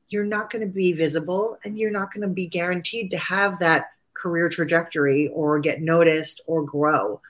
you're 0.09 0.25
not 0.25 0.51
going 0.51 0.66
to 0.66 0.73
be 0.73 0.92
visible 0.92 1.59
and 1.64 1.79
you're 1.79 1.90
not 1.90 2.12
going 2.12 2.27
to 2.27 2.33
be 2.33 2.47
guaranteed 2.47 3.11
to 3.11 3.19
have 3.19 3.59
that 3.61 3.92
career 4.14 4.49
trajectory 4.49 5.29
or 5.29 5.59
get 5.59 5.81
noticed 5.81 6.40
or 6.47 6.62
grow. 6.62 7.21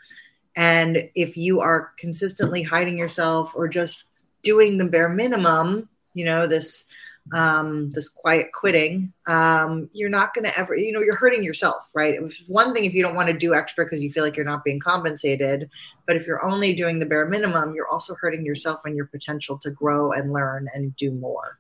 And 0.57 1.11
if 1.15 1.37
you 1.37 1.61
are 1.61 1.93
consistently 1.99 2.63
hiding 2.63 2.97
yourself 2.97 3.53
or 3.55 3.69
just 3.69 4.09
doing 4.43 4.79
the 4.79 4.85
bare 4.85 5.09
minimum, 5.09 5.89
you 6.15 6.25
know, 6.25 6.47
this 6.47 6.87
um, 7.33 7.91
this 7.93 8.09
quiet 8.09 8.53
quitting, 8.53 9.13
um, 9.27 9.91
you're 9.93 10.09
not 10.09 10.35
going 10.35 10.45
to 10.45 10.59
ever, 10.59 10.77
you 10.77 10.93
know, 10.93 11.01
you're 11.01 11.17
hurting 11.17 11.43
yourself, 11.43 11.83
right? 11.95 12.15
It's 12.15 12.47
one 12.49 12.73
thing 12.73 12.85
if 12.85 12.95
you 12.95 13.03
don't 13.03 13.15
want 13.15 13.29
to 13.29 13.37
do 13.37 13.55
extra 13.55 13.85
because 13.85 14.03
you 14.03 14.11
feel 14.11 14.25
like 14.25 14.37
you're 14.37 14.45
not 14.45 14.65
being 14.65 14.81
compensated, 14.81 15.69
but 16.07 16.17
if 16.17 16.27
you're 16.27 16.45
only 16.45 16.73
doing 16.73 16.99
the 16.99 17.07
bare 17.07 17.29
minimum, 17.29 17.75
you're 17.75 17.89
also 17.89 18.15
hurting 18.21 18.45
yourself 18.45 18.81
and 18.85 18.97
your 18.97 19.07
potential 19.07 19.59
to 19.59 19.71
grow 19.71 20.13
and 20.13 20.33
learn 20.33 20.69
and 20.75 20.95
do 20.97 21.11
more. 21.11 21.59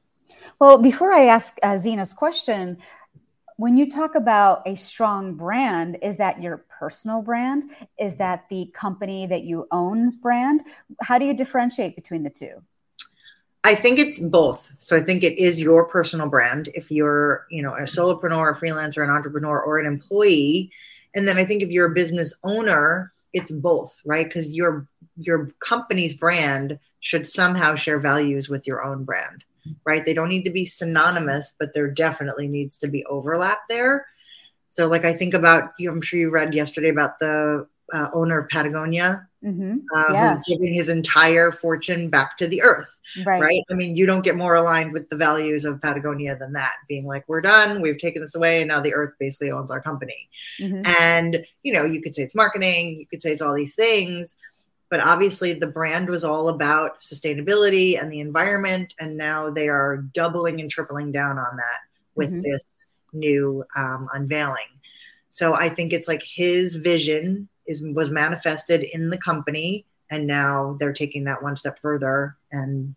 Well, 0.59 0.79
before 0.79 1.12
I 1.12 1.26
ask 1.26 1.57
uh, 1.62 1.79
question, 2.16 2.79
when 3.57 3.76
you 3.76 3.90
talk 3.90 4.14
about 4.14 4.62
a 4.66 4.74
strong 4.74 5.35
brand, 5.35 5.98
is 6.02 6.18
that 6.18 6.42
your 6.42 6.59
personal 6.79 7.22
brand? 7.22 7.70
Is 7.98 8.16
that 8.16 8.48
the 8.50 8.70
company 8.74 9.26
that 9.26 9.44
you 9.44 9.66
own's 9.70 10.14
brand? 10.14 10.61
How 11.00 11.18
do 11.18 11.24
you 11.24 11.35
differentiate 11.35 11.96
between 11.96 12.22
the 12.22 12.31
two? 12.31 12.62
I 13.66 13.74
think 13.74 13.98
it's 13.98 14.20
both. 14.20 14.70
So 14.79 14.94
I 14.96 15.00
think 15.00 15.24
it 15.24 15.37
is 15.40 15.61
your 15.61 15.88
personal 15.88 16.29
brand 16.29 16.68
if 16.74 16.88
you're, 16.88 17.48
you 17.50 17.64
know, 17.64 17.74
a 17.74 17.83
solopreneur, 17.83 18.52
a 18.52 18.55
freelancer, 18.55 19.02
an 19.02 19.11
entrepreneur, 19.11 19.61
or 19.61 19.81
an 19.81 19.87
employee. 19.87 20.70
And 21.16 21.26
then 21.26 21.37
I 21.37 21.44
think 21.44 21.64
if 21.64 21.70
you're 21.70 21.90
a 21.90 21.94
business 21.94 22.33
owner, 22.44 23.12
it's 23.33 23.50
both, 23.50 24.00
right? 24.07 24.24
Because 24.24 24.57
your 24.57 24.87
your 25.16 25.48
company's 25.59 26.14
brand 26.14 26.79
should 27.00 27.26
somehow 27.26 27.74
share 27.74 27.98
values 27.98 28.48
with 28.48 28.68
your 28.68 28.85
own 28.85 29.02
brand, 29.02 29.44
right? 29.85 30.07
They 30.07 30.14
don't 30.14 30.29
need 30.29 30.44
to 30.44 30.50
be 30.50 30.64
synonymous, 30.64 31.57
but 31.59 31.74
there 31.74 31.90
definitely 31.90 32.46
needs 32.46 32.76
to 32.79 32.88
be 32.88 33.05
overlap 33.07 33.59
there. 33.68 34.07
So, 34.68 34.87
like 34.87 35.05
I 35.05 35.12
think 35.12 35.35
about 35.35 35.72
you, 35.76 35.90
I'm 35.90 36.02
sure 36.02 36.20
you 36.20 36.31
read 36.31 36.55
yesterday 36.55 36.90
about 36.90 37.18
the 37.18 37.66
uh, 37.92 38.09
owner 38.14 38.38
of 38.38 38.48
Patagonia, 38.48 39.26
mm-hmm. 39.46 39.76
uh, 39.94 40.12
yes. 40.12 40.38
who's 40.38 40.56
giving 40.56 40.74
his 40.74 40.88
entire 40.88 41.52
fortune 41.52 42.11
back 42.11 42.37
to 42.38 42.46
the 42.46 42.62
earth. 42.62 42.94
Right. 43.24 43.40
right. 43.40 43.62
I 43.70 43.74
mean, 43.74 43.96
you 43.96 44.04
don't 44.04 44.24
get 44.24 44.37
more 44.37 44.54
aligned 44.54 44.92
with 44.92 45.09
the 45.09 45.16
values 45.16 45.64
of 45.64 45.80
Patagonia 45.80 46.37
than 46.37 46.52
that. 46.54 46.72
Being 46.88 47.06
like, 47.06 47.24
we're 47.28 47.40
done, 47.40 47.80
we've 47.80 47.98
taken 47.98 48.20
this 48.20 48.35
away, 48.35 48.61
and 48.61 48.68
now 48.68 48.80
the 48.80 48.94
earth 48.94 49.14
basically 49.20 49.50
owns 49.50 49.70
our 49.70 49.80
company. 49.80 50.28
Mm-hmm. 50.61 50.82
And, 51.00 51.46
you 51.62 51.72
know, 51.72 51.85
you 51.85 52.02
could 52.02 52.14
say 52.14 52.22
it's 52.22 52.35
marketing, 52.35 52.98
you 52.98 53.06
could 53.06 53.22
say 53.22 53.30
it's 53.30 53.42
all 53.42 53.54
these 53.54 53.74
things. 53.74 54.35
But 54.88 55.04
obviously, 55.04 55.52
the 55.52 55.66
brand 55.66 56.09
was 56.09 56.22
all 56.22 56.48
about 56.48 57.00
sustainability 57.00 58.00
and 58.00 58.12
the 58.12 58.20
environment. 58.20 58.94
And 59.00 59.16
now 59.16 59.50
they 59.50 59.68
are 59.68 59.96
doubling 59.96 60.61
and 60.61 60.70
tripling 60.70 61.11
down 61.11 61.38
on 61.38 61.56
that 61.56 61.80
with 62.14 62.30
mm-hmm. 62.30 62.42
this 62.42 62.88
new 63.12 63.64
um, 63.76 64.09
unveiling. 64.12 64.68
So 65.30 65.54
I 65.54 65.68
think 65.68 65.92
it's 65.92 66.09
like 66.09 66.22
his 66.22 66.76
vision 66.76 67.48
is 67.66 67.87
was 67.94 68.11
manifested 68.11 68.85
in 68.92 69.11
the 69.11 69.18
company 69.18 69.87
and 70.11 70.26
now 70.26 70.76
they're 70.79 70.92
taking 70.92 71.24
that 71.24 71.42
one 71.42 71.57
step 71.57 71.79
further 71.79 72.37
and 72.52 72.94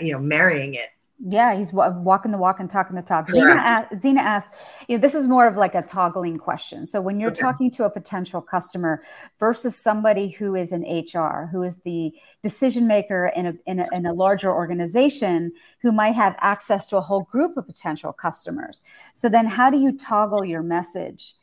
you 0.00 0.12
know 0.12 0.18
marrying 0.18 0.74
it 0.74 0.88
yeah, 1.24 1.54
he's 1.54 1.72
walking 1.72 2.32
the 2.32 2.38
walk 2.38 2.58
and 2.58 2.68
talking 2.68 2.96
the 2.96 3.02
talk. 3.02 3.30
Zena, 3.30 3.88
Zena 3.94 4.20
asked, 4.20 4.54
you 4.88 4.96
know, 4.96 5.00
this 5.00 5.14
is 5.14 5.28
more 5.28 5.46
of 5.46 5.56
like 5.56 5.76
a 5.76 5.82
toggling 5.82 6.36
question. 6.36 6.84
So 6.84 7.00
when 7.00 7.20
you're 7.20 7.30
okay. 7.30 7.40
talking 7.40 7.70
to 7.72 7.84
a 7.84 7.90
potential 7.90 8.42
customer 8.42 9.04
versus 9.38 9.80
somebody 9.80 10.30
who 10.30 10.56
is 10.56 10.72
in 10.72 10.82
HR, 10.82 11.48
who 11.52 11.62
is 11.62 11.76
the 11.84 12.12
decision 12.42 12.88
maker 12.88 13.30
in 13.36 13.46
a, 13.46 13.54
in 13.66 13.78
a, 13.78 13.86
in 13.92 14.04
a 14.04 14.12
larger 14.12 14.52
organization, 14.52 15.52
who 15.82 15.92
might 15.92 16.16
have 16.16 16.34
access 16.40 16.86
to 16.86 16.96
a 16.96 17.00
whole 17.00 17.22
group 17.22 17.56
of 17.56 17.68
potential 17.68 18.12
customers. 18.12 18.82
So 19.12 19.28
then 19.28 19.46
how 19.46 19.70
do 19.70 19.78
you 19.78 19.96
toggle 19.96 20.44
your 20.44 20.64
message 20.64 21.36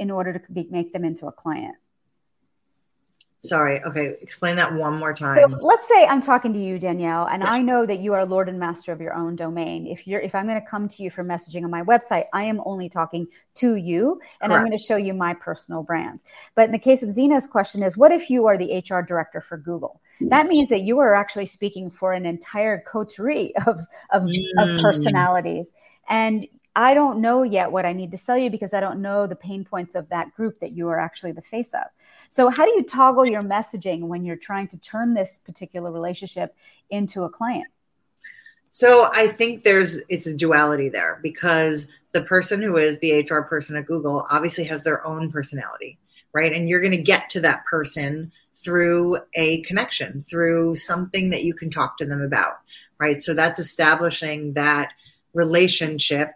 in 0.00 0.10
order 0.10 0.32
to 0.32 0.52
be, 0.52 0.66
make 0.68 0.92
them 0.92 1.04
into 1.04 1.28
a 1.28 1.32
client? 1.32 1.76
Sorry. 3.44 3.82
Okay. 3.82 4.16
Explain 4.20 4.54
that 4.56 4.72
one 4.72 4.96
more 4.98 5.12
time. 5.12 5.36
So 5.36 5.58
let's 5.60 5.88
say 5.88 6.06
I'm 6.06 6.20
talking 6.20 6.52
to 6.52 6.58
you, 6.60 6.78
Danielle, 6.78 7.26
and 7.26 7.42
yes. 7.42 7.48
I 7.50 7.62
know 7.64 7.84
that 7.84 7.98
you 7.98 8.12
are 8.12 8.24
Lord 8.24 8.48
and 8.48 8.56
Master 8.56 8.92
of 8.92 9.00
your 9.00 9.14
own 9.14 9.34
domain. 9.34 9.88
If 9.88 10.06
you're, 10.06 10.20
if 10.20 10.32
I'm 10.32 10.46
going 10.46 10.60
to 10.60 10.66
come 10.66 10.86
to 10.86 11.02
you 11.02 11.10
for 11.10 11.24
messaging 11.24 11.64
on 11.64 11.70
my 11.70 11.82
website, 11.82 12.24
I 12.32 12.44
am 12.44 12.60
only 12.64 12.88
talking 12.88 13.26
to 13.54 13.74
you, 13.74 14.20
and 14.40 14.50
Correct. 14.50 14.60
I'm 14.60 14.66
going 14.66 14.78
to 14.78 14.84
show 14.84 14.96
you 14.96 15.12
my 15.12 15.34
personal 15.34 15.82
brand. 15.82 16.20
But 16.54 16.66
in 16.66 16.72
the 16.72 16.78
case 16.78 17.02
of 17.02 17.10
Zena's 17.10 17.48
question 17.48 17.82
is, 17.82 17.96
what 17.96 18.12
if 18.12 18.30
you 18.30 18.46
are 18.46 18.56
the 18.56 18.78
HR 18.78 19.00
director 19.00 19.40
for 19.40 19.56
Google? 19.56 20.00
That 20.20 20.46
means 20.46 20.68
that 20.68 20.82
you 20.82 21.00
are 21.00 21.14
actually 21.14 21.46
speaking 21.46 21.90
for 21.90 22.12
an 22.12 22.24
entire 22.24 22.80
coterie 22.80 23.56
of 23.66 23.80
of, 24.10 24.22
mm. 24.22 24.36
of 24.58 24.80
personalities, 24.80 25.74
and 26.08 26.46
I 26.74 26.94
don't 26.94 27.20
know 27.20 27.42
yet 27.42 27.70
what 27.70 27.84
I 27.84 27.92
need 27.92 28.10
to 28.12 28.16
sell 28.16 28.38
you 28.38 28.48
because 28.48 28.72
I 28.72 28.80
don't 28.80 29.02
know 29.02 29.26
the 29.26 29.36
pain 29.36 29.64
points 29.64 29.94
of 29.94 30.08
that 30.08 30.34
group 30.34 30.60
that 30.60 30.72
you 30.72 30.88
are 30.88 30.98
actually 30.98 31.32
the 31.32 31.42
face 31.42 31.74
of. 31.74 31.84
So, 32.30 32.48
how 32.48 32.64
do 32.64 32.70
you 32.70 32.82
toggle 32.82 33.26
your 33.26 33.42
messaging 33.42 34.02
when 34.02 34.24
you're 34.24 34.36
trying 34.36 34.68
to 34.68 34.78
turn 34.78 35.12
this 35.12 35.38
particular 35.38 35.90
relationship 35.90 36.54
into 36.88 37.24
a 37.24 37.28
client? 37.28 37.66
So, 38.70 39.06
I 39.12 39.26
think 39.28 39.64
there's 39.64 40.02
it's 40.08 40.26
a 40.26 40.34
duality 40.34 40.88
there 40.88 41.20
because 41.22 41.90
the 42.12 42.22
person 42.22 42.62
who 42.62 42.78
is 42.78 42.98
the 43.00 43.20
HR 43.20 43.42
person 43.42 43.76
at 43.76 43.86
Google 43.86 44.26
obviously 44.32 44.64
has 44.64 44.84
their 44.84 45.06
own 45.06 45.30
personality, 45.30 45.98
right? 46.32 46.52
And 46.52 46.68
you're 46.68 46.80
going 46.80 46.92
to 46.92 47.02
get 47.02 47.28
to 47.30 47.40
that 47.40 47.66
person 47.66 48.32
through 48.56 49.18
a 49.34 49.60
connection, 49.62 50.24
through 50.28 50.76
something 50.76 51.30
that 51.30 51.42
you 51.44 51.52
can 51.52 51.68
talk 51.68 51.98
to 51.98 52.06
them 52.06 52.22
about, 52.22 52.60
right? 52.98 53.20
So, 53.20 53.34
that's 53.34 53.58
establishing 53.58 54.54
that 54.54 54.94
relationship 55.34 56.30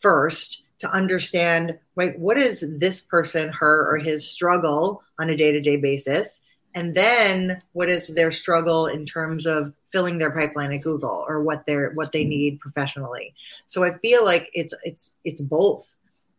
first 0.00 0.64
to 0.78 0.88
understand 0.90 1.78
right 1.94 2.18
what 2.18 2.38
is 2.38 2.64
this 2.78 3.00
person 3.00 3.50
her 3.52 3.92
or 3.92 3.98
his 3.98 4.26
struggle 4.26 5.02
on 5.18 5.30
a 5.30 5.36
day-to-day 5.36 5.76
basis? 5.76 6.42
And 6.74 6.94
then 6.94 7.60
what 7.72 7.88
is 7.88 8.14
their 8.14 8.30
struggle 8.30 8.86
in 8.86 9.04
terms 9.04 9.44
of 9.44 9.74
filling 9.92 10.18
their 10.18 10.30
pipeline 10.30 10.72
at 10.72 10.82
google 10.82 11.24
or 11.28 11.42
what 11.42 11.66
they're 11.66 11.90
what 11.92 12.12
they 12.12 12.24
need 12.24 12.60
professionally? 12.60 13.34
So 13.66 13.84
i 13.84 13.96
feel 13.98 14.24
like 14.24 14.50
it's 14.52 14.74
it's 14.84 15.16
it's 15.24 15.42
both 15.42 15.96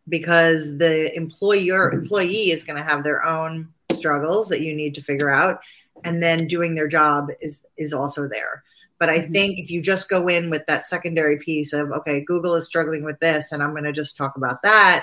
because 0.08 0.76
the 0.78 1.14
employer 1.16 1.92
employee 1.92 2.50
is 2.50 2.64
going 2.64 2.78
to 2.78 2.84
have 2.84 3.04
their 3.04 3.24
own 3.24 3.72
struggles 3.92 4.48
that 4.48 4.62
you 4.62 4.74
need 4.74 4.94
to 4.94 5.02
figure 5.02 5.30
out. 5.30 5.60
And 6.04 6.22
then 6.22 6.48
doing 6.48 6.74
their 6.74 6.88
job 6.88 7.28
is 7.40 7.62
is 7.76 7.94
also 7.94 8.26
there 8.26 8.64
but 9.02 9.10
I 9.10 9.18
mm-hmm. 9.18 9.32
think 9.32 9.58
if 9.58 9.68
you 9.68 9.82
just 9.82 10.08
go 10.08 10.28
in 10.28 10.48
with 10.48 10.64
that 10.66 10.84
secondary 10.84 11.36
piece 11.36 11.72
of, 11.72 11.90
okay, 11.90 12.20
Google 12.20 12.54
is 12.54 12.66
struggling 12.66 13.02
with 13.02 13.18
this, 13.18 13.50
and 13.50 13.60
I'm 13.60 13.72
going 13.72 13.82
to 13.82 13.92
just 13.92 14.16
talk 14.16 14.36
about 14.36 14.62
that, 14.62 15.02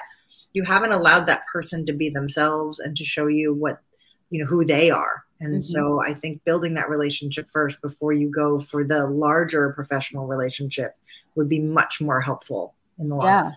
you 0.54 0.64
haven't 0.64 0.94
allowed 0.94 1.28
that 1.28 1.42
person 1.52 1.86
to 1.86 1.92
be 1.92 2.10
themselves 2.10 2.80
and 2.80 2.96
to 2.96 3.04
show 3.04 3.28
you 3.28 3.54
what, 3.54 3.82
you 4.30 4.40
know, 4.40 4.46
who 4.46 4.64
they 4.64 4.90
are 4.90 5.26
And 5.40 5.56
mm-hmm. 5.56 5.60
so 5.60 6.02
I 6.02 6.14
think 6.14 6.44
building 6.46 6.76
that 6.76 6.90
relationship 6.90 7.50
first 7.52 7.82
before 7.82 8.14
you 8.14 8.30
go 8.30 8.62
for 8.62 8.84
the 8.84 9.06
larger 9.08 9.74
professional 9.74 10.28
relationship 10.28 10.96
would 11.36 11.50
be 11.50 11.60
much 11.60 12.00
more 12.00 12.22
helpful 12.22 12.76
in 13.00 13.10
the 13.10 13.16
long 13.16 13.28
yeah. 13.28 13.42
run. 13.42 13.52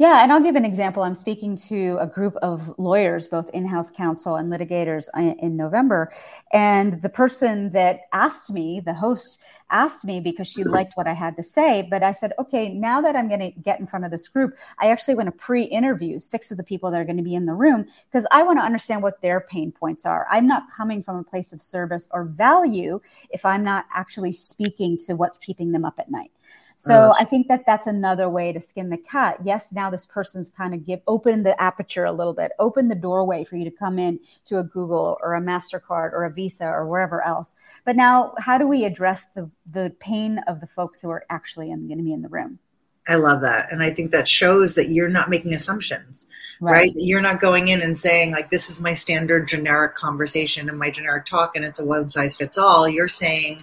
Yeah, 0.00 0.22
and 0.22 0.32
I'll 0.32 0.40
give 0.40 0.54
an 0.54 0.64
example. 0.64 1.02
I'm 1.02 1.16
speaking 1.16 1.56
to 1.68 1.98
a 2.00 2.06
group 2.06 2.36
of 2.36 2.72
lawyers, 2.78 3.26
both 3.26 3.50
in 3.50 3.66
house 3.66 3.90
counsel 3.90 4.36
and 4.36 4.52
litigators, 4.52 5.08
uh, 5.16 5.34
in 5.40 5.56
November. 5.56 6.12
And 6.52 7.02
the 7.02 7.08
person 7.08 7.72
that 7.72 8.02
asked 8.12 8.52
me, 8.52 8.78
the 8.78 8.94
host, 8.94 9.42
asked 9.70 10.04
me 10.04 10.20
because 10.20 10.46
she 10.46 10.62
liked 10.62 10.96
what 10.96 11.08
I 11.08 11.14
had 11.14 11.34
to 11.34 11.42
say. 11.42 11.82
But 11.82 12.04
I 12.04 12.12
said, 12.12 12.32
okay, 12.38 12.68
now 12.68 13.00
that 13.00 13.16
I'm 13.16 13.26
going 13.26 13.40
to 13.40 13.50
get 13.50 13.80
in 13.80 13.88
front 13.88 14.04
of 14.04 14.12
this 14.12 14.28
group, 14.28 14.56
I 14.78 14.90
actually 14.90 15.16
want 15.16 15.26
to 15.26 15.32
pre 15.32 15.64
interview 15.64 16.20
six 16.20 16.52
of 16.52 16.58
the 16.58 16.62
people 16.62 16.92
that 16.92 17.00
are 17.00 17.04
going 17.04 17.16
to 17.16 17.24
be 17.24 17.34
in 17.34 17.46
the 17.46 17.54
room 17.54 17.84
because 18.08 18.24
I 18.30 18.44
want 18.44 18.60
to 18.60 18.64
understand 18.64 19.02
what 19.02 19.20
their 19.20 19.40
pain 19.40 19.72
points 19.72 20.06
are. 20.06 20.28
I'm 20.30 20.46
not 20.46 20.70
coming 20.70 21.02
from 21.02 21.16
a 21.16 21.24
place 21.24 21.52
of 21.52 21.60
service 21.60 22.08
or 22.12 22.22
value 22.24 23.00
if 23.30 23.44
I'm 23.44 23.64
not 23.64 23.86
actually 23.92 24.30
speaking 24.30 24.96
to 25.06 25.16
what's 25.16 25.38
keeping 25.38 25.72
them 25.72 25.84
up 25.84 25.98
at 25.98 26.08
night. 26.08 26.30
So 26.80 27.10
uh, 27.10 27.14
I 27.18 27.24
think 27.24 27.48
that 27.48 27.66
that's 27.66 27.88
another 27.88 28.28
way 28.30 28.52
to 28.52 28.60
skin 28.60 28.88
the 28.88 28.96
cat. 28.96 29.38
Yes, 29.44 29.72
now 29.72 29.90
this 29.90 30.06
person's 30.06 30.48
kind 30.48 30.74
of 30.74 30.86
give 30.86 31.00
open 31.08 31.42
the 31.42 31.60
aperture 31.60 32.04
a 32.04 32.12
little 32.12 32.32
bit, 32.32 32.52
open 32.60 32.86
the 32.86 32.94
doorway 32.94 33.42
for 33.42 33.56
you 33.56 33.64
to 33.64 33.70
come 33.72 33.98
in 33.98 34.20
to 34.44 34.60
a 34.60 34.64
Google 34.64 35.18
or 35.20 35.34
a 35.34 35.40
Mastercard 35.40 36.12
or 36.12 36.24
a 36.24 36.30
Visa 36.30 36.68
or 36.68 36.86
wherever 36.86 37.20
else. 37.20 37.56
But 37.84 37.96
now, 37.96 38.32
how 38.38 38.58
do 38.58 38.68
we 38.68 38.84
address 38.84 39.26
the 39.34 39.50
the 39.68 39.92
pain 39.98 40.38
of 40.46 40.60
the 40.60 40.68
folks 40.68 41.00
who 41.00 41.10
are 41.10 41.26
actually 41.28 41.66
going 41.66 41.88
to 41.88 42.04
be 42.04 42.12
in 42.12 42.22
the 42.22 42.28
room? 42.28 42.60
I 43.08 43.14
love 43.14 43.40
that. 43.40 43.72
And 43.72 43.82
I 43.82 43.90
think 43.90 44.12
that 44.12 44.28
shows 44.28 44.76
that 44.76 44.90
you're 44.90 45.08
not 45.08 45.30
making 45.30 45.54
assumptions, 45.54 46.28
right. 46.60 46.72
right? 46.72 46.92
You're 46.94 47.22
not 47.22 47.40
going 47.40 47.68
in 47.68 47.82
and 47.82 47.98
saying, 47.98 48.30
like, 48.30 48.50
this 48.50 48.70
is 48.70 48.80
my 48.80 48.92
standard 48.92 49.48
generic 49.48 49.96
conversation 49.96 50.68
and 50.68 50.78
my 50.78 50.90
generic 50.90 51.24
talk, 51.24 51.56
and 51.56 51.64
it's 51.64 51.80
a 51.80 51.84
one 51.84 52.08
size 52.08 52.36
fits 52.36 52.58
all. 52.58 52.88
You're 52.88 53.08
saying, 53.08 53.60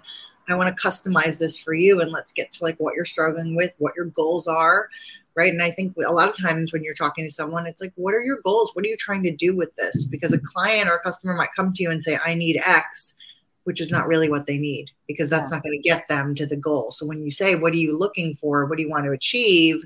I 0.50 0.56
want 0.56 0.76
to 0.76 0.88
customize 0.88 1.40
this 1.40 1.58
for 1.58 1.74
you 1.74 2.02
and 2.02 2.12
let's 2.12 2.32
get 2.32 2.52
to 2.54 2.64
like 2.64 2.78
what 2.78 2.96
you're 2.96 3.06
struggling 3.06 3.56
with, 3.56 3.74
what 3.78 3.94
your 3.96 4.06
goals 4.06 4.48
are. 4.48 4.90
Right. 5.36 5.52
And 5.52 5.62
I 5.62 5.72
think 5.72 5.96
a 5.98 6.14
lot 6.14 6.30
of 6.30 6.38
times 6.42 6.72
when 6.72 6.84
you're 6.84 6.94
talking 6.94 7.26
to 7.26 7.30
someone, 7.30 7.68
it's 7.68 7.82
like, 7.82 7.92
what 7.96 8.14
are 8.14 8.22
your 8.22 8.40
goals? 8.46 8.72
What 8.74 8.86
are 8.86 8.88
you 8.88 8.96
trying 8.96 9.24
to 9.24 9.36
do 9.36 9.54
with 9.54 9.76
this? 9.76 10.06
Because 10.06 10.32
a 10.32 10.40
client 10.40 10.88
or 10.88 10.96
a 10.96 11.02
customer 11.02 11.34
might 11.34 11.50
come 11.56 11.74
to 11.74 11.84
you 11.84 11.92
and 11.92 12.02
say, 12.02 12.18
I 12.26 12.36
need 12.36 12.58
X, 12.66 13.16
which 13.66 13.82
is 13.82 13.92
not 13.92 14.08
really 14.08 14.30
what 14.30 14.46
they 14.46 14.58
need 14.58 14.92
because 15.08 15.30
that's 15.30 15.52
yeah. 15.52 15.58
not 15.58 15.64
going 15.64 15.78
to 15.82 15.90
get 15.90 16.08
them 16.08 16.36
to 16.36 16.46
the 16.46 16.56
goal. 16.56 16.90
So 16.92 17.06
when 17.06 17.22
you 17.22 17.32
say, 17.32 17.56
what 17.56 17.74
are 17.74 17.78
you 17.78 17.98
looking 17.98 18.38
for? 18.40 18.66
What 18.66 18.78
do 18.78 18.84
you 18.84 18.90
want 18.90 19.06
to 19.06 19.12
achieve? 19.12 19.84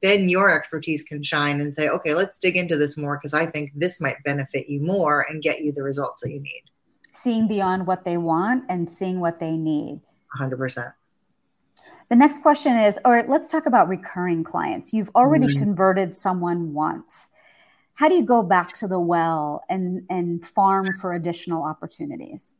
Then 0.00 0.30
your 0.30 0.50
expertise 0.50 1.02
can 1.02 1.22
shine 1.22 1.60
and 1.60 1.74
say, 1.74 1.88
okay, 1.88 2.14
let's 2.14 2.38
dig 2.38 2.56
into 2.56 2.76
this 2.76 2.96
more 2.96 3.18
because 3.18 3.34
I 3.34 3.44
think 3.44 3.72
this 3.74 4.00
might 4.00 4.22
benefit 4.24 4.70
you 4.70 4.80
more 4.80 5.26
and 5.28 5.42
get 5.42 5.60
you 5.60 5.72
the 5.72 5.82
results 5.82 6.22
that 6.22 6.30
you 6.30 6.40
need 6.40 6.62
seeing 7.22 7.48
beyond 7.48 7.86
what 7.86 8.04
they 8.04 8.16
want 8.16 8.64
and 8.68 8.88
seeing 8.88 9.20
what 9.20 9.40
they 9.40 9.56
need. 9.56 10.00
100%. 10.38 10.92
The 12.08 12.16
next 12.16 12.40
question 12.40 12.76
is, 12.76 12.98
or 13.04 13.24
let's 13.28 13.50
talk 13.50 13.66
about 13.66 13.88
recurring 13.88 14.44
clients. 14.44 14.92
You've 14.92 15.10
already 15.14 15.46
mm-hmm. 15.46 15.58
converted 15.58 16.14
someone 16.14 16.72
once. 16.72 17.28
How 17.94 18.08
do 18.08 18.14
you 18.14 18.24
go 18.24 18.42
back 18.42 18.72
to 18.78 18.88
the 18.88 19.00
well 19.00 19.64
and, 19.68 20.04
and 20.08 20.44
farm 20.44 20.86
for 21.00 21.14
additional 21.14 21.62
opportunities? 21.62 22.54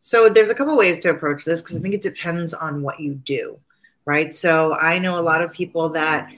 So 0.00 0.28
there's 0.28 0.50
a 0.50 0.54
couple 0.54 0.76
ways 0.76 0.98
to 1.00 1.10
approach 1.10 1.44
this 1.44 1.60
because 1.60 1.76
I 1.76 1.80
think 1.80 1.94
it 1.94 2.02
depends 2.02 2.54
on 2.54 2.82
what 2.82 2.98
you 2.98 3.14
do, 3.14 3.58
right? 4.06 4.32
So 4.32 4.74
I 4.74 4.98
know 4.98 5.18
a 5.18 5.22
lot 5.22 5.42
of 5.42 5.52
people 5.52 5.90
that 5.90 6.30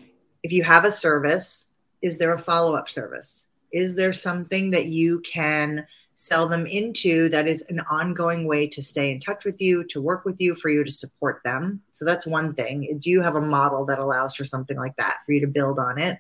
if 0.43 0.53
you 0.53 0.63
have 0.65 0.85
a 0.85 0.91
service, 0.91 1.69
is 2.03 2.19
there 2.19 2.33
a 2.33 2.39
follow-up 2.39 2.89
service? 2.89 3.47
Is 3.73 3.95
there 3.95 4.13
something 4.13 4.71
that 4.73 4.87
you 4.87 5.21
can 5.21 5.87
sell 6.21 6.47
them 6.47 6.67
into 6.67 7.31
that 7.31 7.47
is 7.47 7.65
an 7.71 7.81
ongoing 7.91 8.47
way 8.47 8.67
to 8.69 8.83
stay 8.83 9.11
in 9.11 9.19
touch 9.19 9.43
with 9.43 9.59
you, 9.59 9.83
to 9.83 10.03
work 10.03 10.27
with 10.27 10.39
you, 10.39 10.55
for 10.55 10.69
you 10.69 10.85
to 10.85 10.91
support 10.91 11.41
them. 11.47 11.81
So 11.93 12.05
that's 12.05 12.27
one 12.27 12.53
thing. 12.53 12.99
Do 13.01 13.09
you 13.09 13.23
have 13.23 13.37
a 13.37 13.41
model 13.41 13.87
that 13.87 13.99
allows 13.99 14.37
for 14.37 14.45
something 14.45 14.77
like 14.77 14.95
that 14.97 15.21
for 15.25 15.33
you 15.33 15.41
to 15.41 15.47
build 15.47 15.79
on 15.79 15.99
it? 15.99 16.19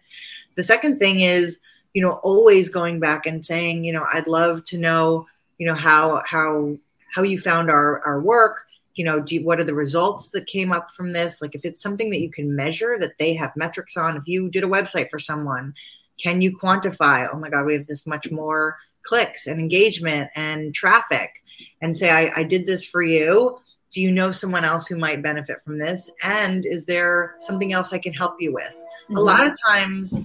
The 0.54 0.62
second 0.62 1.00
thing 1.00 1.20
is, 1.20 1.60
you 1.92 2.00
know, 2.00 2.12
always 2.22 2.70
going 2.70 2.98
back 2.98 3.26
and 3.26 3.44
saying, 3.44 3.84
you 3.84 3.92
know, 3.92 4.06
I'd 4.10 4.26
love 4.26 4.64
to 4.64 4.78
know, 4.78 5.26
you 5.58 5.66
know, 5.66 5.74
how 5.74 6.22
how 6.24 6.78
how 7.14 7.22
you 7.22 7.38
found 7.38 7.68
our 7.68 8.00
our 8.06 8.22
work 8.22 8.64
you 8.94 9.04
know 9.04 9.20
do 9.20 9.34
you, 9.34 9.44
what 9.44 9.60
are 9.60 9.64
the 9.64 9.74
results 9.74 10.30
that 10.30 10.46
came 10.46 10.72
up 10.72 10.90
from 10.90 11.12
this 11.12 11.42
like 11.42 11.54
if 11.54 11.64
it's 11.64 11.82
something 11.82 12.10
that 12.10 12.20
you 12.20 12.30
can 12.30 12.56
measure 12.56 12.98
that 12.98 13.18
they 13.18 13.34
have 13.34 13.52
metrics 13.54 13.96
on 13.96 14.16
if 14.16 14.26
you 14.26 14.48
did 14.48 14.64
a 14.64 14.68
website 14.68 15.10
for 15.10 15.18
someone 15.18 15.74
can 16.18 16.40
you 16.40 16.56
quantify 16.56 17.28
oh 17.32 17.38
my 17.38 17.48
god 17.48 17.64
we 17.64 17.74
have 17.74 17.86
this 17.86 18.06
much 18.06 18.30
more 18.30 18.76
clicks 19.02 19.46
and 19.46 19.60
engagement 19.60 20.30
and 20.34 20.74
traffic 20.74 21.42
and 21.82 21.96
say, 21.96 22.10
I, 22.10 22.30
I 22.36 22.42
did 22.42 22.66
this 22.66 22.84
for 22.84 23.02
you. 23.02 23.58
Do 23.90 24.00
you 24.00 24.10
know 24.10 24.30
someone 24.30 24.64
else 24.64 24.86
who 24.86 24.96
might 24.96 25.22
benefit 25.22 25.62
from 25.64 25.78
this? 25.78 26.10
And 26.22 26.64
is 26.64 26.86
there 26.86 27.34
something 27.40 27.72
else 27.72 27.92
I 27.92 27.98
can 27.98 28.12
help 28.12 28.36
you 28.38 28.52
with? 28.52 28.64
Mm-hmm. 28.64 29.16
A 29.16 29.20
lot 29.20 29.46
of 29.46 29.52
times 29.66 30.16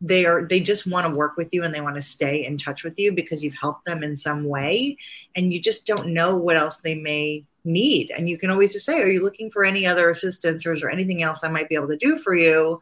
they 0.00 0.26
are 0.26 0.46
they 0.46 0.60
just 0.60 0.86
want 0.86 1.06
to 1.06 1.14
work 1.14 1.36
with 1.36 1.48
you 1.52 1.64
and 1.64 1.74
they 1.74 1.80
want 1.80 1.96
to 1.96 2.02
stay 2.02 2.44
in 2.44 2.58
touch 2.58 2.84
with 2.84 2.98
you 2.98 3.12
because 3.14 3.42
you've 3.42 3.54
helped 3.54 3.86
them 3.86 4.02
in 4.02 4.16
some 4.16 4.44
way 4.44 4.96
and 5.34 5.52
you 5.52 5.60
just 5.60 5.86
don't 5.86 6.12
know 6.12 6.36
what 6.36 6.56
else 6.56 6.80
they 6.80 6.94
may 6.94 7.42
need 7.64 8.10
and 8.10 8.28
you 8.28 8.36
can 8.36 8.50
always 8.50 8.74
just 8.74 8.84
say 8.84 9.00
are 9.00 9.08
you 9.08 9.22
looking 9.22 9.50
for 9.50 9.64
any 9.64 9.86
other 9.86 10.10
assistance 10.10 10.66
or 10.66 10.74
is 10.74 10.82
there 10.82 10.90
anything 10.90 11.22
else 11.22 11.42
i 11.42 11.48
might 11.48 11.68
be 11.70 11.74
able 11.74 11.88
to 11.88 11.96
do 11.96 12.18
for 12.18 12.34
you 12.34 12.78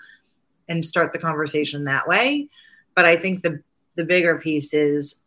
and 0.68 0.84
start 0.84 1.12
the 1.12 1.18
conversation 1.18 1.84
that 1.84 2.08
way 2.08 2.48
but 2.96 3.04
i 3.04 3.14
think 3.14 3.42
the 3.42 3.62
the 3.94 4.04
bigger 4.04 4.38
piece 4.38 4.74
is 4.74 5.20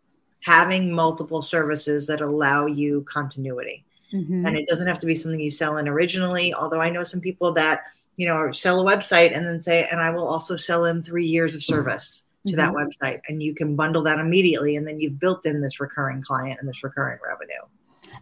having 0.45 0.91
multiple 0.91 1.41
services 1.41 2.05
that 2.05 2.21
allow 2.21 2.67
you 2.67 3.03
continuity. 3.11 3.83
Mm-hmm. 4.13 4.45
And 4.45 4.55
it 4.55 4.67
doesn't 4.67 4.87
have 4.87 4.99
to 4.99 5.07
be 5.07 5.15
something 5.15 5.39
you 5.39 5.49
sell 5.49 5.77
in 5.77 5.87
originally, 5.87 6.53
although 6.53 6.79
I 6.79 6.91
know 6.91 7.01
some 7.01 7.19
people 7.19 7.51
that, 7.53 7.81
you 8.15 8.27
know, 8.27 8.51
sell 8.51 8.87
a 8.87 8.91
website 8.95 9.35
and 9.35 9.43
then 9.43 9.59
say, 9.59 9.87
and 9.89 9.99
I 9.99 10.11
will 10.11 10.27
also 10.27 10.55
sell 10.55 10.85
in 10.85 11.01
three 11.01 11.25
years 11.25 11.55
of 11.55 11.63
service 11.63 12.27
to 12.45 12.53
mm-hmm. 12.53 12.59
that 12.59 12.73
website. 12.75 13.21
And 13.27 13.41
you 13.41 13.55
can 13.55 13.75
bundle 13.75 14.03
that 14.03 14.19
immediately. 14.19 14.75
And 14.75 14.87
then 14.87 14.99
you've 14.99 15.19
built 15.19 15.47
in 15.47 15.61
this 15.61 15.79
recurring 15.79 16.21
client 16.21 16.59
and 16.59 16.69
this 16.69 16.83
recurring 16.83 17.17
revenue. 17.27 17.65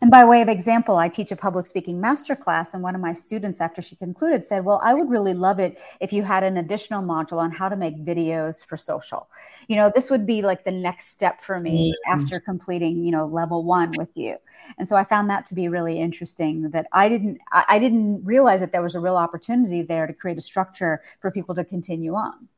And 0.04 0.12
by 0.12 0.26
way 0.26 0.42
of 0.42 0.50
example, 0.50 0.98
I 0.98 1.08
teach 1.08 1.32
a 1.32 1.36
public 1.38 1.66
speaking 1.66 2.02
masterclass, 2.02 2.74
and 2.74 2.84
one 2.84 2.94
of 2.94 3.00
my 3.00 3.14
students, 3.14 3.62
after 3.62 3.82
she 3.82 3.96
concluded, 3.96 4.46
said, 4.46 4.66
Well, 4.66 4.82
I 4.84 4.94
would 4.94 5.10
really 5.10 5.34
love 5.34 5.60
it 5.60 5.80
if 6.02 6.12
you 6.12 6.24
had 6.24 6.44
an 6.44 6.58
additional 6.58 7.02
module 7.02 7.38
on 7.38 7.52
how 7.52 7.70
to 7.70 7.78
make 7.78 7.96
videos 8.04 8.66
for 8.66 8.76
social. 8.76 9.30
You 9.70 9.78
know, 9.78 9.90
this 9.96 10.12
would 10.12 10.26
be 10.26 10.42
like 10.42 10.66
the 10.66 10.74
next 10.74 11.14
step 11.14 11.40
for 11.40 11.58
me 11.58 11.96
mm-hmm. 12.06 12.20
after 12.20 12.42
completing, 12.42 13.06
you 13.06 13.12
know, 13.12 13.26
level 13.26 13.64
one 13.64 13.94
with 13.98 14.12
you. 14.14 14.36
And 14.78 14.90
so 14.90 14.98
I 14.98 15.06
found 15.06 15.30
that 15.30 15.46
to 15.46 15.56
be 15.56 15.70
really 15.70 16.00
interesting 16.00 16.72
that 16.72 16.86
I 16.92 17.08
didn't 17.08 17.38
I 17.54 17.80
didn't 17.80 18.26
realize 18.26 18.60
that 18.60 18.74
there 18.74 18.82
was 18.82 18.96
a 18.96 19.00
real 19.00 19.16
opportunity 19.16 19.84
there 19.84 20.06
to 20.06 20.12
create 20.12 20.38
a 20.38 20.42
structure 20.42 21.02
for 21.22 21.32
people 21.32 21.56
to 21.56 21.64
continue 21.64 22.14
on. 22.14 22.50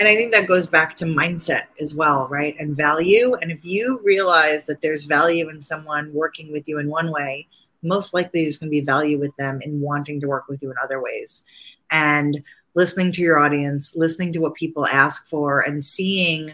And 0.00 0.08
I 0.08 0.16
think 0.16 0.32
that 0.32 0.48
goes 0.48 0.66
back 0.66 0.94
to 0.94 1.04
mindset 1.04 1.64
as 1.78 1.94
well, 1.94 2.26
right? 2.28 2.56
And 2.58 2.74
value. 2.74 3.34
And 3.34 3.52
if 3.52 3.62
you 3.62 4.00
realize 4.02 4.64
that 4.64 4.80
there's 4.80 5.04
value 5.04 5.50
in 5.50 5.60
someone 5.60 6.10
working 6.14 6.50
with 6.50 6.66
you 6.66 6.78
in 6.78 6.88
one 6.88 7.12
way, 7.12 7.46
most 7.82 8.14
likely 8.14 8.42
there's 8.42 8.56
going 8.56 8.68
to 8.68 8.80
be 8.80 8.80
value 8.80 9.18
with 9.18 9.36
them 9.36 9.60
in 9.60 9.78
wanting 9.78 10.18
to 10.22 10.26
work 10.26 10.48
with 10.48 10.62
you 10.62 10.70
in 10.70 10.76
other 10.82 11.02
ways. 11.02 11.44
And 11.90 12.42
listening 12.74 13.12
to 13.12 13.20
your 13.20 13.38
audience, 13.38 13.94
listening 13.94 14.32
to 14.32 14.40
what 14.40 14.54
people 14.54 14.86
ask 14.86 15.28
for, 15.28 15.60
and 15.60 15.84
seeing 15.84 16.48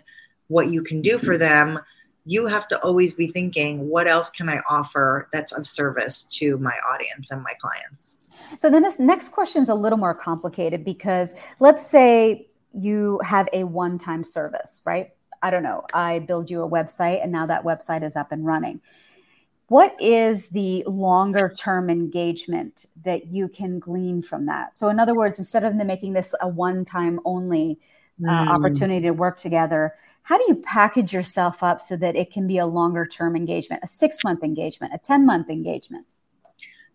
what 0.49 0.73
you 0.73 0.83
can 0.83 1.01
do 1.01 1.17
for 1.17 1.35
mm-hmm. 1.35 1.75
them, 1.75 1.81
you 2.25 2.47
have 2.47 2.67
to 2.67 2.81
always 2.83 3.15
be 3.15 3.29
thinking, 3.29 3.89
what 3.89 4.09
else 4.09 4.29
can 4.29 4.49
I 4.49 4.59
offer 4.69 5.29
that's 5.33 5.53
of 5.53 5.69
service 5.69 6.25
to 6.25 6.59
my 6.59 6.77
audience 6.93 7.31
and 7.31 7.45
my 7.45 7.53
clients? 7.61 8.19
So 8.59 8.71
then 8.71 8.83
this 8.83 8.99
next 8.99 9.29
question 9.29 9.63
is 9.63 9.69
a 9.69 9.75
little 9.75 9.99
more 9.99 10.15
complicated 10.15 10.85
because 10.85 11.37
let's 11.61 11.87
say 11.87 12.49
you 12.77 13.21
have 13.25 13.49
a 13.53 13.65
one 13.65 13.99
time 13.99 14.23
service, 14.23 14.83
right? 14.85 15.11
I 15.43 15.51
don't 15.51 15.63
know. 15.63 15.85
I 15.95 16.21
build 16.21 16.51
you 16.51 16.63
a 16.63 16.69
website 16.69 17.23
and 17.23 17.33
now 17.33 17.47
that 17.47 17.65
website 17.65 18.03
is 18.03 18.17
up 18.17 18.33
and 18.33 18.45
running. 18.45 18.81
What 19.69 19.97
is 20.01 20.49
the 20.49 20.85
longer 20.87 21.53
term 21.59 21.91
engagement 21.91 22.87
that 23.05 23.27
you 23.27 23.49
can 23.49 23.81
glean 23.81 24.23
from 24.23 24.47
that? 24.47 24.79
So, 24.79 24.89
in 24.89 25.01
other 25.01 25.15
words, 25.15 25.39
instead 25.39 25.65
of 25.65 25.75
making 25.75 26.13
this 26.13 26.35
a 26.41 26.49
one 26.49 26.85
time 26.85 27.19
only 27.25 27.81
uh, 28.25 28.31
mm. 28.31 28.49
opportunity 28.49 29.01
to 29.03 29.11
work 29.11 29.37
together, 29.37 29.95
how 30.23 30.39
do 30.39 30.45
you 30.47 30.57
package 30.57 31.13
yourself 31.13 31.63
up 31.63 31.81
so 31.81 31.97
that 31.97 32.15
it 32.15 32.33
can 32.33 32.47
be 32.47 32.59
a 32.59 32.67
longer 32.67 33.07
term 33.07 33.35
engagement, 33.35 33.83
a 33.83 33.89
six 33.89 34.19
month 34.23 34.45
engagement, 34.45 34.95
a 34.95 34.99
10 34.99 35.27
month 35.27 35.51
engagement? 35.51 36.07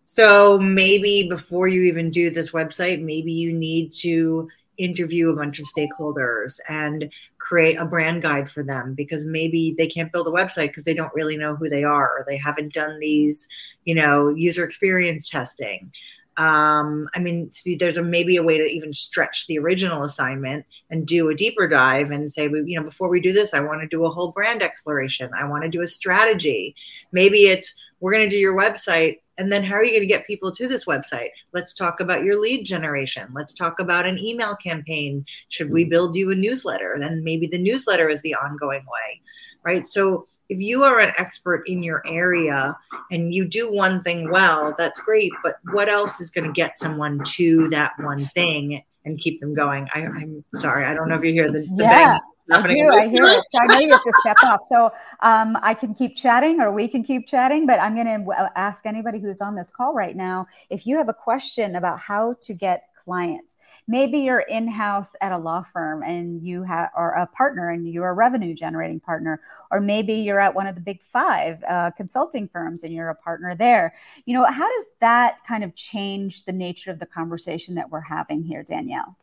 So, 0.04 0.58
maybe 0.58 1.28
before 1.28 1.68
you 1.68 1.82
even 1.82 2.10
do 2.10 2.30
this 2.30 2.52
website, 2.52 3.02
maybe 3.02 3.32
you 3.32 3.52
need 3.52 3.92
to 4.00 4.48
interview 4.78 5.30
a 5.30 5.36
bunch 5.36 5.58
of 5.58 5.66
stakeholders 5.66 6.58
and 6.68 7.10
create 7.38 7.76
a 7.78 7.84
brand 7.84 8.22
guide 8.22 8.50
for 8.50 8.62
them 8.62 8.94
because 8.94 9.24
maybe 9.24 9.74
they 9.76 9.86
can't 9.86 10.12
build 10.12 10.26
a 10.26 10.30
website 10.30 10.68
because 10.68 10.84
they 10.84 10.94
don't 10.94 11.14
really 11.14 11.36
know 11.36 11.54
who 11.54 11.68
they 11.68 11.84
are 11.84 12.08
or 12.08 12.24
they 12.26 12.36
haven't 12.36 12.72
done 12.72 12.98
these 12.98 13.46
you 13.84 13.94
know 13.94 14.30
user 14.30 14.64
experience 14.64 15.28
testing 15.28 15.92
um, 16.38 17.08
I 17.14 17.18
mean, 17.18 17.50
see, 17.52 17.76
there's 17.76 17.98
a 17.98 18.02
maybe 18.02 18.36
a 18.36 18.42
way 18.42 18.56
to 18.56 18.64
even 18.64 18.92
stretch 18.92 19.46
the 19.46 19.58
original 19.58 20.02
assignment 20.02 20.64
and 20.88 21.06
do 21.06 21.28
a 21.28 21.34
deeper 21.34 21.68
dive 21.68 22.10
and 22.10 22.30
say, 22.30 22.48
we 22.48 22.62
you 22.66 22.78
know, 22.78 22.84
before 22.84 23.08
we 23.10 23.20
do 23.20 23.32
this, 23.32 23.52
I 23.52 23.60
want 23.60 23.82
to 23.82 23.86
do 23.86 24.06
a 24.06 24.10
whole 24.10 24.32
brand 24.32 24.62
exploration. 24.62 25.30
I 25.38 25.46
want 25.46 25.64
to 25.64 25.68
do 25.68 25.82
a 25.82 25.86
strategy. 25.86 26.74
Maybe 27.12 27.40
it's 27.40 27.74
we're 28.00 28.12
going 28.12 28.24
to 28.24 28.34
do 28.34 28.40
your 28.40 28.58
website, 28.58 29.18
and 29.42 29.50
then 29.50 29.64
how 29.64 29.74
are 29.74 29.84
you 29.84 29.90
going 29.90 30.02
to 30.02 30.06
get 30.06 30.24
people 30.24 30.52
to 30.52 30.68
this 30.68 30.84
website? 30.84 31.30
Let's 31.52 31.74
talk 31.74 31.98
about 31.98 32.22
your 32.22 32.40
lead 32.40 32.64
generation. 32.64 33.28
Let's 33.34 33.52
talk 33.52 33.80
about 33.80 34.06
an 34.06 34.16
email 34.20 34.54
campaign. 34.54 35.26
Should 35.48 35.72
we 35.72 35.84
mm. 35.84 35.90
build 35.90 36.14
you 36.14 36.30
a 36.30 36.36
newsletter? 36.36 36.94
Then 36.96 37.24
maybe 37.24 37.48
the 37.48 37.58
newsletter 37.58 38.08
is 38.08 38.22
the 38.22 38.36
ongoing 38.36 38.84
way, 38.86 39.20
right? 39.64 39.84
So 39.84 40.26
if 40.48 40.60
you 40.60 40.84
are 40.84 41.00
an 41.00 41.12
expert 41.18 41.64
in 41.66 41.82
your 41.82 42.04
area 42.06 42.76
and 43.10 43.34
you 43.34 43.44
do 43.44 43.72
one 43.72 44.04
thing 44.04 44.30
well, 44.30 44.76
that's 44.78 45.00
great. 45.00 45.32
But 45.42 45.56
what 45.72 45.88
else 45.88 46.20
is 46.20 46.30
going 46.30 46.46
to 46.46 46.52
get 46.52 46.78
someone 46.78 47.20
to 47.34 47.68
that 47.70 47.94
one 47.98 48.24
thing 48.26 48.80
and 49.04 49.18
keep 49.18 49.40
them 49.40 49.54
going? 49.54 49.88
I, 49.92 50.02
am 50.02 50.44
sorry, 50.54 50.84
I 50.84 50.94
don't 50.94 51.08
know 51.08 51.16
if 51.16 51.24
you 51.24 51.32
hear 51.32 51.50
the, 51.50 51.62
the 51.62 51.84
yeah. 51.84 52.18
I 52.52 52.66
do. 52.66 52.88
I 52.88 53.08
hear 53.08 53.22
it. 53.22 53.44
So 53.50 53.58
I 53.60 53.66
know 53.66 53.78
you 53.78 53.90
have 53.90 54.02
to 54.02 54.12
step 54.20 54.36
off. 54.44 54.60
So 54.64 54.92
um, 55.20 55.56
I 55.62 55.74
can 55.74 55.94
keep 55.94 56.16
chatting, 56.16 56.60
or 56.60 56.72
we 56.72 56.88
can 56.88 57.02
keep 57.02 57.26
chatting. 57.26 57.66
But 57.66 57.80
I'm 57.80 57.94
going 57.94 58.06
to 58.06 58.52
ask 58.56 58.86
anybody 58.86 59.18
who's 59.18 59.40
on 59.40 59.54
this 59.54 59.70
call 59.70 59.94
right 59.94 60.16
now 60.16 60.46
if 60.70 60.86
you 60.86 60.96
have 60.96 61.08
a 61.08 61.14
question 61.14 61.76
about 61.76 61.98
how 61.98 62.34
to 62.42 62.54
get 62.54 62.88
clients. 63.04 63.58
Maybe 63.88 64.20
you're 64.20 64.40
in 64.40 64.68
house 64.68 65.14
at 65.20 65.32
a 65.32 65.38
law 65.38 65.62
firm 65.62 66.02
and 66.02 66.42
you 66.42 66.62
have 66.62 66.90
are 66.94 67.18
a 67.18 67.26
partner 67.26 67.70
and 67.70 67.90
you're 67.90 68.08
a 68.08 68.12
revenue 68.12 68.54
generating 68.54 69.00
partner, 69.00 69.40
or 69.70 69.80
maybe 69.80 70.14
you're 70.14 70.40
at 70.40 70.54
one 70.54 70.66
of 70.66 70.74
the 70.74 70.80
big 70.80 71.02
five 71.02 71.62
uh, 71.68 71.90
consulting 71.92 72.48
firms 72.48 72.84
and 72.84 72.92
you're 72.92 73.10
a 73.10 73.14
partner 73.14 73.54
there. 73.54 73.94
You 74.24 74.34
know, 74.34 74.44
how 74.44 74.68
does 74.68 74.86
that 75.00 75.44
kind 75.46 75.64
of 75.64 75.74
change 75.74 76.44
the 76.44 76.52
nature 76.52 76.90
of 76.90 76.98
the 76.98 77.06
conversation 77.06 77.74
that 77.74 77.90
we're 77.90 78.00
having 78.00 78.42
here, 78.44 78.62
Danielle? 78.62 79.16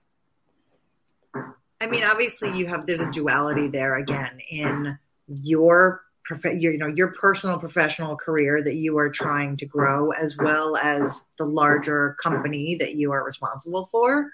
I 1.82 1.88
mean, 1.88 2.04
obviously, 2.04 2.58
you 2.58 2.68
have 2.68 2.86
there's 2.86 3.02
a 3.02 3.12
duality 3.12 3.68
there 3.68 3.96
again 3.96 4.40
in 4.50 4.98
your 5.28 6.04
your, 6.46 6.72
you 6.72 6.78
know 6.78 6.88
your 6.88 7.12
personal 7.14 7.58
professional 7.58 8.16
career 8.16 8.62
that 8.64 8.76
you 8.76 8.98
are 8.98 9.10
trying 9.10 9.58
to 9.58 9.66
grow 9.66 10.12
as 10.12 10.38
well 10.38 10.78
as 10.78 11.26
the 11.40 11.46
larger 11.46 12.16
company 12.22 12.76
that 12.80 12.96
you 12.96 13.12
are 13.12 13.26
responsible 13.26 13.88
for. 13.92 14.32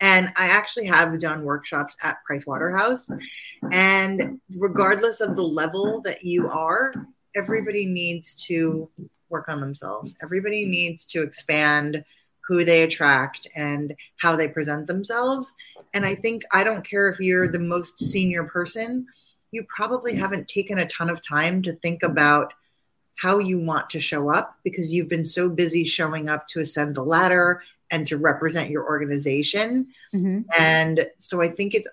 And 0.00 0.28
i 0.36 0.46
actually 0.52 0.86
have 0.86 1.18
done 1.18 1.42
workshops 1.42 1.96
at 2.02 2.22
price 2.26 2.46
waterhouse 2.46 3.10
and 3.72 4.40
regardless 4.56 5.20
of 5.20 5.36
the 5.36 5.42
level 5.42 6.02
that 6.02 6.22
you 6.22 6.48
are 6.48 6.92
everybody 7.34 7.86
needs 7.86 8.34
to 8.46 8.88
work 9.28 9.48
on 9.48 9.60
themselves. 9.60 10.16
Everybody 10.22 10.64
needs 10.64 11.04
to 11.06 11.22
expand 11.22 12.04
who 12.46 12.64
they 12.64 12.82
attract 12.82 13.48
and 13.56 13.94
how 14.18 14.36
they 14.36 14.48
present 14.48 14.86
themselves 14.86 15.54
and 15.94 16.04
i 16.04 16.14
think 16.14 16.42
i 16.52 16.62
don't 16.62 16.88
care 16.88 17.08
if 17.08 17.18
you're 17.18 17.48
the 17.48 17.58
most 17.58 17.98
senior 17.98 18.44
person 18.44 19.06
you 19.54 19.64
probably 19.68 20.14
haven't 20.14 20.48
taken 20.48 20.78
a 20.78 20.86
ton 20.86 21.08
of 21.08 21.26
time 21.26 21.62
to 21.62 21.72
think 21.72 22.02
about 22.02 22.52
how 23.16 23.38
you 23.38 23.58
want 23.58 23.88
to 23.90 24.00
show 24.00 24.30
up 24.30 24.58
because 24.64 24.92
you've 24.92 25.08
been 25.08 25.24
so 25.24 25.48
busy 25.48 25.84
showing 25.84 26.28
up 26.28 26.46
to 26.48 26.60
ascend 26.60 26.96
the 26.96 27.02
ladder 27.02 27.62
and 27.90 28.06
to 28.08 28.18
represent 28.18 28.70
your 28.70 28.84
organization. 28.84 29.86
Mm-hmm. 30.12 30.40
And 30.58 31.06
so 31.18 31.40
I 31.40 31.48
think 31.48 31.74
it's 31.74 31.88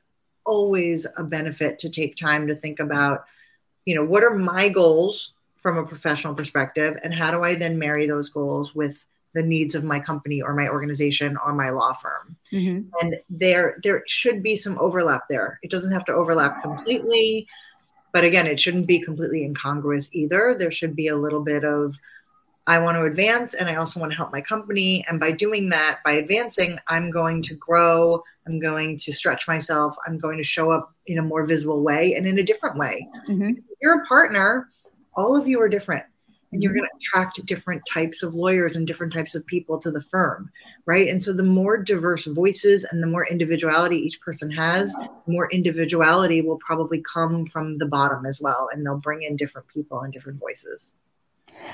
always 0.45 1.05
a 1.17 1.23
benefit 1.23 1.77
to 1.79 1.89
take 1.89 2.15
time 2.15 2.47
to 2.47 2.55
think 2.55 2.79
about, 2.79 3.25
you 3.85 3.93
know, 3.93 4.03
what 4.03 4.23
are 4.23 4.35
my 4.35 4.69
goals 4.69 5.33
from 5.53 5.77
a 5.77 5.85
professional 5.85 6.33
perspective 6.33 6.97
and 7.03 7.13
how 7.13 7.29
do 7.29 7.43
I 7.43 7.53
then 7.53 7.77
marry 7.77 8.07
those 8.07 8.29
goals 8.29 8.73
with 8.73 9.05
the 9.33 9.43
needs 9.43 9.75
of 9.75 9.83
my 9.83 9.99
company 9.99 10.41
or 10.41 10.53
my 10.53 10.67
organization 10.67 11.37
or 11.45 11.53
my 11.53 11.69
law 11.69 11.93
firm. 11.93 12.35
Mm-hmm. 12.51 12.89
And 13.01 13.15
there 13.29 13.79
there 13.83 14.03
should 14.07 14.43
be 14.43 14.55
some 14.55 14.77
overlap 14.79 15.23
there. 15.29 15.59
It 15.61 15.71
doesn't 15.71 15.93
have 15.93 16.05
to 16.05 16.13
overlap 16.13 16.61
completely, 16.61 17.47
but 18.11 18.25
again, 18.25 18.47
it 18.47 18.59
shouldn't 18.59 18.87
be 18.87 18.99
completely 18.99 19.43
incongruous 19.43 20.13
either. 20.13 20.55
There 20.57 20.71
should 20.71 20.95
be 20.95 21.07
a 21.07 21.15
little 21.15 21.41
bit 21.41 21.63
of 21.63 21.95
I 22.67 22.77
want 22.79 22.95
to 22.97 23.05
advance 23.05 23.53
and 23.53 23.69
I 23.69 23.75
also 23.75 23.99
want 23.99 24.11
to 24.11 24.15
help 24.15 24.31
my 24.31 24.41
company. 24.41 25.03
And 25.07 25.19
by 25.19 25.31
doing 25.31 25.69
that, 25.69 25.99
by 26.05 26.11
advancing, 26.11 26.77
I'm 26.89 27.09
going 27.09 27.41
to 27.43 27.55
grow. 27.55 28.21
I'm 28.45 28.59
going 28.59 28.97
to 28.97 29.11
stretch 29.11 29.47
myself. 29.47 29.95
I'm 30.05 30.19
going 30.19 30.37
to 30.37 30.43
show 30.43 30.71
up 30.71 30.93
in 31.07 31.17
a 31.17 31.23
more 31.23 31.45
visible 31.45 31.81
way 31.81 32.13
and 32.13 32.27
in 32.27 32.37
a 32.37 32.43
different 32.43 32.77
way. 32.77 33.07
Mm-hmm. 33.27 33.51
you're 33.81 34.03
a 34.03 34.05
partner, 34.05 34.69
all 35.15 35.35
of 35.35 35.47
you 35.47 35.59
are 35.61 35.67
different 35.67 36.03
and 36.51 36.61
you're 36.61 36.71
mm-hmm. 36.71 36.79
going 36.79 36.89
to 36.89 36.97
attract 36.97 37.45
different 37.45 37.81
types 37.91 38.23
of 38.23 38.33
lawyers 38.33 38.75
and 38.75 38.87
different 38.87 39.13
types 39.13 39.35
of 39.35 39.45
people 39.45 39.79
to 39.79 39.91
the 39.91 40.01
firm 40.03 40.51
right 40.85 41.07
and 41.07 41.23
so 41.23 41.33
the 41.33 41.43
more 41.43 41.77
diverse 41.77 42.25
voices 42.25 42.83
and 42.91 43.01
the 43.01 43.07
more 43.07 43.25
individuality 43.29 43.97
each 43.97 44.19
person 44.21 44.49
has 44.51 44.95
more 45.27 45.49
individuality 45.51 46.41
will 46.41 46.59
probably 46.65 47.01
come 47.13 47.45
from 47.45 47.77
the 47.77 47.87
bottom 47.87 48.25
as 48.25 48.39
well 48.41 48.69
and 48.71 48.85
they'll 48.85 48.97
bring 48.97 49.23
in 49.23 49.35
different 49.35 49.67
people 49.67 49.99
and 50.01 50.13
different 50.13 50.39
voices 50.39 50.93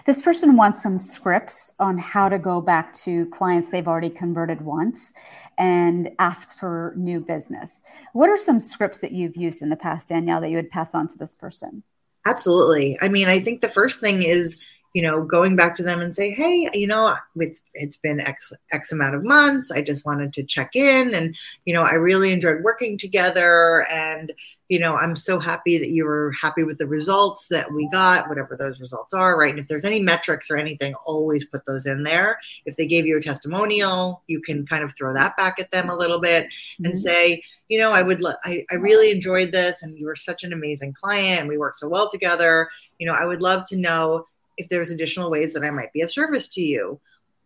this 0.05 0.21
person 0.21 0.55
wants 0.55 0.81
some 0.81 0.97
scripts 0.97 1.73
on 1.79 1.97
how 1.97 2.29
to 2.29 2.39
go 2.39 2.61
back 2.61 2.93
to 2.95 3.27
clients 3.27 3.69
they've 3.69 3.87
already 3.87 4.09
converted 4.09 4.61
once 4.61 5.13
and 5.57 6.11
ask 6.19 6.51
for 6.51 6.93
new 6.97 7.19
business. 7.19 7.83
What 8.13 8.29
are 8.29 8.37
some 8.37 8.59
scripts 8.59 8.99
that 8.99 9.11
you've 9.11 9.37
used 9.37 9.61
in 9.61 9.69
the 9.69 9.75
past, 9.75 10.07
Danielle, 10.07 10.41
that 10.41 10.49
you 10.49 10.57
would 10.57 10.69
pass 10.69 10.93
on 10.95 11.07
to 11.09 11.17
this 11.17 11.33
person? 11.33 11.83
Absolutely. 12.27 12.97
I 13.01 13.09
mean, 13.09 13.27
I 13.27 13.39
think 13.39 13.61
the 13.61 13.69
first 13.69 14.01
thing 14.01 14.21
is, 14.21 14.61
you 14.93 15.01
know, 15.01 15.23
going 15.23 15.55
back 15.55 15.75
to 15.75 15.83
them 15.83 16.01
and 16.01 16.15
say, 16.15 16.31
hey, 16.31 16.69
you 16.73 16.87
know, 16.87 17.13
it's 17.35 17.61
it's 17.73 17.97
been 17.97 18.19
X 18.19 18.51
X 18.71 18.91
amount 18.91 19.15
of 19.15 19.23
months. 19.23 19.71
I 19.71 19.81
just 19.81 20.05
wanted 20.05 20.33
to 20.33 20.43
check 20.43 20.75
in 20.75 21.13
and, 21.13 21.35
you 21.65 21.73
know, 21.73 21.83
I 21.83 21.95
really 21.95 22.31
enjoyed 22.31 22.63
working 22.63 22.97
together 22.97 23.85
and, 23.91 24.31
you 24.69 24.79
know, 24.79 24.95
I'm 24.95 25.15
so 25.15 25.39
happy 25.39 25.77
that 25.77 25.91
you 25.91 26.03
were 26.05 26.33
happy 26.41 26.63
with 26.63 26.77
the 26.77 26.87
results 26.87 27.47
that 27.49 27.71
we 27.71 27.87
got, 27.91 28.27
whatever 28.27 28.55
those 28.55 28.79
results 28.79 29.13
are, 29.13 29.37
right? 29.37 29.51
And 29.51 29.59
if 29.59 29.67
there's 29.67 29.85
any 29.85 30.01
metrics 30.01 30.49
or 30.49 30.57
anything, 30.57 30.93
always 31.05 31.45
put 31.45 31.65
those 31.65 31.85
in 31.85 32.03
there. 32.03 32.39
If 32.65 32.75
they 32.75 32.87
gave 32.87 33.05
you 33.05 33.17
a 33.17 33.21
testimonial, 33.21 34.23
you 34.27 34.41
can 34.41 34.65
kind 34.65 34.83
of 34.83 34.95
throw 34.95 35.13
that 35.13 35.37
back 35.37 35.59
at 35.59 35.71
them 35.71 35.89
a 35.89 35.95
little 35.95 36.19
bit 36.19 36.45
mm-hmm. 36.45 36.85
and 36.85 36.97
say, 36.97 37.43
you 37.69 37.79
know, 37.79 37.91
I 37.91 38.01
would, 38.01 38.21
lo- 38.21 38.33
I, 38.43 38.65
I 38.71 38.75
really 38.75 39.11
enjoyed 39.11 39.51
this 39.51 39.83
and 39.83 39.97
you 39.97 40.05
were 40.05 40.15
such 40.15 40.43
an 40.43 40.53
amazing 40.53 40.93
client 40.93 41.41
and 41.41 41.49
we 41.49 41.57
worked 41.57 41.77
so 41.77 41.87
well 41.87 42.09
together. 42.09 42.69
You 42.97 43.07
know, 43.07 43.13
I 43.13 43.25
would 43.25 43.41
love 43.41 43.63
to 43.69 43.77
know 43.77 44.25
if 44.57 44.69
there's 44.69 44.91
additional 44.91 45.31
ways 45.31 45.53
that 45.53 45.63
I 45.63 45.71
might 45.71 45.93
be 45.93 46.01
of 46.01 46.11
service 46.11 46.47
to 46.49 46.61
you. 46.61 46.99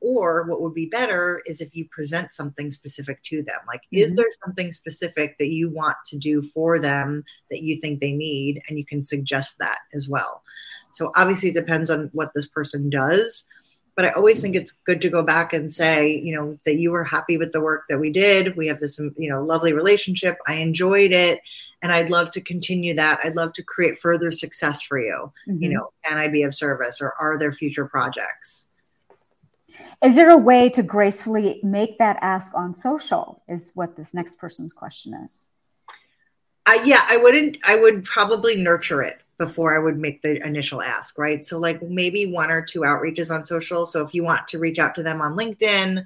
Or 0.03 0.45
what 0.47 0.61
would 0.61 0.73
be 0.73 0.87
better 0.87 1.43
is 1.45 1.61
if 1.61 1.75
you 1.75 1.87
present 1.91 2.33
something 2.33 2.71
specific 2.71 3.21
to 3.23 3.43
them. 3.43 3.59
Like, 3.67 3.81
mm-hmm. 3.81 3.97
is 3.97 4.15
there 4.15 4.25
something 4.43 4.71
specific 4.71 5.37
that 5.37 5.51
you 5.51 5.69
want 5.69 5.97
to 6.07 6.17
do 6.17 6.41
for 6.41 6.79
them 6.79 7.23
that 7.51 7.61
you 7.61 7.79
think 7.79 7.99
they 7.99 8.11
need? 8.11 8.61
And 8.67 8.79
you 8.79 8.85
can 8.85 9.03
suggest 9.03 9.59
that 9.59 9.77
as 9.93 10.09
well. 10.09 10.41
So, 10.91 11.11
obviously, 11.15 11.49
it 11.49 11.55
depends 11.55 11.91
on 11.91 12.09
what 12.13 12.31
this 12.33 12.47
person 12.47 12.89
does 12.89 13.47
but 13.95 14.05
I 14.05 14.11
always 14.11 14.41
think 14.41 14.55
it's 14.55 14.71
good 14.71 15.01
to 15.01 15.09
go 15.09 15.21
back 15.21 15.53
and 15.53 15.71
say, 15.71 16.19
you 16.23 16.35
know, 16.35 16.57
that 16.65 16.77
you 16.77 16.91
were 16.91 17.03
happy 17.03 17.37
with 17.37 17.51
the 17.51 17.61
work 17.61 17.83
that 17.89 17.99
we 17.99 18.09
did. 18.09 18.55
We 18.55 18.67
have 18.67 18.79
this, 18.79 18.99
you 18.99 19.29
know, 19.29 19.43
lovely 19.43 19.73
relationship. 19.73 20.37
I 20.47 20.55
enjoyed 20.55 21.11
it. 21.11 21.41
And 21.81 21.91
I'd 21.91 22.09
love 22.09 22.31
to 22.31 22.41
continue 22.41 22.93
that. 22.95 23.19
I'd 23.23 23.35
love 23.35 23.53
to 23.53 23.63
create 23.63 23.99
further 23.99 24.31
success 24.31 24.83
for 24.83 24.99
you. 24.99 25.31
Mm-hmm. 25.47 25.63
You 25.63 25.69
know, 25.69 25.89
can 26.05 26.17
I 26.17 26.27
be 26.27 26.43
of 26.43 26.53
service 26.53 27.01
or 27.01 27.13
are 27.19 27.37
there 27.37 27.51
future 27.51 27.85
projects? 27.85 28.67
Is 30.03 30.15
there 30.15 30.29
a 30.29 30.37
way 30.37 30.69
to 30.69 30.83
gracefully 30.83 31.59
make 31.63 31.97
that 31.97 32.17
ask 32.21 32.53
on 32.55 32.73
social? 32.73 33.41
Is 33.47 33.71
what 33.73 33.95
this 33.95 34.13
next 34.13 34.37
person's 34.37 34.73
question 34.73 35.13
is. 35.25 35.47
Uh, 36.67 36.79
yeah, 36.85 37.01
I 37.09 37.17
wouldn't, 37.17 37.57
I 37.65 37.75
would 37.75 38.03
probably 38.03 38.55
nurture 38.55 39.01
it 39.01 39.21
before 39.37 39.75
I 39.75 39.79
would 39.79 39.97
make 39.97 40.21
the 40.21 40.45
initial 40.45 40.81
ask, 40.81 41.17
right? 41.17 41.43
So, 41.43 41.57
like 41.57 41.81
maybe 41.81 42.31
one 42.31 42.51
or 42.51 42.61
two 42.61 42.81
outreaches 42.81 43.33
on 43.33 43.43
social. 43.43 43.85
So, 43.85 44.05
if 44.05 44.13
you 44.13 44.23
want 44.23 44.47
to 44.49 44.59
reach 44.59 44.77
out 44.77 44.93
to 44.95 45.03
them 45.03 45.21
on 45.21 45.35
LinkedIn, 45.35 46.05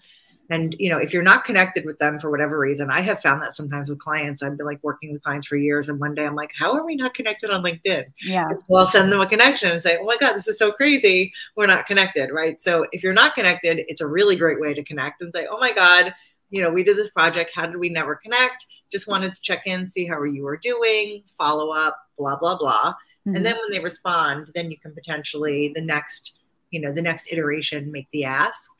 and 0.49 0.75
you 0.79 0.89
know, 0.89 0.97
if 0.97 1.13
you're 1.13 1.23
not 1.23 1.43
connected 1.43 1.85
with 1.85 1.97
them 1.99 2.19
for 2.19 2.29
whatever 2.29 2.59
reason, 2.59 2.89
I 2.91 3.01
have 3.01 3.21
found 3.21 3.41
that 3.41 3.55
sometimes 3.55 3.89
with 3.89 3.99
clients, 3.99 4.43
I've 4.43 4.57
been 4.57 4.65
like 4.65 4.83
working 4.83 5.11
with 5.11 5.23
clients 5.23 5.47
for 5.47 5.57
years, 5.57 5.89
and 5.89 5.99
one 5.99 6.13
day 6.13 6.25
I'm 6.25 6.35
like, 6.35 6.51
how 6.57 6.73
are 6.73 6.85
we 6.85 6.95
not 6.95 7.13
connected 7.13 7.49
on 7.49 7.63
LinkedIn? 7.63 8.05
Yeah. 8.21 8.47
So 8.67 8.75
I'll 8.75 8.87
send 8.87 9.11
them 9.11 9.21
a 9.21 9.27
connection 9.27 9.71
and 9.71 9.81
say, 9.81 9.97
oh 9.99 10.05
my 10.05 10.17
God, 10.17 10.33
this 10.33 10.47
is 10.47 10.59
so 10.59 10.71
crazy. 10.71 11.33
We're 11.55 11.67
not 11.67 11.85
connected, 11.85 12.31
right? 12.31 12.59
So 12.61 12.85
if 12.91 13.03
you're 13.03 13.13
not 13.13 13.35
connected, 13.35 13.83
it's 13.87 14.01
a 14.01 14.07
really 14.07 14.35
great 14.35 14.59
way 14.59 14.73
to 14.73 14.83
connect 14.83 15.21
and 15.21 15.33
say, 15.35 15.47
oh 15.49 15.57
my 15.59 15.71
God, 15.71 16.13
you 16.49 16.61
know, 16.61 16.69
we 16.69 16.83
did 16.83 16.97
this 16.97 17.09
project. 17.09 17.51
How 17.55 17.65
did 17.65 17.77
we 17.77 17.89
never 17.89 18.15
connect? 18.15 18.65
Just 18.91 19.07
wanted 19.07 19.33
to 19.33 19.41
check 19.41 19.63
in, 19.65 19.89
see 19.89 20.05
how 20.05 20.21
you 20.23 20.43
were 20.43 20.57
doing, 20.57 21.23
follow 21.37 21.71
up, 21.71 21.97
blah, 22.17 22.37
blah, 22.37 22.57
blah. 22.57 22.93
Mm-hmm. 23.27 23.35
And 23.35 23.45
then 23.45 23.55
when 23.55 23.71
they 23.71 23.79
respond, 23.79 24.51
then 24.53 24.69
you 24.69 24.77
can 24.77 24.93
potentially 24.93 25.71
the 25.73 25.81
next, 25.81 26.39
you 26.69 26.79
know, 26.79 26.93
the 26.93 27.01
next 27.01 27.31
iteration 27.31 27.91
make 27.91 28.07
the 28.11 28.25
ask. 28.25 28.71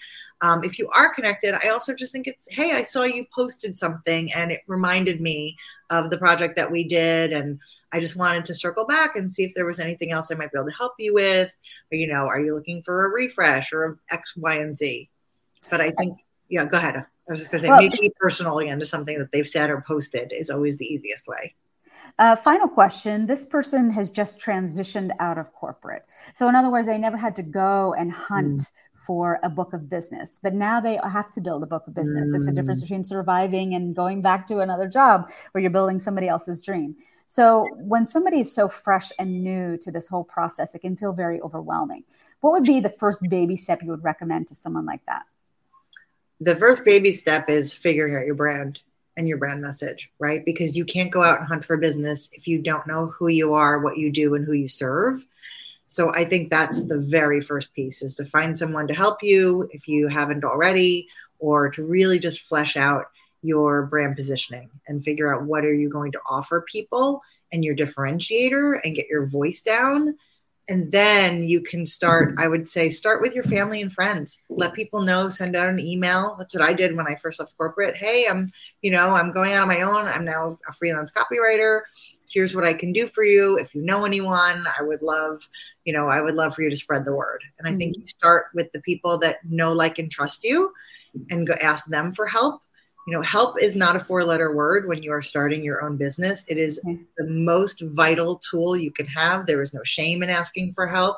Um, 0.46 0.64
if 0.64 0.78
you 0.78 0.88
are 0.96 1.12
connected, 1.12 1.56
I 1.56 1.70
also 1.70 1.96
just 1.96 2.14
think 2.14 2.28
it's, 2.28 2.48
hey, 2.52 2.74
I 2.74 2.84
saw 2.84 3.02
you 3.02 3.26
posted 3.34 3.76
something 3.76 4.32
and 4.34 4.52
it 4.52 4.62
reminded 4.68 5.20
me 5.20 5.58
of 5.90 6.12
the 6.12 6.20
project 6.20 6.56
that 6.58 6.70
we 6.70 6.84
did. 6.84 7.34
And 7.34 7.60
I 7.92 8.00
just 8.00 8.16
wanted 8.16 8.46
to 8.46 8.54
circle 8.54 8.86
back 8.86 9.16
and 9.16 9.32
see 9.32 9.44
if 9.44 9.56
there 9.56 9.66
was 9.66 9.80
anything 9.80 10.12
else 10.12 10.32
I 10.32 10.36
might 10.36 10.52
be 10.52 10.60
able 10.60 10.70
to 10.70 10.76
help 10.76 10.94
you 11.00 11.16
with. 11.16 11.52
Or, 11.92 11.98
you 11.98 12.06
know, 12.06 12.28
are 12.28 12.40
you 12.40 12.54
looking 12.54 12.84
for 12.84 13.06
a 13.06 13.10
refresh 13.10 13.74
or 13.74 13.98
X, 14.12 14.38
Y, 14.38 14.56
and 14.56 14.78
Z? 14.78 15.10
But 15.72 15.82
I 15.82 15.90
think, 15.92 16.20
yeah, 16.50 16.66
go 16.66 16.78
ahead. 16.78 16.98
I 16.98 17.06
was 17.28 17.42
just 17.42 17.52
going 17.52 17.62
to 17.62 17.64
say, 17.64 17.70
well, 17.70 17.82
making 17.82 18.06
it 18.06 18.16
personal 18.16 18.60
again 18.60 18.78
to 18.78 18.86
something 18.86 19.18
that 19.18 19.32
they've 19.32 19.48
said 19.48 19.72
or 19.72 19.82
posted 19.82 20.32
is 20.32 20.52
always 20.52 20.78
the 20.78 20.86
easiest 20.86 21.28
way. 21.28 21.56
Uh, 22.20 22.36
final 22.36 22.68
question. 22.68 23.26
This 23.26 23.46
person 23.46 23.90
has 23.90 24.12
just 24.12 24.40
transitioned 24.40 25.10
out 25.20 25.40
of 25.40 25.52
corporate. 25.54 26.06
So, 26.34 26.48
in 26.48 26.56
other 26.56 26.72
words, 26.72 26.88
they 26.88 26.98
never 26.98 27.18
had 27.18 27.36
to 27.38 27.44
go 27.44 27.94
and 27.94 28.12
hunt 28.12 28.62
mm. 28.62 28.72
For 29.06 29.40
a 29.44 29.50
book 29.50 29.74
of 29.74 29.90
business, 29.90 30.40
but 30.42 30.54
now 30.54 30.80
they 30.80 31.00
have 31.04 31.32
to 31.32 31.42
build 31.42 31.64
a 31.64 31.68
book 31.68 31.88
of 31.88 31.94
business. 31.94 32.32
Mm. 32.32 32.38
It's 32.38 32.48
a 32.48 32.52
difference 32.52 32.82
between 32.82 33.04
surviving 33.04 33.74
and 33.76 33.96
going 33.96 34.22
back 34.22 34.48
to 34.48 34.60
another 34.60 34.88
job 34.88 35.30
where 35.52 35.62
you're 35.62 35.72
building 35.72 36.00
somebody 36.00 36.28
else's 36.28 36.62
dream. 36.62 36.96
So, 37.28 37.68
when 37.78 38.06
somebody 38.06 38.42
is 38.42 38.54
so 38.54 38.68
fresh 38.68 39.12
and 39.18 39.44
new 39.44 39.78
to 39.78 39.92
this 39.92 40.08
whole 40.08 40.24
process, 40.24 40.76
it 40.76 40.80
can 40.80 40.96
feel 40.96 41.12
very 41.12 41.42
overwhelming. 41.42 42.04
What 42.42 42.52
would 42.52 42.64
be 42.64 42.80
the 42.80 42.90
first 42.90 43.24
baby 43.30 43.56
step 43.56 43.82
you 43.82 43.90
would 43.90 44.04
recommend 44.04 44.48
to 44.50 44.56
someone 44.56 44.86
like 44.86 45.06
that? 45.08 45.24
The 46.40 46.56
first 46.56 46.86
baby 46.86 47.14
step 47.14 47.50
is 47.50 47.74
figuring 47.74 48.16
out 48.16 48.26
your 48.26 48.36
brand 48.36 48.80
and 49.18 49.28
your 49.28 49.38
brand 49.38 49.62
message, 49.62 50.10
right? 50.20 50.44
Because 50.46 50.78
you 50.78 50.86
can't 50.86 51.12
go 51.12 51.24
out 51.24 51.40
and 51.40 51.48
hunt 51.48 51.66
for 51.66 51.78
business 51.78 52.30
if 52.34 52.48
you 52.48 52.62
don't 52.62 52.86
know 52.86 53.08
who 53.08 53.30
you 53.30 53.54
are, 53.54 53.80
what 53.80 53.98
you 53.98 54.12
do, 54.12 54.36
and 54.36 54.46
who 54.46 54.52
you 54.52 54.68
serve. 54.68 55.26
So 55.88 56.12
I 56.14 56.26
think 56.26 56.50
that's 56.50 56.86
the 56.86 57.00
very 57.00 57.42
first 57.42 57.74
piece 57.74 58.02
is 58.02 58.16
to 58.16 58.26
find 58.26 58.58
someone 58.58 58.88
to 58.88 58.94
help 58.94 59.18
you 59.22 59.70
if 59.72 59.88
you 59.88 60.08
haven't 60.08 60.44
already, 60.44 61.08
or 61.40 61.70
to 61.70 61.84
really 61.84 62.20
just 62.20 62.48
flesh 62.48 62.76
out 62.76 63.06
your 63.42 63.86
brand 63.86 64.16
positioning 64.16 64.70
and 64.88 65.04
figure 65.04 65.34
out 65.34 65.44
what 65.44 65.64
are 65.64 65.74
you 65.74 65.90
going 65.90 66.12
to 66.12 66.20
offer 66.30 66.66
people 66.68 67.22
and 67.52 67.64
your 67.64 67.76
differentiator 67.76 68.80
and 68.84 68.96
get 68.96 69.08
your 69.10 69.28
voice 69.28 69.62
down. 69.62 70.18
And 70.68 70.92
then 70.92 71.48
you 71.48 71.62
can 71.62 71.86
start 71.86 72.34
i 72.40 72.48
would 72.48 72.68
say 72.68 72.90
start 72.90 73.22
with 73.22 73.36
your 73.36 73.44
family 73.44 73.82
and 73.82 73.94
friends. 73.94 74.42
Let 74.50 74.74
people 74.74 75.02
know 75.02 75.30
send 75.30 75.56
out 75.56 75.70
an 75.70 75.80
email. 75.80 76.36
That's 76.40 76.56
what 76.56 76.68
i 76.68 76.74
did 76.74 76.96
when 76.96 77.08
i 77.08 77.14
first 77.16 77.40
left 77.40 77.56
corporate. 77.56 77.96
Hey 77.96 78.26
i'm 78.28 78.52
you 78.82 78.90
know 78.90 79.12
i'm 79.12 79.32
going 79.32 79.54
out 79.54 79.62
on 79.62 79.68
my 79.68 79.82
own. 79.82 80.08
I'm 80.08 80.26
now 80.26 80.58
a 80.68 80.74
freelance 80.74 81.12
copywriter. 81.12 81.82
Here's 82.28 82.56
what 82.56 82.66
i 82.66 82.74
can 82.74 82.94
do 82.94 83.06
for 83.06 83.24
you. 83.24 83.60
If 83.60 83.76
you 83.76 83.84
know 83.84 84.06
anyone 84.06 84.66
i 84.80 84.82
would 84.82 85.04
love 85.04 85.48
you 85.86 85.94
know 85.94 86.08
i 86.08 86.22
would 86.22 86.36
love 86.36 86.54
for 86.54 86.62
you 86.62 86.70
to 86.70 86.76
spread 86.76 87.06
the 87.06 87.16
word. 87.16 87.42
And 87.58 87.68
i 87.68 87.72
think 87.72 87.94
mm-hmm. 87.94 88.02
you 88.02 88.08
start 88.08 88.48
with 88.54 88.72
the 88.74 88.82
people 88.82 89.18
that 89.20 89.38
know 89.46 89.72
like 89.72 90.00
and 90.00 90.12
trust 90.12 90.44
you 90.44 90.72
and 91.30 91.48
go 91.48 91.54
ask 91.62 91.86
them 91.86 92.12
for 92.12 92.28
help. 92.28 92.62
You 93.08 93.14
know 93.14 93.22
help 93.22 93.62
is 93.62 93.76
not 93.76 93.96
a 93.96 94.00
four 94.00 94.24
letter 94.24 94.56
word 94.56 94.88
when 94.88 95.04
you 95.04 95.12
are 95.12 95.22
starting 95.22 95.64
your 95.64 95.84
own 95.86 95.96
business. 95.96 96.46
It 96.50 96.58
is 96.58 96.82
mm-hmm. 96.86 97.04
the 97.18 97.28
most 97.28 97.82
vital 97.82 98.38
tool 98.38 98.76
you 98.76 98.92
can 98.92 99.06
have. 99.06 99.46
There 99.46 99.62
is 99.62 99.74
no 99.74 99.84
shame 99.84 100.24
in 100.24 100.30
asking 100.30 100.74
for 100.74 100.88
help. 100.88 101.18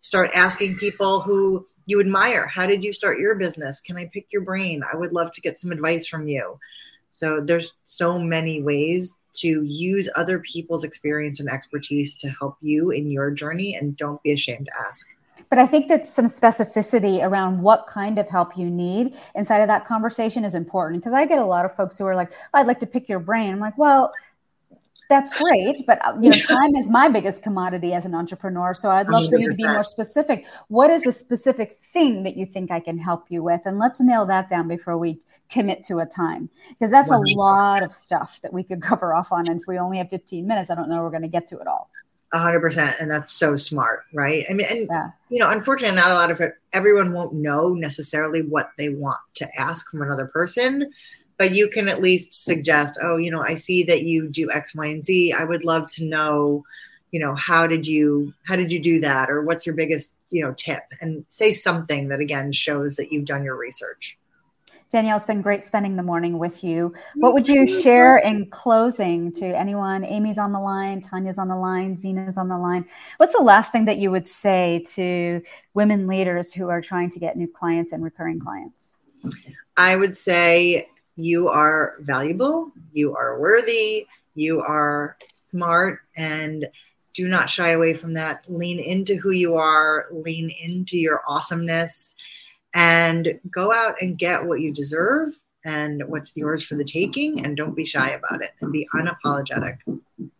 Start 0.00 0.30
asking 0.34 0.78
people 0.78 1.20
who 1.20 1.66
you 1.84 2.00
admire. 2.00 2.46
How 2.46 2.66
did 2.66 2.82
you 2.82 2.92
start 2.92 3.18
your 3.18 3.34
business? 3.34 3.80
Can 3.80 3.96
i 3.96 4.06
pick 4.12 4.32
your 4.32 4.42
brain? 4.42 4.82
I 4.90 4.96
would 4.96 5.12
love 5.12 5.32
to 5.32 5.40
get 5.40 5.58
some 5.58 5.72
advice 5.72 6.06
from 6.06 6.28
you. 6.28 6.58
So 7.10 7.40
there's 7.40 7.78
so 7.84 8.18
many 8.18 8.62
ways 8.62 9.16
to 9.34 9.62
use 9.62 10.08
other 10.16 10.38
people's 10.40 10.84
experience 10.84 11.40
and 11.40 11.48
expertise 11.48 12.16
to 12.16 12.28
help 12.30 12.56
you 12.60 12.90
in 12.90 13.10
your 13.10 13.30
journey 13.30 13.74
and 13.74 13.96
don't 13.96 14.22
be 14.22 14.32
ashamed 14.32 14.66
to 14.66 14.86
ask 14.86 15.08
but 15.50 15.58
I 15.58 15.66
think 15.66 15.88
that 15.88 16.04
some 16.04 16.26
specificity 16.26 17.22
around 17.22 17.62
what 17.62 17.86
kind 17.86 18.18
of 18.18 18.28
help 18.28 18.56
you 18.56 18.68
need 18.68 19.16
inside 19.34 19.58
of 19.58 19.68
that 19.68 19.86
conversation 19.86 20.44
is 20.44 20.54
important 20.54 21.02
because 21.02 21.14
I 21.14 21.26
get 21.26 21.38
a 21.38 21.44
lot 21.44 21.64
of 21.64 21.74
folks 21.74 21.96
who 21.96 22.04
are 22.06 22.16
like, 22.16 22.32
oh, 22.32 22.58
I'd 22.58 22.66
like 22.66 22.80
to 22.80 22.86
pick 22.86 23.08
your 23.08 23.20
brain. 23.20 23.52
I'm 23.52 23.60
like, 23.60 23.78
well, 23.78 24.12
that's 25.08 25.30
great, 25.40 25.78
but 25.86 26.04
uh, 26.04 26.14
you 26.20 26.30
know, 26.30 26.36
time 26.36 26.76
is 26.76 26.90
my 26.90 27.08
biggest 27.08 27.42
commodity 27.42 27.94
as 27.94 28.04
an 28.04 28.14
entrepreneur. 28.14 28.74
So 28.74 28.90
I'd 28.90 29.08
love 29.08 29.26
for 29.28 29.38
you 29.38 29.50
to 29.50 29.56
be 29.56 29.64
more 29.64 29.82
specific. 29.82 30.46
What 30.68 30.90
is 30.90 31.02
the 31.02 31.12
specific 31.12 31.72
thing 31.72 32.24
that 32.24 32.36
you 32.36 32.44
think 32.44 32.70
I 32.70 32.80
can 32.80 32.98
help 32.98 33.26
you 33.30 33.42
with? 33.42 33.62
And 33.64 33.78
let's 33.78 34.00
nail 34.00 34.26
that 34.26 34.48
down 34.48 34.68
before 34.68 34.98
we 34.98 35.20
commit 35.50 35.82
to 35.84 35.98
a 36.00 36.06
time, 36.06 36.50
because 36.68 36.90
that's 36.90 37.10
a 37.10 37.18
lot 37.36 37.82
of 37.82 37.92
stuff 37.92 38.40
that 38.42 38.52
we 38.52 38.62
could 38.62 38.82
cover 38.90 39.14
off 39.14 39.32
on. 39.32 39.48
And 39.48 39.60
if 39.60 39.66
we 39.66 39.78
only 39.78 39.98
have 39.98 40.10
15 40.10 40.46
minutes, 40.46 40.70
I 40.70 40.74
don't 40.74 40.88
know 40.88 41.02
we're 41.02 41.10
going 41.10 41.22
to 41.22 41.28
get 41.28 41.46
to 41.48 41.58
it 41.58 41.66
all 41.66 41.90
hundred 42.36 42.60
percent. 42.60 42.94
And 43.00 43.10
that's 43.10 43.32
so 43.32 43.56
smart, 43.56 44.04
right? 44.12 44.44
I 44.50 44.52
mean, 44.52 44.66
and 44.70 44.86
yeah. 44.90 45.10
you 45.30 45.38
know, 45.38 45.50
unfortunately, 45.50 45.96
not 45.96 46.10
a 46.10 46.14
lot 46.14 46.30
of 46.30 46.40
it, 46.40 46.52
everyone 46.72 47.12
won't 47.12 47.32
know 47.32 47.72
necessarily 47.74 48.42
what 48.42 48.70
they 48.76 48.90
want 48.90 49.18
to 49.36 49.48
ask 49.58 49.90
from 49.90 50.02
another 50.02 50.26
person, 50.26 50.92
but 51.38 51.54
you 51.54 51.68
can 51.68 51.88
at 51.88 52.02
least 52.02 52.44
suggest, 52.44 52.98
oh, 53.02 53.16
you 53.16 53.30
know, 53.30 53.42
I 53.42 53.54
see 53.54 53.84
that 53.84 54.02
you 54.02 54.28
do 54.28 54.48
X, 54.52 54.74
Y, 54.74 54.86
and 54.86 55.04
Z. 55.04 55.32
I 55.32 55.44
would 55.44 55.64
love 55.64 55.88
to 55.90 56.04
know, 56.04 56.64
you 57.12 57.20
know, 57.20 57.34
how 57.36 57.66
did 57.66 57.86
you 57.86 58.34
how 58.46 58.56
did 58.56 58.72
you 58.72 58.80
do 58.80 59.00
that? 59.00 59.30
Or 59.30 59.42
what's 59.42 59.64
your 59.64 59.74
biggest, 59.74 60.14
you 60.30 60.42
know, 60.42 60.52
tip? 60.54 60.82
And 61.00 61.24
say 61.28 61.52
something 61.52 62.08
that 62.08 62.20
again 62.20 62.52
shows 62.52 62.96
that 62.96 63.12
you've 63.12 63.24
done 63.24 63.44
your 63.44 63.56
research. 63.56 64.18
Danielle, 64.90 65.16
it's 65.16 65.26
been 65.26 65.42
great 65.42 65.62
spending 65.64 65.96
the 65.96 66.02
morning 66.02 66.38
with 66.38 66.64
you. 66.64 66.94
What 67.16 67.34
would 67.34 67.46
you 67.46 67.68
share 67.68 68.16
in 68.16 68.48
closing 68.48 69.30
to 69.32 69.44
anyone? 69.44 70.02
Amy's 70.02 70.38
on 70.38 70.52
the 70.52 70.60
line, 70.60 71.02
Tanya's 71.02 71.38
on 71.38 71.48
the 71.48 71.56
line, 71.56 71.98
Zena's 71.98 72.38
on 72.38 72.48
the 72.48 72.56
line. 72.56 72.86
What's 73.18 73.34
the 73.34 73.42
last 73.42 73.70
thing 73.70 73.84
that 73.84 73.98
you 73.98 74.10
would 74.10 74.26
say 74.26 74.82
to 74.94 75.42
women 75.74 76.06
leaders 76.06 76.54
who 76.54 76.70
are 76.70 76.80
trying 76.80 77.10
to 77.10 77.18
get 77.18 77.36
new 77.36 77.46
clients 77.46 77.92
and 77.92 78.02
recurring 78.02 78.40
clients? 78.40 78.96
I 79.76 79.94
would 79.94 80.16
say 80.16 80.88
you 81.18 81.48
are 81.48 81.96
valuable, 82.00 82.70
you 82.92 83.14
are 83.14 83.40
worthy, 83.40 84.06
you 84.34 84.60
are 84.60 85.16
smart, 85.34 86.00
and 86.16 86.66
do 87.12 87.26
not 87.26 87.50
shy 87.50 87.70
away 87.70 87.92
from 87.92 88.14
that. 88.14 88.46
Lean 88.48 88.78
into 88.78 89.16
who 89.16 89.32
you 89.32 89.56
are, 89.56 90.06
lean 90.12 90.50
into 90.62 90.96
your 90.96 91.20
awesomeness 91.26 92.14
and 92.74 93.40
go 93.50 93.72
out 93.72 93.96
and 94.00 94.16
get 94.16 94.44
what 94.46 94.60
you 94.60 94.72
deserve 94.72 95.30
and 95.64 96.04
what's 96.06 96.36
yours 96.36 96.62
for 96.62 96.76
the 96.76 96.84
taking 96.84 97.44
and 97.44 97.56
don't 97.56 97.74
be 97.74 97.84
shy 97.84 98.10
about 98.10 98.40
it 98.40 98.50
and 98.60 98.70
be 98.70 98.86
unapologetic. 98.94 99.78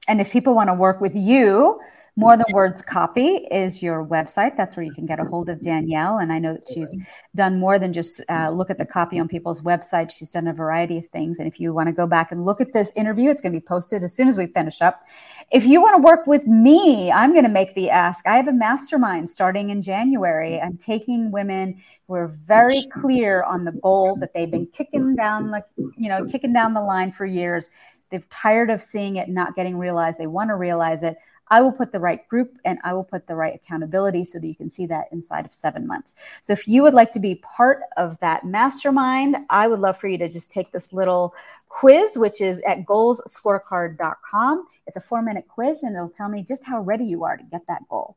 And 0.06 0.20
if 0.20 0.32
people 0.32 0.54
want 0.54 0.68
to 0.68 0.74
work 0.74 1.00
with 1.00 1.16
you, 1.16 1.80
more 2.18 2.36
Than 2.36 2.46
Words 2.52 2.82
Copy 2.82 3.46
is 3.48 3.80
your 3.80 4.04
website. 4.04 4.56
That's 4.56 4.76
where 4.76 4.84
you 4.84 4.92
can 4.92 5.06
get 5.06 5.20
a 5.20 5.24
hold 5.24 5.48
of 5.48 5.60
Danielle. 5.60 6.18
And 6.18 6.32
I 6.32 6.40
know 6.40 6.54
that 6.54 6.68
she's 6.68 6.88
done 7.36 7.60
more 7.60 7.78
than 7.78 7.92
just 7.92 8.20
uh, 8.28 8.50
look 8.50 8.70
at 8.70 8.78
the 8.78 8.84
copy 8.84 9.20
on 9.20 9.28
people's 9.28 9.60
websites. 9.60 10.10
She's 10.10 10.30
done 10.30 10.48
a 10.48 10.52
variety 10.52 10.98
of 10.98 11.06
things. 11.06 11.38
And 11.38 11.46
if 11.46 11.60
you 11.60 11.72
want 11.72 11.86
to 11.86 11.92
go 11.92 12.08
back 12.08 12.32
and 12.32 12.44
look 12.44 12.60
at 12.60 12.72
this 12.72 12.90
interview, 12.96 13.30
it's 13.30 13.40
going 13.40 13.52
to 13.52 13.60
be 13.60 13.64
posted 13.64 14.02
as 14.02 14.16
soon 14.16 14.26
as 14.26 14.36
we 14.36 14.48
finish 14.48 14.82
up. 14.82 15.04
If 15.52 15.64
you 15.64 15.80
want 15.80 15.94
to 15.94 16.02
work 16.02 16.26
with 16.26 16.44
me, 16.48 17.12
I'm 17.12 17.34
going 17.34 17.44
to 17.44 17.48
make 17.50 17.76
the 17.76 17.88
ask. 17.88 18.26
I 18.26 18.34
have 18.34 18.48
a 18.48 18.52
mastermind 18.52 19.28
starting 19.28 19.70
in 19.70 19.80
January. 19.80 20.60
I'm 20.60 20.76
taking 20.76 21.30
women 21.30 21.80
who 22.08 22.14
are 22.14 22.26
very 22.26 22.82
clear 23.00 23.44
on 23.44 23.64
the 23.64 23.72
goal 23.72 24.16
that 24.16 24.34
they've 24.34 24.50
been 24.50 24.66
kicking 24.66 25.14
down 25.14 25.52
the, 25.52 25.62
you 25.96 26.08
know, 26.08 26.24
kicking 26.24 26.52
down 26.52 26.74
the 26.74 26.82
line 26.82 27.12
for 27.12 27.26
years. 27.26 27.70
They're 28.10 28.24
tired 28.28 28.70
of 28.70 28.82
seeing 28.82 29.16
it 29.16 29.28
not 29.28 29.54
getting 29.54 29.78
realized. 29.78 30.18
They 30.18 30.26
want 30.26 30.50
to 30.50 30.56
realize 30.56 31.04
it. 31.04 31.16
I 31.50 31.60
will 31.60 31.72
put 31.72 31.92
the 31.92 32.00
right 32.00 32.26
group 32.28 32.58
and 32.64 32.78
I 32.84 32.92
will 32.92 33.04
put 33.04 33.26
the 33.26 33.34
right 33.34 33.54
accountability 33.54 34.24
so 34.24 34.38
that 34.38 34.46
you 34.46 34.54
can 34.54 34.70
see 34.70 34.86
that 34.86 35.06
inside 35.12 35.46
of 35.46 35.54
seven 35.54 35.86
months. 35.86 36.14
So 36.42 36.52
if 36.52 36.66
you 36.68 36.82
would 36.82 36.94
like 36.94 37.12
to 37.12 37.20
be 37.20 37.36
part 37.36 37.82
of 37.96 38.18
that 38.20 38.44
mastermind, 38.44 39.36
I 39.50 39.68
would 39.68 39.80
love 39.80 39.98
for 39.98 40.08
you 40.08 40.18
to 40.18 40.28
just 40.28 40.50
take 40.50 40.72
this 40.72 40.92
little 40.92 41.34
quiz, 41.68 42.16
which 42.16 42.40
is 42.40 42.60
at 42.60 42.84
goalsscorecard.com. 42.84 44.66
It's 44.86 44.96
a 44.96 45.00
four 45.00 45.22
minute 45.22 45.46
quiz 45.48 45.82
and 45.82 45.94
it'll 45.94 46.08
tell 46.08 46.28
me 46.28 46.42
just 46.42 46.64
how 46.64 46.80
ready 46.80 47.04
you 47.04 47.24
are 47.24 47.36
to 47.36 47.44
get 47.44 47.66
that 47.68 47.88
goal. 47.88 48.16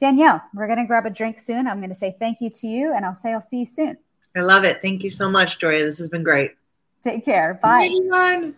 Danielle, 0.00 0.42
we're 0.52 0.66
going 0.66 0.78
to 0.78 0.84
grab 0.84 1.06
a 1.06 1.10
drink 1.10 1.38
soon. 1.38 1.66
I'm 1.66 1.78
going 1.78 1.90
to 1.90 1.94
say 1.94 2.16
thank 2.18 2.40
you 2.40 2.50
to 2.50 2.66
you 2.66 2.92
and 2.94 3.06
I'll 3.06 3.14
say 3.14 3.32
I'll 3.32 3.40
see 3.40 3.60
you 3.60 3.66
soon. 3.66 3.96
I 4.36 4.40
love 4.40 4.64
it. 4.64 4.82
Thank 4.82 5.04
you 5.04 5.10
so 5.10 5.30
much, 5.30 5.58
Joya. 5.58 5.84
This 5.84 5.98
has 5.98 6.08
been 6.08 6.24
great. 6.24 6.52
Take 7.02 7.24
care. 7.24 7.54
Bye. 7.62 7.94
Bye. 8.10 8.52